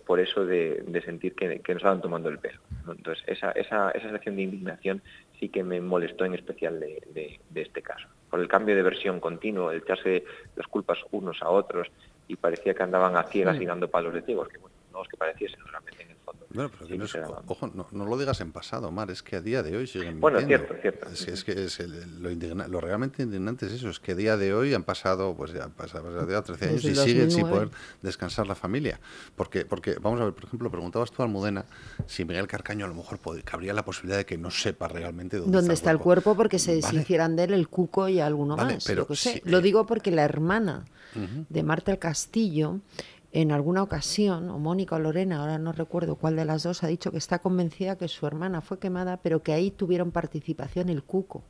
por 0.06 0.20
eso 0.20 0.46
de, 0.46 1.02
sentir 1.06 1.34
que, 1.34 1.60
que, 1.60 1.74
nos 1.74 1.82
estaban 1.82 2.02
tomando 2.02 2.30
el 2.30 2.40
pelo. 2.40 2.60
Entonces, 2.88 3.24
esa, 3.26 3.52
esa, 3.52 3.92
esa 3.92 4.04
sensación 4.04 4.36
de 4.36 4.42
indignación 4.44 5.02
sí 5.40 5.50
que 5.50 5.64
me 5.64 5.82
molestó 5.82 6.26
en 6.26 6.34
especial 6.34 6.80
de, 6.80 7.40
este 7.56 7.82
caso. 7.82 8.08
Por 8.30 8.40
el 8.40 8.48
cambio 8.48 8.76
de 8.76 8.82
versión 8.82 9.20
continuo, 9.20 9.72
el 9.72 9.80
echarse 9.80 10.24
las 10.56 10.68
culpas 10.68 11.00
unos 11.12 11.42
a 11.42 11.50
otros 11.50 11.88
y 12.28 12.36
parecía 12.36 12.74
que 12.74 12.84
andaban 12.84 13.16
a 13.18 13.24
ciegas 13.24 13.60
y 13.60 13.66
dando 13.66 13.90
palos 13.90 14.14
de 14.14 14.22
ciegos, 14.22 14.48
que 14.48 14.58
bueno, 14.58 14.76
no 14.92 15.04
es 15.04 15.08
que 15.10 15.18
pareciesen 15.18 15.60
realmente 15.66 16.04
en. 16.04 16.13
Bueno, 16.54 16.70
pero 16.72 16.88
que 16.88 16.98
no 16.98 17.06
es, 17.06 17.16
ojo, 17.48 17.72
no, 17.92 18.06
lo 18.06 18.18
digas 18.18 18.40
en 18.42 18.52
pasado, 18.52 18.92
Mar, 18.92 19.10
es 19.10 19.24
que 19.24 19.38
a 19.38 19.42
día 19.42 19.64
de 19.64 19.76
hoy 19.76 19.88
siguen 19.88 20.20
Bueno, 20.20 20.40
es 20.40 20.46
cierto, 20.46 20.76
cierto. 20.82 21.10
Es, 21.10 21.44
que 21.44 21.52
es 21.52 21.80
lo, 22.20 22.30
lo, 22.68 22.82
realmente 22.82 23.24
indignante 23.24 23.66
es 23.66 23.74
eso, 23.74 23.90
es 23.90 24.00
que 24.00 24.12
a 24.12 24.16
día 24.16 24.38
de 24.38 24.54
hoy 24.54 24.74
han 24.74 24.84
pasado, 24.84 25.36
pues 25.36 25.54
ya 25.54 25.64
han 25.64 25.72
pasado, 25.72 26.04
13 26.44 26.70
años 26.70 26.86
y 26.86 26.96
siguen 26.96 27.32
sin 27.32 27.48
poder 27.48 27.70
descansar 28.02 28.48
la 28.48 28.56
familia. 28.56 29.00
Porque, 29.36 29.66
porque, 29.66 29.96
vamos 30.00 30.22
a 30.22 30.26
ver, 30.26 30.34
por 30.34 30.46
ejemplo, 30.46 30.70
preguntabas 30.70 31.12
tú 31.12 31.22
a 31.22 31.26
Almudena 31.26 31.66
si 32.06 32.26
Miguel 32.26 32.48
Carcaño 32.48 32.86
a 32.86 32.90
lo 32.90 32.96
mejor 32.96 33.18
podría, 33.18 33.44
cabría 33.44 33.74
la 33.74 33.84
posibilidad 33.84 34.18
de 34.18 34.26
que 34.26 34.38
no 34.38 34.52
sepa 34.52 34.88
realmente 34.88 35.38
dónde, 35.38 35.74
está, 35.74 35.92
el 35.92 36.00
cuerpo, 36.00 36.36
porque 36.36 36.60
se 36.60 36.76
deshicieran 36.76 37.36
de 37.36 37.46
él 37.46 37.54
el 37.54 37.68
cuco 37.68 38.10
y 38.10 38.20
alguno 38.20 38.58
más. 38.58 38.84
Pero, 38.86 39.08
lo 39.46 39.62
digo 39.62 39.86
porque 39.86 40.12
la 40.12 40.24
hermana 40.24 40.86
de 41.50 41.64
Marta 41.64 41.92
el 41.92 42.00
Castillo 42.00 42.80
en 43.34 43.52
alguna 43.52 43.82
ocasión, 43.82 44.50
o 44.52 44.60
Mónica 44.60 44.96
o 44.96 45.00
Lorena, 45.00 45.40
ahora 45.40 45.58
no 45.58 45.72
recuerdo 45.72 46.16
cuál 46.16 46.36
de 46.36 46.46
las 46.46 46.62
dos, 46.62 46.84
ha 46.84 46.88
dicho 46.88 47.12
que 47.12 47.18
está 47.18 47.40
convencida 47.40 47.98
que 47.98 48.08
su 48.08 48.28
hermana 48.28 48.62
fue 48.62 48.78
quemada, 48.78 49.18
pero 49.18 49.42
que 49.42 49.54
ahí 49.54 49.72
tuvieron 49.72 50.12
participación 50.12 50.90
el 50.90 51.04
cuco. 51.04 51.44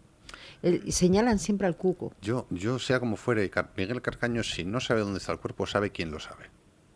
señalan 0.88 1.40
siempre 1.40 1.68
al 1.68 1.76
cuco. 1.76 2.14
Yo, 2.22 2.48
yo 2.50 2.80
sea 2.80 3.02
como 3.02 3.18
fuere, 3.18 3.52
Miguel 3.76 4.02
Carcaño, 4.02 4.44
si 4.44 4.64
no 4.64 4.80
sabe 4.80 5.02
dónde 5.02 5.20
está 5.20 5.34
el 5.34 5.40
cuerpo, 5.40 5.68
sabe 5.68 5.92
quién 5.92 6.10
lo 6.10 6.22
sabe. 6.22 6.50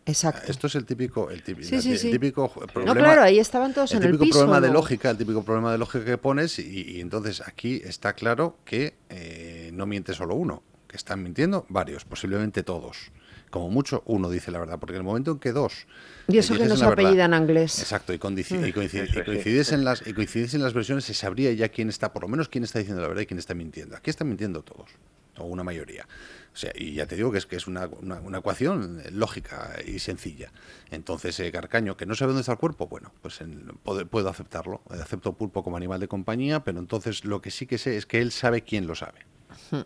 Exacto. 0.06 0.50
Esto 0.50 0.68
es 0.68 0.74
el 0.74 0.86
típico, 0.86 1.28
el 1.28 1.42
típico, 1.42 2.48
problema. 2.50 2.94
No, 2.94 2.98
claro, 2.98 3.22
ahí 3.22 3.38
estaban 3.38 3.74
todos 3.74 3.92
en 3.92 4.02
el 4.02 4.12
típico 4.12 4.38
problema 4.38 4.62
de 4.62 4.70
lógica, 4.70 5.10
el 5.10 5.18
típico 5.18 5.42
problema 5.42 5.70
de 5.70 5.76
lógica 5.76 6.02
que 6.02 6.16
pones, 6.16 6.58
y, 6.58 6.98
entonces 7.02 7.42
aquí 7.46 7.82
está 7.84 8.14
claro 8.14 8.56
que 8.64 8.94
eh, 9.10 9.70
no 9.74 9.84
miente 9.84 10.14
solo 10.14 10.34
uno, 10.34 10.62
que 10.86 10.96
están 10.96 11.22
mintiendo 11.22 11.66
varios, 11.68 12.06
posiblemente 12.06 12.62
todos 12.62 13.12
como 13.50 13.70
mucho 13.70 14.02
uno 14.06 14.30
dice 14.30 14.50
la 14.50 14.58
verdad, 14.58 14.78
porque 14.78 14.94
en 14.94 14.98
el 14.98 15.04
momento 15.04 15.32
en 15.32 15.38
que 15.38 15.52
dos... 15.52 15.86
Y 16.26 16.38
eso 16.38 16.56
que 16.56 16.66
no 16.66 16.76
se 16.76 16.84
apellidan 16.84 17.32
en 17.32 17.42
inglés. 17.42 17.78
Exacto, 17.78 18.12
y, 18.12 18.18
coincides 18.18 19.72
en 19.72 19.84
las, 19.84 20.06
y 20.06 20.12
coincides 20.12 20.54
en 20.54 20.62
las 20.62 20.74
versiones, 20.74 21.04
se 21.04 21.14
sabría 21.14 21.52
ya 21.52 21.68
quién 21.68 21.88
está, 21.88 22.12
por 22.12 22.22
lo 22.22 22.28
menos 22.28 22.48
quién 22.48 22.64
está 22.64 22.78
diciendo 22.78 23.00
la 23.02 23.08
verdad 23.08 23.22
y 23.22 23.26
quién 23.26 23.38
está 23.38 23.54
mintiendo. 23.54 23.96
Aquí 23.96 24.10
están 24.10 24.28
mintiendo 24.28 24.62
todos, 24.62 24.90
o 25.38 25.44
una 25.44 25.64
mayoría. 25.64 26.06
O 26.52 26.56
sea, 26.56 26.72
y 26.74 26.94
ya 26.94 27.06
te 27.06 27.16
digo 27.16 27.30
que 27.30 27.38
es 27.38 27.46
que 27.46 27.56
es 27.56 27.66
una, 27.66 27.86
una, 27.86 28.38
ecuación 28.38 29.00
lógica 29.12 29.76
y 29.86 30.00
sencilla. 30.00 30.50
Entonces, 30.90 31.38
eh, 31.40 31.52
Carcaño, 31.52 31.96
que 31.96 32.04
no 32.04 32.14
sabe 32.14 32.30
dónde 32.30 32.40
está 32.40 32.52
el 32.52 32.58
cuerpo, 32.58 32.88
bueno, 32.88 33.12
pues 33.22 33.40
puedo, 33.82 34.06
puedo 34.06 34.28
aceptarlo. 34.28 34.82
Acepto 34.90 35.34
pulpo 35.34 35.62
como 35.62 35.76
animal 35.76 36.00
de 36.00 36.08
compañía, 36.08 36.64
pero 36.64 36.78
entonces 36.80 37.24
lo 37.24 37.40
que 37.40 37.50
sí 37.50 37.66
que 37.66 37.78
sé 37.78 37.96
es 37.96 38.06
que 38.06 38.20
él 38.20 38.32
sabe 38.32 38.62
quién 38.62 38.86
lo 38.86 38.94
sabe. 38.94 39.20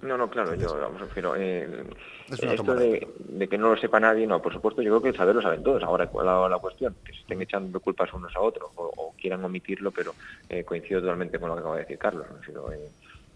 No, 0.03 0.17
no, 0.17 0.29
claro, 0.29 0.55
yo, 0.55 0.91
pero 1.15 1.37
eh, 1.37 1.85
esto 2.29 2.75
de, 2.75 3.49
que 3.49 3.59
no 3.59 3.71
lo 3.71 3.77
sepa 3.77 4.01
nadie, 4.01 4.27
no, 4.27 4.43
por 4.43 4.53
supuesto, 4.53 4.83
yo 4.83 4.99
creo 4.99 5.13
que 5.13 5.17
saber 5.17 5.35
lo 5.35 5.43
saben 5.43 5.63
todos. 5.63 5.83
Ahora, 5.83 6.11
la, 6.23 6.49
la 6.49 6.59
cuestión? 6.59 6.97
Que 7.05 7.13
se 7.13 7.21
estén 7.21 7.43
echando 7.43 7.81
culpas 7.81 8.13
unos 8.13 8.35
a 8.35 8.41
otros 8.41 8.71
o, 8.77 9.15
quieran 9.21 9.45
omitirlo, 9.45 9.93
pero 9.93 10.15
eh, 10.49 10.65
coincido 10.65 11.01
totalmente 11.01 11.39
con 11.39 11.49
lo 11.49 11.55
que 11.55 11.61
acaba 11.61 11.77
de 11.77 11.83
decir 11.83 11.99
Carlos. 11.99 12.27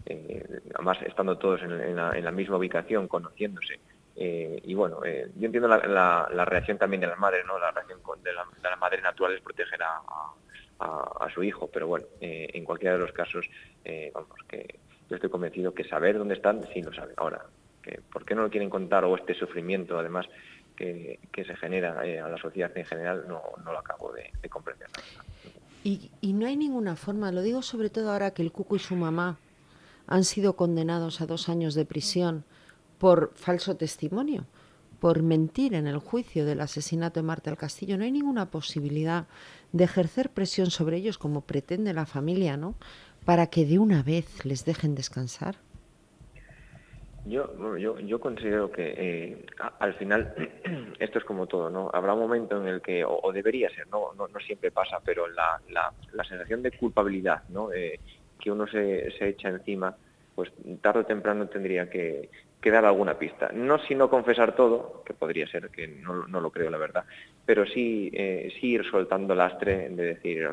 Eh, 0.05 0.61
además, 0.73 0.97
estando 1.05 1.37
todos 1.37 1.61
en, 1.63 1.95
la, 1.95 2.31
misma 2.31 2.57
ubicación, 2.57 3.07
conociéndose. 3.07 3.79
y 4.15 4.73
bueno, 4.73 5.01
yo 5.03 5.45
entiendo 5.45 5.67
la, 5.67 6.45
reacción 6.45 6.77
también 6.77 7.01
de 7.01 7.07
las 7.07 7.19
madres, 7.19 7.45
¿no? 7.45 7.57
La 7.57 7.71
reacción 7.71 7.99
de, 8.23 8.33
la, 8.33 8.43
de 8.61 8.69
las 8.69 8.79
madres 8.79 9.01
naturales 9.01 9.41
proteger 9.41 9.81
a, 9.83 10.01
a, 10.79 11.29
su 11.33 11.43
hijo, 11.43 11.69
pero 11.71 11.87
bueno, 11.87 12.05
en 12.19 12.63
cualquiera 12.65 12.93
de 12.93 12.99
los 12.99 13.11
casos, 13.11 13.49
vamos, 14.13 14.37
que 14.47 14.79
yo 15.09 15.15
estoy 15.15 15.29
convencido 15.29 15.73
que 15.73 15.83
saber 15.83 16.17
dónde 16.17 16.35
están 16.35 16.65
sí 16.73 16.81
lo 16.81 16.93
saben. 16.93 17.13
Ahora, 17.17 17.45
¿por 18.11 18.25
qué 18.25 18.35
no 18.35 18.43
lo 18.43 18.49
quieren 18.49 18.69
contar 18.69 19.05
o 19.05 19.15
este 19.15 19.33
sufrimiento 19.33 19.97
además 19.97 20.27
que, 20.77 21.19
se 21.35 21.55
genera 21.55 22.05
eh, 22.05 22.19
a 22.19 22.27
la 22.27 22.37
sociedad 22.37 22.71
en 22.77 22.85
general 22.85 23.25
no, 23.27 23.41
lo 23.65 23.77
acabo 23.77 24.13
de, 24.13 24.31
comprender. 24.49 24.87
Y, 25.83 26.11
y, 26.21 26.33
no 26.33 26.45
hay 26.45 26.55
ninguna 26.55 26.95
forma, 26.95 27.31
lo 27.31 27.41
digo 27.41 27.61
sobre 27.61 27.89
todo 27.89 28.11
ahora 28.11 28.31
que 28.31 28.41
el 28.41 28.51
Cuco 28.51 28.75
y 28.75 28.79
su 28.79 28.95
mamá 28.95 29.37
han 30.07 30.23
sido 30.23 30.55
condenados 30.55 31.21
a 31.21 31.25
dos 31.25 31.49
años 31.49 31.73
de 31.73 31.85
prisión 31.85 32.43
por 32.97 33.31
falso 33.35 33.75
testimonio, 33.75 34.45
por 34.99 35.21
mentir 35.21 35.73
en 35.73 35.87
el 35.87 35.99
juicio 35.99 36.45
del 36.45 36.61
asesinato 36.61 37.19
de 37.19 37.27
Marta 37.27 37.51
del 37.51 37.57
Castillo. 37.57 37.97
No 37.97 38.03
hay 38.03 38.11
ninguna 38.11 38.49
posibilidad 38.49 39.27
de 39.71 39.83
ejercer 39.83 40.29
presión 40.29 40.71
sobre 40.71 40.97
ellos 40.97 41.17
como 41.17 41.41
pretende 41.41 41.93
la 41.93 42.05
familia, 42.05 42.57
¿no? 42.57 42.75
Para 43.27 43.47
que 43.47 43.65
de 43.65 43.77
una 43.77 44.03
vez 44.03 44.45
les 44.45 44.63
dejen 44.63 44.95
descansar? 44.95 45.55
Yo, 47.25 47.75
yo, 47.75 47.99
yo 47.99 48.21
considero 48.21 48.71
que 48.71 48.93
eh, 48.97 49.45
al 49.79 49.93
final 49.95 50.33
esto 50.99 51.19
es 51.19 51.25
como 51.25 51.45
todo, 51.45 51.69
¿no? 51.69 51.91
Habrá 51.93 52.13
un 52.13 52.21
momento 52.21 52.61
en 52.61 52.69
el 52.69 52.81
que, 52.81 53.03
o, 53.03 53.29
debería 53.33 53.69
ser, 53.71 53.85
¿no? 53.89 54.13
¿no? 54.15 54.29
Siempre 54.39 54.71
pasa, 54.71 55.01
pero 55.03 55.27
la, 55.27 55.59
la, 55.69 55.91
la 56.13 56.23
sensación 56.23 56.63
de 56.63 56.71
culpabilidad, 56.71 57.43
¿no? 57.49 57.73
Eh, 57.73 57.99
que 58.39 58.49
uno 58.49 58.65
se, 58.65 59.11
se, 59.17 59.27
echa 59.27 59.49
encima, 59.49 59.93
pues 60.33 60.49
tarde 60.79 61.01
o 61.01 61.05
temprano 61.05 61.49
tendría 61.49 61.89
que, 61.89 62.29
que, 62.61 62.71
dar 62.71 62.85
alguna 62.85 63.19
pista. 63.19 63.51
No 63.53 63.77
si 63.79 63.93
no 63.93 64.09
confesar 64.09 64.55
todo, 64.55 65.03
que 65.05 65.13
podría 65.13 65.47
ser, 65.47 65.69
que 65.69 65.85
no, 65.85 66.27
no 66.27 66.39
lo 66.39 66.49
creo 66.49 66.69
la 66.69 66.77
verdad, 66.77 67.03
pero 67.45 67.65
sí, 67.65 68.09
eh, 68.13 68.53
sí 68.57 68.67
ir 68.67 68.89
soltando 68.89 69.35
lastre 69.35 69.89
de 69.89 70.15
decir 70.15 70.47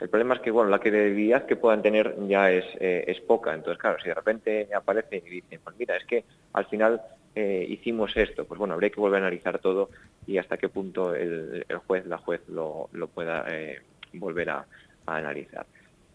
el 0.00 0.08
problema 0.08 0.34
es 0.34 0.40
que 0.40 0.50
bueno, 0.50 0.70
la 0.70 0.78
credibilidad 0.78 1.44
que 1.44 1.56
puedan 1.56 1.82
tener 1.82 2.16
ya 2.26 2.50
es, 2.50 2.64
eh, 2.80 3.04
es 3.06 3.20
poca. 3.20 3.52
Entonces, 3.52 3.78
claro, 3.78 3.98
si 4.00 4.08
de 4.08 4.14
repente 4.14 4.68
aparecen 4.74 5.22
y 5.26 5.30
dicen, 5.30 5.60
pues 5.62 5.76
mira, 5.78 5.96
es 5.96 6.04
que 6.06 6.24
al 6.54 6.64
final 6.66 7.02
eh, 7.34 7.66
hicimos 7.68 8.16
esto. 8.16 8.46
Pues 8.46 8.58
bueno, 8.58 8.74
habría 8.74 8.90
que 8.90 9.00
volver 9.00 9.22
a 9.22 9.26
analizar 9.26 9.58
todo 9.58 9.90
y 10.26 10.38
hasta 10.38 10.56
qué 10.56 10.68
punto 10.70 11.14
el, 11.14 11.64
juez, 11.86 12.06
la 12.06 12.16
juez 12.16 12.40
lo, 12.48 12.88
pueda 13.12 13.44
eh, 13.50 13.80
volver 14.14 14.50
a, 14.50 14.66
analizar. 15.06 15.66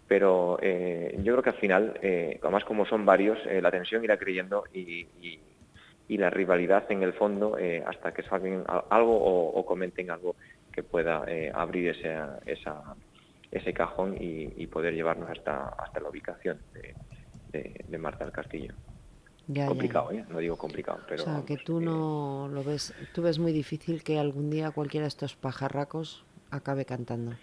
Pero 0.07 0.57
yo 0.61 1.33
creo 1.33 1.41
que 1.43 1.49
al 1.49 1.55
final, 1.57 1.99
además 2.41 2.63
como 2.63 2.85
son 2.85 3.05
varios, 3.05 3.39
la 3.45 3.71
tensión 3.71 4.03
irá 4.03 4.15
creyendo 4.17 4.63
y, 4.73 5.07
la 6.07 6.29
rivalidad 6.29 6.89
en 6.91 7.03
el 7.03 7.11
fondo 7.13 7.57
hasta 7.85 8.13
que 8.13 8.23
salgan 8.23 8.63
algo 8.89 9.17
o, 9.17 9.65
comenten 9.65 10.11
algo 10.11 10.35
que 10.71 10.83
pueda 10.83 11.25
abrir 11.53 11.89
ese, 11.89 12.15
ese 13.57 13.73
cajón 13.73 14.15
y, 14.19 14.67
poder 14.67 14.93
llevarnos 14.93 15.29
hasta, 15.29 15.69
hasta 15.69 15.99
la 15.99 16.09
ubicación 16.09 16.59
de 16.73 17.97
Marta 17.97 18.25
del 18.25 18.33
Castillo 18.33 18.73
complicado, 19.67 20.11
¿eh? 20.11 20.25
no 20.29 20.39
digo 20.39 20.57
complicado, 20.57 20.99
pero... 21.07 21.23
O 21.23 21.25
sea, 21.25 21.43
que 21.45 21.57
tú 21.57 21.79
no 21.79 22.49
lo 22.51 22.63
ves, 22.63 22.93
tú 23.13 23.21
ves 23.21 23.39
muy 23.39 23.51
difícil 23.51 24.03
que 24.03 24.17
algún 24.19 24.49
día 24.49 24.71
cualquiera 24.71 25.03
de 25.03 25.09
estos 25.09 25.35
pajarracos 25.35 26.25
acabe 26.51 26.85
cantando. 26.85 27.33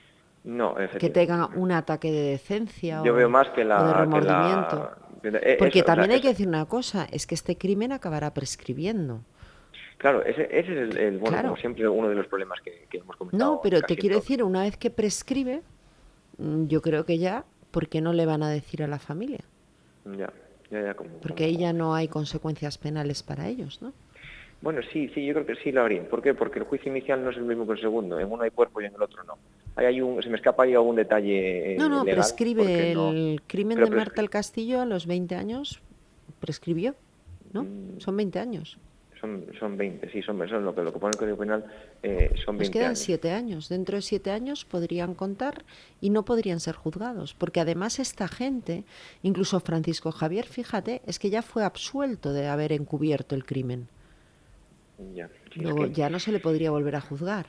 No, 0.44 0.74
Que 0.98 1.10
tenga 1.10 1.46
un 1.54 1.70
ataque 1.70 2.10
de 2.10 2.30
decencia 2.30 3.00
Yo 3.04 3.12
o, 3.12 3.16
veo 3.16 3.30
más 3.30 3.48
que 3.50 3.64
la, 3.64 3.84
de 3.84 3.94
remordimiento. 3.94 4.90
Eh, 5.22 5.54
Porque 5.56 5.84
también 5.84 6.10
hay 6.10 6.20
que 6.20 6.28
decir 6.28 6.48
una 6.48 6.64
cosa, 6.64 7.06
es 7.12 7.28
que 7.28 7.36
este 7.36 7.56
crimen 7.56 7.92
acabará 7.92 8.34
prescribiendo. 8.34 9.20
Claro, 9.98 10.24
ese, 10.24 10.48
es 10.50 10.68
el, 10.68 11.18
bueno, 11.18 11.40
como 11.42 11.56
siempre, 11.56 11.88
uno 11.88 12.08
de 12.08 12.16
los 12.16 12.26
problemas 12.26 12.60
que, 12.60 12.88
hemos 12.90 13.14
comentado. 13.14 13.52
No, 13.52 13.60
pero 13.62 13.80
te 13.82 13.96
quiero 13.96 14.16
decir, 14.16 14.42
una 14.42 14.62
vez 14.62 14.76
que 14.76 14.90
prescribe, 14.90 15.62
yo 16.38 16.82
creo 16.82 17.04
que 17.04 17.18
ya, 17.18 17.44
¿por 17.70 17.88
qué 17.88 18.00
no 18.00 18.12
le 18.12 18.26
van 18.26 18.42
a 18.42 18.50
decir 18.50 18.82
a 18.82 18.86
la 18.86 18.98
familia? 18.98 19.40
Ya. 20.16 20.32
Porque 21.20 21.44
ahí 21.44 21.58
ya 21.58 21.72
no 21.72 21.94
hay 21.94 22.08
consecuencias 22.08 22.78
penales 22.78 23.22
para 23.22 23.46
ellos, 23.48 23.82
¿no? 23.82 23.92
Bueno, 24.62 24.80
sí, 24.92 25.10
sí, 25.14 25.26
yo 25.26 25.34
creo 25.34 25.46
que 25.46 25.56
sí 25.56 25.72
lo 25.72 25.82
habría. 25.82 26.08
¿Por 26.08 26.22
qué? 26.22 26.34
Porque 26.34 26.60
el 26.60 26.64
juicio 26.64 26.90
inicial 26.90 27.22
no 27.22 27.30
es 27.30 27.36
el 27.36 27.42
mismo 27.42 27.66
que 27.66 27.72
el 27.72 27.80
segundo. 27.80 28.18
En 28.18 28.30
uno 28.30 28.42
hay 28.42 28.50
cuerpo 28.50 28.80
y 28.80 28.86
en 28.86 28.94
el 28.94 29.02
otro 29.02 29.22
no. 29.24 29.36
hay 29.74 30.00
un, 30.00 30.22
se 30.22 30.30
me 30.30 30.36
escapa 30.36 30.62
ahí 30.62 30.74
algún 30.74 30.96
detalle. 30.96 31.74
Eh, 31.74 31.76
no, 31.76 31.88
no, 31.88 32.04
prescribe 32.04 32.92
el 32.92 33.42
crimen 33.46 33.80
de 33.80 33.90
Marta 33.90 34.22
el 34.22 34.30
Castillo 34.30 34.80
a 34.80 34.86
los 34.86 35.06
20 35.06 35.34
años. 35.34 35.82
Prescribió, 36.40 36.94
¿no? 37.52 37.64
Mm. 37.64 37.98
Son 38.00 38.16
20 38.16 38.38
años 38.38 38.78
son, 39.22 39.46
son 39.58 39.76
20, 39.76 40.10
sí, 40.10 40.20
son, 40.20 40.36
son 40.48 40.64
lo 40.64 40.74
que 40.74 40.82
lo 40.82 40.92
que 40.92 40.98
pone 40.98 41.12
el 41.12 41.18
Código 41.18 41.38
Penal 41.38 41.64
eh, 42.02 42.32
son 42.44 42.58
20 42.58 42.64
Nos 42.64 42.70
quedan 42.70 42.96
7 42.96 43.30
años. 43.30 43.68
Dentro 43.68 43.96
de 43.96 44.02
7 44.02 44.32
años 44.32 44.64
podrían 44.64 45.14
contar 45.14 45.64
y 46.00 46.10
no 46.10 46.24
podrían 46.24 46.58
ser 46.58 46.74
juzgados, 46.74 47.32
porque 47.32 47.60
además 47.60 48.00
esta 48.00 48.26
gente, 48.26 48.82
incluso 49.22 49.60
Francisco 49.60 50.10
Javier, 50.10 50.46
fíjate, 50.46 51.02
es 51.06 51.20
que 51.20 51.30
ya 51.30 51.42
fue 51.42 51.64
absuelto 51.64 52.32
de 52.32 52.48
haber 52.48 52.72
encubierto 52.72 53.36
el 53.36 53.44
crimen. 53.44 53.86
Ya, 55.14 55.30
Luego 55.54 55.86
ya 55.86 56.10
no 56.10 56.18
se 56.18 56.32
le 56.32 56.40
podría 56.40 56.70
volver 56.70 56.96
a 56.96 57.00
juzgar. 57.00 57.46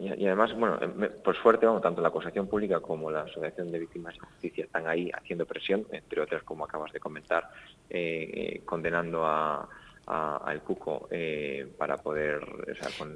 Y, 0.00 0.26
además, 0.26 0.52
bueno, 0.58 0.78
eh, 0.82 1.10
por 1.22 1.36
suerte, 1.36 1.64
tanto 1.80 2.02
la 2.02 2.08
acusación 2.08 2.48
pública 2.48 2.80
como 2.80 3.08
la 3.08 3.22
Asociación 3.22 3.70
de 3.70 3.78
Víctimas 3.78 4.14
de 4.14 4.20
Justicia 4.20 4.64
están 4.64 4.88
ahí 4.88 5.10
haciendo 5.14 5.46
presión, 5.46 5.86
entre 5.92 6.20
otras, 6.20 6.42
como 6.42 6.64
acabas 6.64 6.92
de 6.92 6.98
comentar, 6.98 7.48
eh, 7.88 8.30
eh 8.34 8.62
condenando 8.64 9.24
a, 9.24 9.68
al 10.06 10.62
Cuco 10.62 11.08
eh, 11.10 11.66
para 11.76 11.96
poder... 11.96 12.40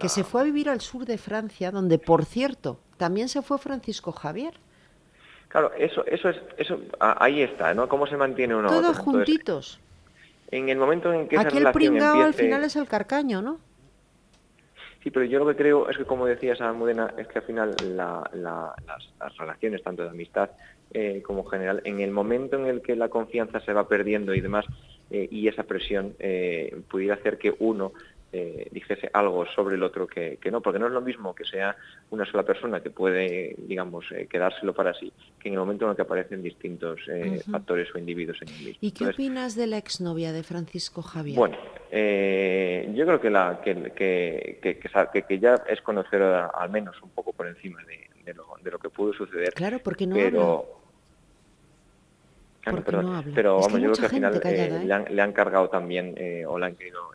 Que 0.01 0.09
se 0.09 0.25
fue 0.25 0.41
a 0.41 0.45
vivir 0.45 0.69
al 0.69 0.81
sur 0.81 1.05
de 1.05 1.19
Francia, 1.19 1.71
donde, 1.71 1.99
por 1.99 2.25
cierto, 2.25 2.81
también 2.97 3.29
se 3.29 3.43
fue 3.43 3.59
Francisco 3.59 4.13
Javier. 4.13 4.55
Claro, 5.49 5.73
eso, 5.77 6.05
eso 6.07 6.29
es, 6.29 6.37
eso, 6.59 6.81
ahí 7.01 7.43
está, 7.43 7.75
¿no? 7.75 7.89
¿Cómo 7.89 8.07
se 8.07 8.17
mantiene 8.17 8.55
uno? 8.55 8.69
Todos 8.69 8.99
juntitos. 8.99 9.81
en 10.51 10.69
el 10.69 10.79
momento 10.79 11.13
en 11.13 11.27
que 11.27 11.39
Aquí 11.39 11.59
esa 11.59 11.69
el 11.69 11.73
pringao 11.73 12.23
al 12.23 12.35
final 12.35 12.63
es 12.63 12.77
el 12.77 12.87
carcaño, 12.87 13.43
¿no? 13.43 13.59
Sí, 15.03 15.11
pero 15.11 15.25
yo 15.25 15.39
lo 15.39 15.47
que 15.49 15.57
creo 15.57 15.89
es 15.89 15.97
que, 15.97 16.05
como 16.05 16.27
decías, 16.27 16.61
Almudena, 16.61 17.15
es 17.17 17.27
que 17.27 17.39
al 17.39 17.45
final 17.45 17.75
las, 17.97 19.37
relaciones, 19.39 19.83
tanto 19.83 20.03
de 20.03 20.11
amistad 20.11 20.51
eh, 20.93 21.23
como 21.25 21.45
general, 21.45 21.81
en 21.85 22.01
el 22.01 22.11
momento 22.11 22.57
en 22.57 22.67
el 22.67 22.83
que 22.83 22.95
la 22.95 23.09
confianza 23.09 23.61
se 23.61 23.73
va 23.73 23.89
perdiendo 23.89 24.35
y 24.35 24.41
demás, 24.41 24.67
eh, 25.11 25.29
y 25.31 25.49
esa 25.49 25.65
presión 25.65 26.15
eh, 26.19 26.81
pudiera 26.89 27.15
hacer 27.15 27.37
que 27.37 27.55
uno 27.59 27.93
eh, 28.33 28.69
dijese 28.71 29.11
algo 29.13 29.45
sobre 29.47 29.75
el 29.75 29.83
otro 29.83 30.07
que, 30.07 30.39
no, 30.53 30.61
porque 30.61 30.79
no 30.79 30.87
es 30.87 30.93
lo 30.93 31.01
mismo 31.01 31.35
que 31.35 31.45
sea 31.45 31.77
una 32.11 32.25
sola 32.25 32.45
persona 32.45 32.81
que 32.81 32.91
puede, 32.91 33.57
digamos, 33.59 34.05
quedárselo 34.29 34.73
para 34.73 34.95
sí, 34.95 35.13
que 35.41 35.49
en 35.49 35.55
el 35.55 35.61
momento 35.61 35.85
en 35.85 35.91
el 35.91 35.97
que 35.97 36.03
aparecen 36.03 36.41
distintos 36.41 37.01
factores 37.51 37.93
o 37.93 37.99
individuos 37.99 38.39
en 38.43 38.49
el 38.49 38.55
mismo. 38.55 38.79
¿Y 38.81 38.93
qué 38.93 39.09
opinas 39.09 39.57
de 39.57 39.67
la 39.67 39.79
exnovia 39.79 40.31
de 40.31 40.45
Francisco 40.45 41.03
Javier? 41.03 41.37
Bueno, 41.37 41.57
yo 41.91 43.05
creo 43.05 43.21
que, 43.21 43.31
la, 43.31 43.61
que, 43.65 43.93
que, 43.97 45.25
que, 45.27 45.39
ya 45.41 45.57
es 45.69 45.81
conocedora 45.81 46.53
al 46.55 46.71
menos 46.71 47.03
un 47.03 47.11
poco 47.11 47.33
por 47.33 47.49
encima 47.49 47.81
de, 47.83 48.33
lo, 48.33 48.47
de 48.63 48.71
lo, 48.71 48.79
que 48.79 48.91
pudo 48.91 49.13
suceder. 49.13 49.55
Claro, 49.55 49.81
porque 49.83 50.07
no 50.07 50.15
pero, 50.15 50.80
pero, 53.35 53.61
vamos, 53.61 53.81
yo 53.81 53.93
creo 53.93 53.95
que 53.95 54.05
al 54.05 54.11
final 54.11 54.37
eh, 54.37 54.41
¿eh? 54.45 55.09
le, 55.11 55.23
han, 55.23 55.33
cargado 55.33 55.69
también 55.69 56.15
eh, 56.17 56.45
o 56.47 56.59
le 56.59 56.67
han 56.67 56.77
querido 56.77 57.11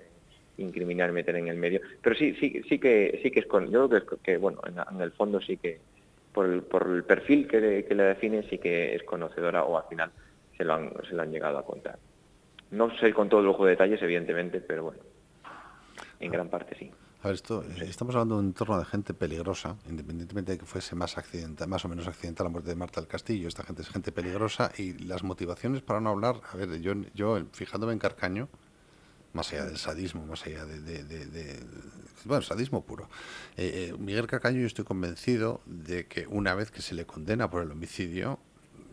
incriminar, 0.58 1.12
meter 1.12 1.36
en 1.36 1.48
el 1.48 1.58
medio. 1.58 1.82
Pero 2.02 2.16
sí, 2.16 2.36
sí, 2.40 2.62
sí 2.68 2.80
que 2.80 3.20
sí 3.22 3.32
que 3.32 3.42
es 3.42 3.46
con, 3.46 3.70
yo 3.70 3.88
creo 3.88 4.06
que, 4.24 4.38
bueno, 4.38 4.60
en, 4.66 5.02
el 5.02 5.12
fondo 5.12 5.40
sí 5.42 5.58
que 5.58 5.80
por 6.34 6.46
el, 6.46 6.64
por 6.64 6.88
el 6.88 7.04
perfil 7.04 7.48
que, 7.48 7.86
que, 7.88 7.96
le 7.96 8.04
define 8.04 8.44
sí 8.50 8.58
que 8.58 8.96
es 8.96 9.04
conocedora 9.04 9.64
o 9.64 9.78
al 9.78 9.88
final 9.88 10.12
se 10.58 10.64
lo 10.64 10.74
han, 10.74 10.92
se 11.08 11.16
lo 11.16 11.22
han 11.22 11.32
llegado 11.32 11.58
a 11.58 11.66
contar. 11.66 11.98
No 12.72 12.96
sé 12.98 13.14
con 13.14 13.30
todo 13.30 13.42
el 13.42 13.46
lujo 13.46 13.66
de 13.66 13.72
detalles, 13.72 14.02
evidentemente, 14.02 14.60
pero 14.62 14.86
bueno, 14.86 15.00
en 16.20 16.32
gran 16.32 16.50
parte 16.50 16.76
sí. 16.76 16.92
A 17.26 17.30
ver, 17.30 17.38
esto, 17.38 17.64
estamos 17.82 18.14
hablando 18.14 18.36
de 18.36 18.42
un 18.42 18.48
entorno 18.50 18.78
de 18.78 18.86
gente 18.86 19.16
peligrosa, 19.16 19.78
independientemente 19.90 20.52
de 20.52 20.60
que 20.60 20.66
fuese 20.68 20.94
más 20.94 21.18
accidental, 21.18 21.68
más 21.68 21.84
o 21.84 21.90
menos 21.90 22.08
accidental 22.08 22.46
la 22.46 22.52
muerte 22.52 22.70
de 22.70 22.76
Marta 22.76 23.02
del 23.02 23.08
Castillo. 23.08 23.48
Esta 23.48 23.64
gente 23.64 23.82
es 23.82 23.90
gente 23.90 24.12
peligrosa 24.12 24.72
y 24.78 24.94
las 24.94 25.24
motivaciones 25.24 25.82
para 25.82 26.00
no 26.00 26.12
hablar, 26.12 26.40
a 26.54 26.56
ver, 26.56 26.80
yo, 26.82 26.94
yo 27.16 27.44
fijándome 27.52 27.94
en 27.94 27.98
Carcaño, 27.98 28.48
más 29.34 29.52
allá 29.52 29.66
del 29.66 29.78
sadismo, 29.78 30.24
más 30.28 30.46
allá 30.46 30.68
de, 30.68 31.60
bueno, 32.26 32.44
sadismo 32.44 32.86
puro. 32.86 33.10
Eh, 33.58 33.90
eh, 33.90 33.98
Miguel 33.98 34.28
Carcaño, 34.28 34.60
yo 34.60 34.68
estoy 34.68 34.86
convencido 34.86 35.62
de 35.66 36.06
que 36.06 36.28
una 36.28 36.54
vez 36.54 36.70
que 36.70 36.84
se 36.84 36.94
le 36.94 37.08
condena 37.08 37.50
por 37.50 37.64
el 37.64 37.72
homicidio, 37.72 38.38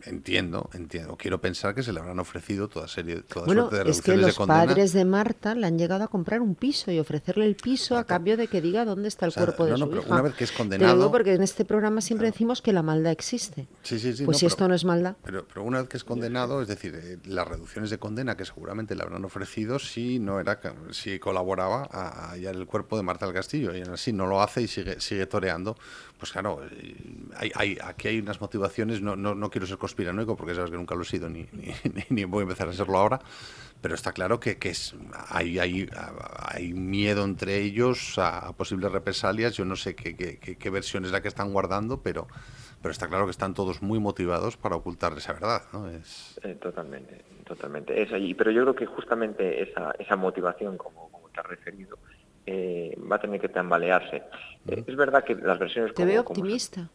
entiendo, 0.05 0.69
entiendo, 0.73 1.15
quiero 1.17 1.39
pensar 1.39 1.73
que 1.75 1.83
se 1.83 1.93
le 1.93 1.99
habrán 1.99 2.19
ofrecido 2.19 2.67
toda 2.67 2.87
serie, 2.87 3.21
toda 3.21 3.45
bueno, 3.45 3.69
suerte 3.69 3.83
de 3.85 3.91
es 3.91 4.01
que 4.01 4.17
los 4.17 4.35
padres 4.37 4.93
de 4.93 5.05
Marta 5.05 5.55
le 5.55 5.67
han 5.67 5.77
llegado 5.77 6.03
a 6.03 6.07
comprar 6.07 6.41
un 6.41 6.55
piso 6.55 6.91
y 6.91 6.99
ofrecerle 6.99 7.45
el 7.45 7.55
piso 7.55 7.97
a 7.97 8.05
cambio 8.05 8.37
de 8.37 8.47
que 8.47 8.61
diga 8.61 8.85
dónde 8.85 9.07
está 9.07 9.25
el 9.25 9.33
cuerpo 9.33 9.65
de 9.65 9.71
no, 9.71 9.77
no, 9.77 9.89
pero 9.89 10.03
Una 10.03 10.21
vez 10.21 10.33
que 10.33 10.43
es 10.43 10.51
condenado, 10.51 11.11
porque 11.11 11.33
en 11.33 11.43
este 11.43 11.65
programa 11.65 12.01
siempre 12.01 12.27
decimos 12.27 12.61
que 12.61 12.73
la 12.73 12.83
maldad 12.83 13.11
existe. 13.11 13.67
Sí, 13.81 13.99
sí, 13.99 14.13
sí. 14.13 14.25
Pues 14.25 14.37
si 14.37 14.45
esto 14.45 14.67
no 14.67 14.75
es 14.75 14.85
maldad. 14.85 15.15
Pero, 15.23 15.45
pero, 15.47 15.63
una 15.63 15.79
vez 15.79 15.89
que 15.89 15.97
es 15.97 16.03
condenado, 16.03 16.61
es 16.61 16.67
decir, 16.67 16.95
eh, 16.95 17.17
las 17.25 17.47
reducciones 17.47 17.89
de 17.89 17.97
condena 17.97 18.37
que 18.37 18.45
seguramente 18.45 18.95
le 18.95 19.03
habrán 19.03 19.23
ofrecido 19.25 19.79
si 19.79 20.19
no 20.19 20.39
era, 20.39 20.59
si 20.91 21.19
colaboraba 21.19 21.87
a, 21.91 22.31
hallar 22.31 22.55
el 22.55 22.65
cuerpo 22.65 22.97
de 22.97 23.03
Marta 23.03 23.25
del 23.25 23.35
Castillo 23.35 23.75
y 23.75 23.81
así 23.81 24.13
no 24.13 24.27
lo 24.27 24.41
hace 24.41 24.61
y 24.61 24.67
sigue, 24.67 24.99
sigue 24.99 25.25
toreando, 25.25 25.77
pues 26.23 26.31
claro, 26.31 26.61
hay, 27.35 27.77
aquí 27.83 28.07
hay 28.07 28.19
unas 28.19 28.39
motivaciones, 28.39 29.01
no, 29.01 29.17
no, 29.17 29.35
no 29.35 29.49
quiero 29.49 29.67
ser 29.67 29.77
conspiranoico 29.77 30.37
porque 30.37 30.55
sabes 30.55 30.71
que 30.71 30.77
nunca 30.77 30.95
lo 30.95 31.01
he 31.01 31.05
sido 31.05 31.27
ni, 31.29 31.49
ni, 32.09 32.23
voy 32.23 32.39
a 32.39 32.43
empezar 32.43 32.69
a 32.69 32.71
serlo 32.71 32.97
ahora, 32.97 33.19
pero 33.81 33.93
está 33.93 34.13
claro 34.13 34.39
que, 34.39 34.57
que 34.57 34.69
es, 34.69 34.95
hay, 35.27 35.59
hay, 35.59 35.89
hay, 36.49 36.73
miedo 36.73 37.25
entre 37.25 37.59
ellos 37.59 38.17
a, 38.19 38.53
posibles 38.53 38.89
represalias, 38.89 39.57
yo 39.57 39.65
no 39.65 39.75
sé 39.75 39.97
qué, 39.97 40.15
qué, 40.15 40.37
qué, 40.37 40.69
versión 40.69 41.03
es 41.03 41.11
la 41.11 41.21
que 41.21 41.27
están 41.27 41.51
guardando, 41.51 42.01
pero, 42.01 42.29
pero 42.81 42.93
está 42.93 43.09
claro 43.09 43.25
que 43.25 43.31
están 43.31 43.53
todos 43.53 43.81
muy 43.81 43.99
motivados 43.99 44.55
para 44.55 44.77
ocultar 44.77 45.11
esa 45.17 45.33
verdad. 45.33 45.63
¿no? 45.73 45.89
Es... 45.89 46.39
Eh, 46.41 46.55
totalmente, 46.55 47.19
totalmente. 47.43 48.01
Es 48.01 48.13
allí, 48.13 48.33
pero 48.33 48.49
yo 48.49 48.61
creo 48.61 48.75
que 48.75 48.85
justamente 48.85 49.61
esa, 49.61 49.91
esa 49.99 50.15
motivación, 50.15 50.77
como, 50.77 51.11
como 51.11 51.27
te 51.27 51.41
has 51.41 51.47
referido, 51.47 51.97
eh, 52.45 52.97
va 53.09 53.17
a 53.17 53.21
tener 53.21 53.39
que 53.39 53.49
tambalearse. 53.49 54.17
Eh, 54.67 54.83
es 54.85 54.95
verdad 54.95 55.23
que 55.23 55.35
las 55.35 55.59
versiones... 55.59 55.93
Te 55.93 56.05
veo 56.05 56.21
optimista. 56.21 56.89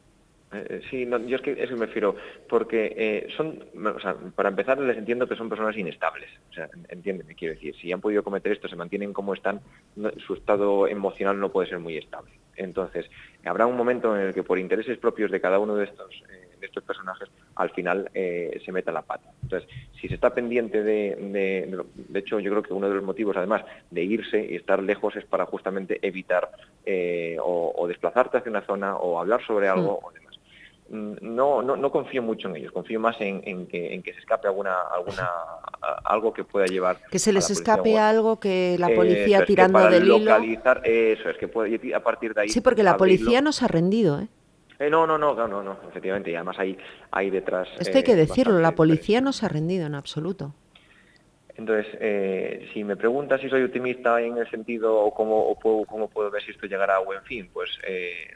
Eh, 0.53 0.80
sí, 0.90 1.07
yo 1.26 1.36
es 1.36 1.42
que 1.42 1.62
eso 1.62 1.76
me 1.76 1.86
refiero, 1.86 2.16
porque 2.49 3.28
son, 3.36 3.62
o 3.84 4.01
sea, 4.01 4.14
para 4.34 4.49
empezar 4.49 4.78
les 4.78 4.96
entiendo 4.96 5.28
que 5.28 5.36
son 5.36 5.51
personas 5.51 5.76
inestables, 5.76 6.30
o 6.51 6.55
sea, 6.55 6.70
entiéndeme, 6.88 7.34
quiero 7.34 7.53
decir, 7.53 7.76
si 7.76 7.92
han 7.92 8.01
podido 8.01 8.22
cometer 8.22 8.53
esto, 8.53 8.66
se 8.66 8.74
mantienen 8.74 9.12
como 9.12 9.34
están, 9.34 9.61
su 10.26 10.32
estado 10.32 10.86
emocional 10.86 11.38
no 11.38 11.53
puede 11.53 11.68
ser 11.68 11.80
muy 11.80 11.99
estable. 11.99 12.32
Entonces, 12.57 13.11
habrá 13.44 13.66
un 13.66 13.76
momento 13.76 14.16
en 14.16 14.28
el 14.28 14.34
que 14.34 14.42
por 14.42 14.59
intereses 14.59 14.96
propios 14.96 15.30
de 15.30 15.38
cada 15.38 15.59
uno 15.59 15.76
de 15.76 15.84
estos 15.84 16.22
de 16.59 16.66
estos 16.66 16.82
personajes 16.82 17.28
al 17.59 17.70
final 17.70 18.09
eh, 18.14 18.61
se 18.64 18.72
meta 18.72 18.92
la 18.92 19.02
pata. 19.02 19.32
Entonces, 19.42 19.68
si 20.00 20.06
se 20.09 20.14
está 20.14 20.32
pendiente 20.32 20.82
de, 20.82 21.16
de, 21.16 22.18
hecho, 22.18 22.38
yo 22.38 22.50
creo 22.52 22.62
que 22.62 22.72
uno 22.72 22.88
de 22.88 22.94
los 22.94 23.04
motivos, 23.04 23.36
además, 23.36 23.64
de 23.90 24.04
irse 24.04 24.46
y 24.48 24.54
estar 24.54 24.80
lejos 24.80 25.16
es 25.16 25.24
para 25.24 25.44
justamente 25.44 25.98
evitar 26.06 26.50
eh, 26.86 27.36
o, 27.42 27.86
desplazarte 27.88 28.38
hacia 28.38 28.50
una 28.50 28.62
zona 28.62 28.96
o 28.96 29.18
hablar 29.18 29.44
sobre 29.44 29.68
algo 29.68 30.00
mm. 30.00 30.06
o 30.06 30.12
demás. 30.12 30.38
mm, 30.88 31.34
no, 31.34 31.62
no, 31.62 31.76
no 31.76 31.90
confío 31.90 32.22
mucho 32.22 32.48
en 32.48 32.56
ellos, 32.56 32.70
confío 32.70 33.00
más 33.00 33.16
en, 33.20 33.66
que, 33.66 33.92
en 33.92 34.02
que 34.02 34.12
se 34.12 34.20
escape 34.20 34.46
alguna, 34.46 34.82
alguna 34.94 35.28
algo 36.04 36.32
que 36.32 36.44
pueda 36.44 36.66
llevar. 36.66 36.98
Que 37.11 37.18
se 37.18 37.32
les 37.32 37.50
escape 37.50 37.98
algo 37.98 38.38
que 38.38 38.76
la 38.78 38.88
policía 38.94 39.44
tirando 39.44 39.90
del 39.90 40.06
localizar, 40.06 40.82
Eso 40.84 41.28
es, 41.28 41.36
que 41.38 41.48
puede, 41.48 41.92
a 41.92 42.02
partir 42.04 42.34
de 42.34 42.42
ahí. 42.42 42.48
Sí, 42.50 42.61
porque 42.61 42.84
la 42.84 42.96
policía 42.96 43.40
nos 43.40 43.64
ha 43.64 43.66
rendido, 43.66 44.20
¿eh? 44.20 44.28
¿Eh? 44.79 44.91
no, 44.91 45.07
no, 45.07 45.18
no, 45.18 45.35
no, 45.35 45.62
no, 45.62 45.79
efectivamente, 45.89 46.31
y 46.31 46.35
además 46.35 46.59
hay, 46.59 46.79
hay 47.11 47.31
detrás... 47.31 47.68
Esto 47.79 47.99
hay 47.99 48.05
que 48.05 48.16
decirlo, 48.16 48.59
la 48.61 48.74
policía 48.74 49.20
no 49.20 49.33
se 49.33 49.47
ha 49.47 49.49
rendido 49.49 49.87
en 49.87 49.95
absoluto. 49.95 50.55
Entonces, 51.59 51.87
eh, 52.01 52.68
si 52.72 52.85
me 52.85 52.97
preguntas 52.97 53.41
si 53.41 53.49
soy 53.49 53.64
optimista 53.64 54.20
en 54.20 54.39
el 54.39 54.49
sentido 54.49 54.97
o 54.97 55.12
cómo, 55.12 55.59
puedo, 55.59 55.85
cómo 55.87 56.09
puedo 56.09 56.31
ver 56.31 56.41
si 56.45 56.53
esto 56.53 56.66
llegará 56.66 56.97
a 56.97 57.01
buen 57.01 57.20
fin, 57.24 57.51
pues 57.53 57.68
eh, 57.85 58.29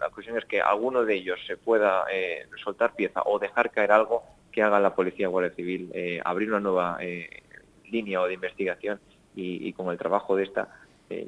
la 0.00 0.08
cuestión 0.08 0.38
es 0.38 0.46
que 0.46 0.62
alguno 0.62 1.04
de 1.04 1.14
ellos 1.14 1.38
se 1.46 1.58
pueda 1.58 2.06
eh, 2.10 2.46
soltar 2.64 2.94
pieza 2.94 3.20
o 3.26 3.38
dejar 3.38 3.70
caer 3.70 3.92
algo 3.92 4.22
que 4.50 4.62
haga 4.62 4.80
la 4.80 4.94
Policía 4.94 5.28
Guardia 5.28 5.54
Civil, 5.54 5.92
abrir 6.24 6.48
una 6.48 6.60
nueva 6.60 6.98
línea 7.90 8.20
o 8.20 8.26
de 8.26 8.34
investigación 8.34 9.00
y, 9.34 9.72
con 9.72 9.90
el 9.90 9.98
trabajo 9.98 10.36
de 10.36 10.44
esta 10.44 10.68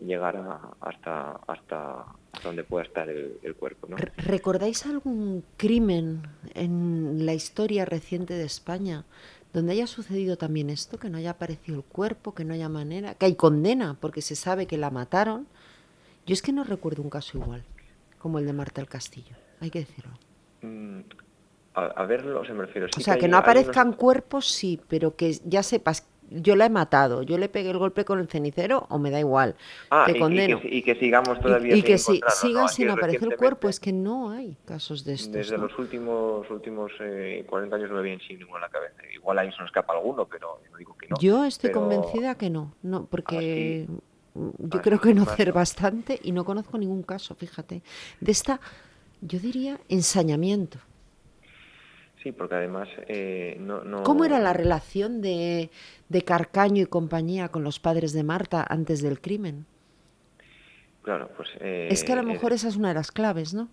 llegar 0.05 0.61
hasta, 0.81 1.41
hasta 1.47 2.05
donde 2.43 2.65
pueda 2.65 2.85
estar 2.85 3.09
el, 3.09 3.39
el 3.43 3.55
cuerpo. 3.55 3.87
¿no? 3.89 3.97
¿Recordáis 4.17 4.87
algún 4.87 5.45
crimen 5.57 6.23
en 6.55 7.25
la 7.27 7.35
historia 7.35 7.85
reciente 7.85 8.35
de 8.35 8.45
España 8.45 9.05
donde 9.55 9.73
haya 9.73 9.87
sucedido 9.87 10.37
también 10.37 10.69
esto, 10.69 10.99
que 10.99 11.09
no 11.09 11.17
haya 11.17 11.31
aparecido 11.31 11.79
el 11.79 11.85
cuerpo, 11.85 12.35
que 12.35 12.45
no 12.45 12.53
haya 12.55 12.69
manera, 12.69 13.15
que 13.15 13.27
hay 13.27 13.37
condena 13.37 13.97
porque 14.01 14.21
se 14.21 14.35
sabe 14.35 14.67
que 14.67 14.77
la 14.77 14.91
mataron. 14.91 15.47
Yo 16.27 16.33
es 16.33 16.43
que 16.43 16.53
no 16.53 16.65
recuerdo 16.65 17.03
un 17.03 17.09
caso 17.09 17.39
igual, 17.39 17.63
como 18.19 18.41
el 18.41 18.47
de 18.47 18.53
Marta 18.53 18.81
del 18.81 18.89
Castillo, 18.89 19.37
hay 19.61 19.71
que 19.71 19.79
decirlo. 19.79 20.11
Mm, 20.63 21.01
a, 21.75 22.05
verlo, 22.05 22.45
se 22.45 22.53
me 22.53 22.67
refiero. 22.67 22.89
o 22.97 23.01
sea, 23.01 23.17
que, 23.17 23.29
no 23.29 23.37
aparezcan 23.37 23.93
cuerpos, 23.93 24.49
sí, 24.49 24.81
pero 24.89 25.15
que 25.15 25.39
ya 25.45 25.63
sepas 25.63 26.05
yo 26.31 26.57
la 26.57 26.67
he 26.67 26.71
matado, 26.71 27.23
yo 27.23 27.39
le 27.39 27.49
pegué 27.49 27.71
el 27.71 27.79
golpe 27.79 28.05
con 28.05 28.19
el 28.19 28.29
cenicero 28.29 28.87
o 28.91 28.99
me 28.99 29.11
da 29.11 29.21
igual, 29.21 29.55
ah, 29.91 30.05
te 30.07 30.19
condeno. 30.19 30.61
Y 30.63 30.83
que, 30.83 30.95
sigamos 30.97 31.41
todavía 31.41 31.77
y, 31.77 31.83
que 31.83 31.99
si, 31.99 32.21
siga 32.29 32.69
sin 32.69 32.91
aparecer 32.91 33.29
el 33.31 33.37
cuerpo, 33.37 33.69
es 33.69 33.81
que 33.81 33.93
no 33.93 34.31
hay 34.31 34.57
casos 34.65 35.05
de 35.05 35.15
estos. 35.15 35.33
Desde 35.33 35.59
los 35.59 35.79
últimos 35.79 36.49
últimos 36.51 36.93
40 36.97 37.07
eh, 37.07 37.79
años 37.79 37.91
no 37.91 37.97
me 37.97 38.03
viene 38.03 38.23
sin 38.27 38.39
ninguno 38.39 38.59
en 38.59 38.63
la 38.63 38.69
cabeza. 38.69 38.97
Igual 39.13 39.39
ahí 39.39 39.51
se 39.53 39.59
nos 39.59 39.67
escapa 39.67 39.93
alguno, 39.93 40.27
pero 40.27 40.61
no 40.71 40.79
digo 40.79 40.97
que 40.97 41.09
no. 41.09 41.17
Yo 41.21 41.45
estoy 41.45 41.71
convencida 41.71 42.35
que 42.37 42.51
no, 42.51 42.75
no 42.83 43.07
porque 43.07 43.87
ah, 43.89 43.93
yo 44.59 44.83
creo 44.83 45.01
que 45.01 45.15
no 45.15 45.23
hacer 45.23 45.53
bastante 45.53 46.19
y 46.23 46.33
no 46.33 46.45
conozco 46.45 46.79
ningún 46.79 47.03
caso, 47.03 47.35
fíjate, 47.35 47.83
de 48.21 48.33
esta, 48.33 48.61
yo 49.21 49.39
diría, 49.39 49.79
ensañamiento. 49.89 50.79
Sí, 52.25 52.33
porque 52.33 52.55
además 52.55 52.89
eh, 53.07 53.59
no, 53.61 54.03
¿Cómo 54.03 54.25
era 54.25 54.39
la 54.39 54.55
relación 54.55 55.21
de, 55.21 55.69
Carcaño 56.25 56.83
y 56.83 56.87
compañía 56.87 57.51
con 57.51 57.63
los 57.65 57.79
padres 57.79 58.15
de 58.15 58.25
Marta 58.25 58.65
antes 58.67 59.03
del 59.03 59.21
crimen? 59.21 59.67
Claro, 61.03 61.29
pues... 61.37 61.51
Eh, 61.61 61.89
es 61.91 62.03
que 62.03 62.15
a 62.15 62.17
lo 62.17 62.23
mejor 62.23 62.55
esa 62.55 62.69
es 62.69 62.77
una 62.77 62.89
de 62.89 62.95
las 62.95 63.13
claves, 63.13 63.53
¿no? 63.53 63.69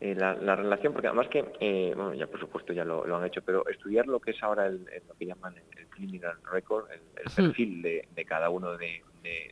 Eh, 0.00 0.16
la, 0.16 0.34
relación, 0.56 0.92
porque 0.92 1.06
además 1.06 1.28
que, 1.28 1.92
bueno, 1.94 2.14
ya 2.14 2.26
por 2.26 2.40
supuesto 2.40 2.72
ya 2.72 2.84
lo, 2.84 3.16
han 3.16 3.24
hecho, 3.24 3.42
pero 3.42 3.64
estudiar 3.68 4.08
lo 4.08 4.18
que 4.18 4.32
es 4.32 4.42
ahora 4.42 4.66
el, 4.66 4.84
lo 5.06 5.14
que 5.14 5.26
llaman 5.26 5.54
el, 5.76 5.86
criminal 5.86 6.34
record, 6.50 6.90
el, 6.90 7.00
perfil 7.32 7.80
de, 7.80 8.24
cada 8.26 8.50
uno 8.50 8.76
de, 8.76 9.04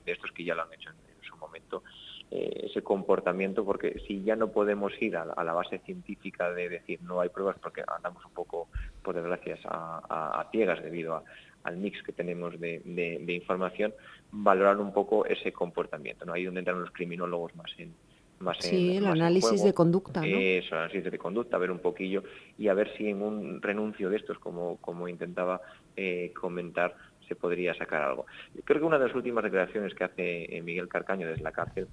estos 0.04 0.32
que 0.32 0.42
ya 0.42 0.56
lo 0.56 0.62
han 0.62 0.72
hecho 0.72 0.90
en 0.90 1.28
su 1.28 1.36
momento, 1.36 1.84
eh, 2.30 2.66
ese 2.68 2.82
comportamiento, 2.82 3.64
porque 3.64 4.00
si 4.06 4.22
ya 4.22 4.34
no 4.34 4.48
podemos 4.48 4.92
ir 5.00 5.16
a, 5.16 5.24
la 5.24 5.52
base 5.52 5.78
científica 5.80 6.50
de 6.52 6.68
decir 6.68 7.00
no 7.02 7.20
hay 7.20 7.28
pruebas, 7.28 7.56
porque 7.60 7.82
andamos 7.86 8.24
un 8.24 8.32
poco, 8.32 8.68
por 9.02 9.14
desgracia, 9.14 9.58
a, 9.64 10.40
a, 10.40 10.50
ciegas 10.50 10.82
debido 10.82 11.22
al 11.64 11.76
mix 11.76 12.02
que 12.02 12.12
tenemos 12.12 12.58
de, 12.60 13.24
información, 13.28 13.94
valorar 14.30 14.78
un 14.78 14.92
poco 14.92 15.26
ese 15.26 15.52
comportamiento. 15.52 16.24
¿no? 16.24 16.32
Ahí 16.32 16.44
donde 16.44 16.60
entran 16.60 16.80
los 16.80 16.90
criminólogos 16.90 17.54
más 17.56 17.70
en, 17.78 17.94
más 18.38 18.58
sí, 18.60 18.96
el 18.96 19.06
análisis 19.06 19.62
de 19.62 19.72
conducta. 19.72 20.20
¿no? 20.20 20.26
Eso, 20.26 20.76
análisis 20.76 21.10
de 21.10 21.18
conducta, 21.18 21.58
ver 21.58 21.70
un 21.70 21.78
poquillo 21.78 22.22
y 22.58 22.68
a 22.68 22.74
ver 22.74 22.94
si 22.96 23.08
en 23.08 23.22
un 23.22 23.62
renuncio 23.62 24.10
de 24.10 24.16
estos, 24.16 24.38
como, 24.38 24.76
como 24.78 25.08
intentaba 25.08 25.60
eh, 25.96 26.32
comentar, 26.34 26.94
se 27.26 27.34
podría 27.34 27.74
sacar 27.74 28.02
algo. 28.02 28.26
Creo 28.64 28.80
que 28.80 28.86
una 28.86 28.98
de 28.98 29.06
las 29.06 29.16
últimas 29.16 29.44
declaraciones 29.44 29.94
que 29.94 30.04
hace 30.04 30.56
eh, 30.56 30.62
Miguel 30.62 30.88
Carcaño 30.88 31.26
desde 31.26 31.42
la 31.42 31.52
cárcel 31.52 31.88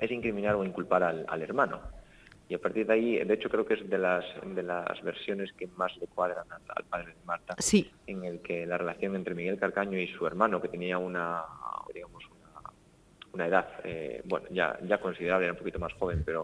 es 0.00 0.10
incriminar 0.10 0.54
o 0.54 0.64
inculpar 0.64 1.02
al, 1.02 1.42
hermano. 1.42 1.80
Y 2.48 2.54
a 2.54 2.58
partir 2.58 2.86
de 2.86 2.92
ahí, 2.92 3.24
de 3.24 3.34
hecho 3.34 3.48
creo 3.48 3.64
que 3.64 3.74
es 3.74 3.88
de 3.88 3.98
las, 3.98 4.24
de 4.44 4.62
las 4.62 5.02
versiones 5.02 5.52
que 5.52 5.66
más 5.68 5.96
le 5.98 6.06
cuadran 6.06 6.46
al, 6.50 6.84
padre 6.84 7.12
de 7.12 7.24
Marta, 7.24 7.54
sí. 7.58 7.90
en 8.06 8.24
el 8.24 8.40
que 8.40 8.66
la 8.66 8.76
relación 8.76 9.16
entre 9.16 9.34
Miguel 9.34 9.58
Carcaño 9.58 9.98
y 9.98 10.08
su 10.08 10.26
hermano, 10.26 10.60
que 10.60 10.68
tenía 10.68 10.98
una, 10.98 11.42
digamos, 11.94 12.24
una, 13.32 13.46
edad, 13.46 13.68
eh, 13.84 14.20
bueno, 14.26 14.46
ya, 14.50 14.78
ya 14.86 14.98
considerable, 14.98 15.46
era 15.46 15.54
un 15.54 15.58
poquito 15.58 15.78
más 15.78 15.92
joven, 15.94 16.22
pero 16.24 16.42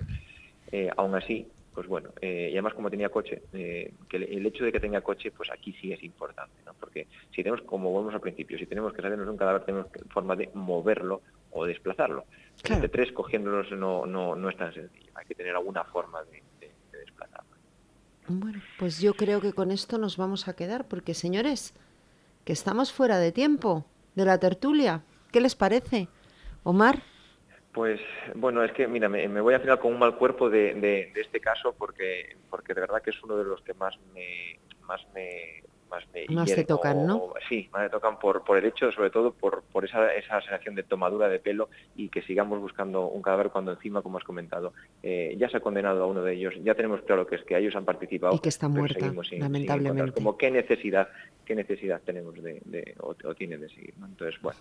eh, 0.73 0.91
aún 0.97 1.15
así, 1.15 1.47
pues 1.75 1.87
bueno, 1.87 2.11
eh, 2.21 2.49
y 2.51 2.55
además 2.55 2.75
como 2.75 2.91
tenía 2.91 3.09
coche, 3.09 3.43
que 3.53 3.93
el, 4.11 4.47
hecho 4.47 4.65
de 4.65 4.73
que 4.73 4.81
tenga 4.81 5.01
coche, 5.01 5.31
pues 5.31 5.51
aquí 5.51 5.73
sí 5.81 5.93
es 5.93 6.03
importante, 6.03 6.57
¿no? 6.67 6.73
Porque 6.75 7.07
si 7.31 7.43
tenemos, 7.43 7.63
como 7.63 7.91
volvemos 7.93 8.15
al 8.15 8.21
principio, 8.21 8.59
si 8.59 8.67
tenemos 8.67 8.93
que 8.93 9.01
salirnos 9.01 9.27
de 9.27 9.31
un 9.31 9.39
cadáver, 9.39 9.65
tenemos 9.65 9.87
forma 10.09 10.35
de 10.35 10.51
moverlo 10.55 11.23
o 11.51 11.65
desplazarlo. 11.65 12.25
Claro. 12.63 12.91
tres 12.91 13.13
cogiéndolos 13.13 13.71
no, 13.73 14.05
no, 14.05 14.35
no 14.35 14.49
es 14.49 14.57
tan 14.57 14.75
sencillo, 14.75 15.13
hay 15.15 15.25
que 15.27 15.35
tener 15.35 15.55
alguna 15.55 15.85
forma 15.85 16.23
de, 16.25 16.43
desplazarlo. 16.91 17.57
Bueno, 18.27 18.61
pues 18.79 19.01
yo 19.01 19.15
creo 19.15 19.41
que 19.41 19.53
con 19.53 19.71
esto 19.71 19.97
nos 19.99 20.17
vamos 20.17 20.49
a 20.49 20.57
quedar, 20.57 20.89
porque 20.89 21.15
señores, 21.15 21.75
que 22.45 22.53
estamos 22.53 22.93
fuera 22.93 23.19
de 23.19 23.31
tiempo 23.31 23.87
de 24.17 24.25
la 24.25 24.39
tertulia. 24.39 25.03
¿Qué 25.31 25.41
les 25.41 25.55
parece? 25.55 26.09
Omar. 26.65 27.03
Pues 27.73 28.01
bueno, 28.35 28.65
es 28.65 28.73
que 28.73 28.89
mira, 28.89 29.09
me, 29.09 29.41
voy 29.41 29.55
a 29.55 29.61
final 29.61 29.79
con 29.79 29.93
un 29.93 30.01
mal 30.01 30.17
cuerpo 30.17 30.51
de, 30.51 30.75
de, 30.75 31.13
de, 31.15 31.21
este 31.21 31.39
caso 31.41 31.75
porque, 31.79 32.37
porque 32.51 32.75
de 32.75 32.81
verdad 32.81 33.01
que 33.03 33.11
es 33.11 33.23
uno 33.23 33.37
de 33.37 33.45
los 33.45 33.63
que 33.63 33.75
más 33.75 33.97
me, 34.13 34.59
más 34.83 35.01
me, 35.15 35.63
más 35.91 36.05
Más 36.29 36.55
te 36.55 36.65
tocan, 36.65 37.07
¿no? 37.07 37.33
sí, 37.49 37.69
más 37.73 37.83
me 37.83 37.91
tocan 37.91 38.19
por, 38.19 38.45
por 38.45 38.59
el 38.59 38.65
hecho, 38.65 38.91
sobre 38.93 39.11
todo 39.11 39.33
por, 39.33 39.63
por 39.63 39.85
esa, 39.85 40.13
esa 40.15 40.41
sensación 40.41 40.75
de 40.75 40.83
tomadura 40.83 41.29
de 41.29 41.39
pelo 41.39 41.69
y 41.97 42.09
que 42.09 42.23
sigamos 42.23 42.61
buscando 42.61 43.07
un 43.07 43.23
cadáver 43.23 43.51
cuando 43.51 43.73
encima, 43.73 44.03
como 44.03 44.19
has 44.19 44.25
comentado, 44.25 44.73
eh, 45.03 45.37
ya 45.39 45.49
se 45.49 45.57
ha 45.57 45.61
condenado 45.61 46.03
a 46.03 46.07
uno 46.07 46.23
de 46.23 46.35
ellos, 46.35 46.55
ya 46.63 46.75
tenemos 46.75 47.01
claro 47.03 47.27
que 47.27 47.37
es 47.37 47.43
que 47.43 47.57
ellos 47.57 47.75
han 47.77 47.85
participado. 47.85 48.35
Y 48.35 48.39
que 48.41 48.49
está 48.49 48.69
muerta, 48.69 49.13
lamentablemente. 49.33 50.13
como 50.13 50.37
qué 50.37 50.51
necesidad, 50.51 51.09
qué 51.45 51.55
necesidad 51.55 52.01
tenemos 52.05 52.35
de, 52.43 52.95
o, 53.01 53.15
tienen 53.35 53.61
de 53.61 53.69
seguir, 53.69 53.95
Entonces, 54.05 54.41
bueno. 54.41 54.59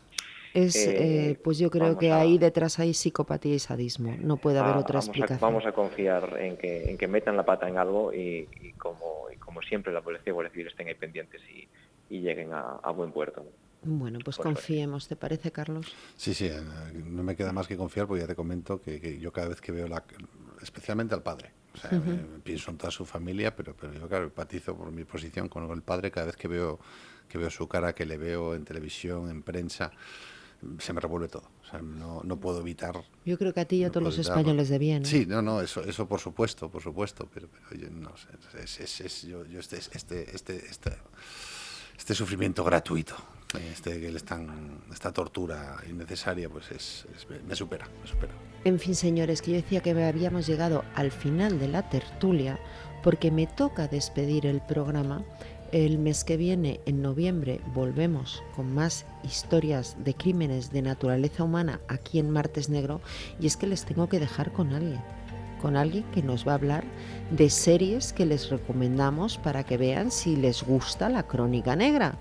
Es, 0.54 0.76
eh, 0.76 1.30
eh, 1.30 1.40
pues 1.44 1.58
yo 1.58 1.70
creo 1.70 1.98
que 1.98 2.12
ahí 2.12 2.38
detrás 2.38 2.80
hay 2.80 2.94
psicopatía 2.94 3.56
y 3.56 3.60
sadismo. 3.60 4.16
No 4.20 4.38
puede 4.38 4.60
haber 4.60 4.78
otra 4.78 5.00
explicación. 5.00 5.40
vamos 5.40 5.66
a 5.66 5.72
confiar 5.72 6.38
en 6.40 6.58
que, 6.58 6.90
en 6.90 6.98
que 6.98 7.08
metan 7.08 7.38
la 7.38 7.46
pata 7.46 7.68
en 7.68 7.78
algo 7.78 8.14
y, 8.14 8.48
como, 8.78 9.28
como 9.40 9.62
siempre 9.62 9.94
la 9.94 10.02
policía 10.02 10.34
y 10.34 10.50
Civil 10.50 10.68
estén 10.68 10.88
ahí 10.88 10.96
pendientes 10.96 11.42
y, 11.50 11.68
lleguen 12.10 12.52
a, 12.54 12.90
buen 12.92 13.12
puerto. 13.12 13.46
Bueno, 13.84 14.20
pues 14.24 14.38
confiemos, 14.38 15.08
¿te 15.08 15.16
parece, 15.16 15.52
Carlos? 15.52 15.94
Sí, 16.16 16.34
sí, 16.34 16.48
eh, 16.48 16.60
no 17.06 17.22
me 17.22 17.36
queda 17.36 17.54
más 17.54 17.68
que 17.68 17.78
confiar 17.78 18.08
porque 18.08 18.22
ya 18.22 18.28
te 18.28 18.36
comento 18.36 18.82
que, 18.82 19.20
yo 19.20 19.32
cada 19.32 19.50
vez 19.50 19.62
que 19.62 19.72
veo 19.72 19.88
la, 19.88 20.04
especialmente 20.62 21.14
al 21.14 21.22
padre, 21.22 21.52
o 21.74 21.78
sea, 21.78 21.92
pienso 22.44 22.72
en 22.72 22.78
toda 22.78 22.92
su 22.92 23.06
familia, 23.06 23.56
pero, 23.56 23.76
pero 23.80 23.94
yo 23.94 24.08
claro, 24.08 24.26
empatizo 24.26 24.76
por 24.76 24.92
mi 24.92 25.04
posición 25.04 25.48
con 25.48 25.70
el 25.70 25.82
padre 25.84 26.10
cada 26.10 26.28
vez 26.28 26.36
que 26.36 26.48
veo 26.48 26.80
que 27.28 27.38
veo 27.38 27.50
su 27.50 27.68
cara, 27.68 27.94
que 27.94 28.06
le 28.06 28.18
veo 28.18 28.56
en 28.56 28.66
televisión, 28.66 29.30
en 29.30 29.44
prensa 29.44 29.92
se 30.80 30.94
me 30.94 31.00
revuelve 31.00 31.28
todo. 31.28 31.50
O 31.62 31.70
sea, 31.70 31.82
no, 31.82 32.22
no 32.24 32.40
puedo 32.40 32.62
evitar. 32.62 32.96
Yo 33.26 33.38
creo 33.38 33.54
que 33.54 33.60
a 33.60 33.66
ti 33.66 33.78
y 33.78 33.84
a 33.84 33.92
todos 33.92 34.04
los 34.04 34.18
españoles 34.18 34.70
de 34.70 34.78
bien. 34.78 35.06
Sí, 35.06 35.26
no, 35.26 35.42
no, 35.42 35.62
eso, 35.62 35.84
eso 35.84 36.08
por 36.08 36.20
supuesto, 36.20 36.70
por 36.70 36.82
supuesto. 36.82 37.28
Pero, 37.34 37.48
pero 37.70 37.82
yo 37.82 37.90
no 37.90 38.14
sé, 38.18 38.64
es, 38.64 39.02
es, 39.02 39.22
yo, 39.24 39.46
yo 39.46 39.60
este, 39.60 39.78
este, 39.78 40.36
este, 40.36 40.66
este, 40.66 40.98
este 41.98 42.16
sufrimiento 42.16 42.64
gratuito, 42.64 43.16
este 43.72 44.00
que 44.00 44.12
le 44.12 44.18
están, 44.18 44.82
esta 44.92 45.12
tortura 45.12 45.78
innecesaria, 45.90 46.50
pues 46.50 46.72
es, 46.72 47.08
me 47.48 47.56
supera, 47.56 47.88
me 48.02 48.08
supera. 48.08 48.34
En 48.64 48.80
fin, 48.80 48.96
señores, 48.96 49.42
que 49.42 49.52
yo 49.52 49.58
decía 49.58 49.82
que 49.82 49.92
habíamos 49.92 50.48
llegado 50.48 50.84
al 50.96 51.12
final 51.12 51.60
de 51.60 51.68
la 51.68 51.90
tertulia 51.90 52.60
porque 53.04 53.32
me 53.32 53.48
toca 53.48 53.88
despedir 53.88 54.46
el 54.46 54.62
programa 54.62 55.24
el 55.72 55.98
mes 55.98 56.24
que 56.24 56.38
viene, 56.38 56.80
en 56.86 57.02
noviembre, 57.02 57.60
volvemos 57.74 58.44
con 58.56 58.74
más 58.74 59.06
historias 59.24 59.98
de 60.04 60.14
crímenes 60.14 60.72
de 60.72 60.82
naturaleza 60.82 61.44
humana 61.44 61.82
aquí 61.88 62.20
en 62.20 62.30
Martes 62.30 62.70
Negro 62.70 63.02
y 63.40 63.48
es 63.48 63.58
que 63.58 63.68
les 63.68 63.86
tengo 63.86 64.08
que 64.08 64.20
dejar 64.20 64.52
con 64.54 64.74
alguien, 64.74 65.02
con 65.62 65.76
alguien 65.76 66.04
que 66.14 66.24
nos 66.24 66.48
va 66.48 66.54
a 66.54 66.56
hablar 66.56 66.84
de 67.32 67.50
series 67.50 68.14
que 68.14 68.26
les 68.26 68.50
recomendamos 68.50 69.38
para 69.38 69.64
que 69.64 69.78
vean 69.78 70.12
si 70.12 70.36
les 70.36 70.64
gusta 70.64 71.10
la 71.10 71.24
crónica 71.24 71.76
negra. 71.76 72.18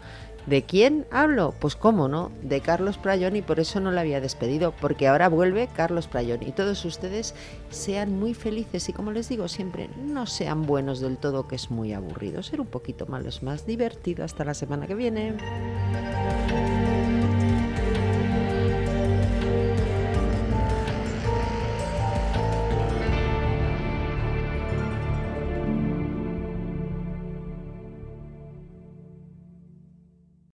¿De 0.47 0.63
quién 0.63 1.07
hablo? 1.11 1.55
Pues 1.59 1.75
cómo 1.75 2.07
no, 2.07 2.31
de 2.43 2.61
Carlos 2.61 2.99
Prayón 2.99 3.35
y 3.35 3.43
por 3.43 3.59
eso 3.59 3.81
no 3.81 3.91
lo 3.91 3.99
había 3.99 4.21
despedido, 4.21 4.73
porque 4.81 5.09
ahora 5.09 5.29
vuelve 5.29 5.69
Carlos 5.75 6.07
Prayón 6.07 6.45
y 6.45 6.53
todos 6.53 6.85
ustedes 6.85 7.35
sean 7.71 8.17
muy 8.19 8.33
felices 8.33 8.89
y 8.89 8.93
como 8.93 9.11
les 9.11 9.29
digo 9.29 9.49
siempre, 9.49 9.89
no 10.05 10.27
sean 10.27 10.65
buenos 10.65 11.01
del 11.01 11.19
todo, 11.19 11.49
que 11.49 11.57
es 11.57 11.71
muy 11.71 11.93
aburrido. 11.93 12.45
Ser 12.45 12.61
un 12.61 12.69
poquito 12.69 13.07
malo 13.07 13.29
es 13.29 13.43
más 13.43 13.67
divertido. 13.67 14.25
Hasta 14.25 14.45
la 14.45 14.55
semana 14.55 14.87
que 14.87 14.95
viene. 14.95 15.35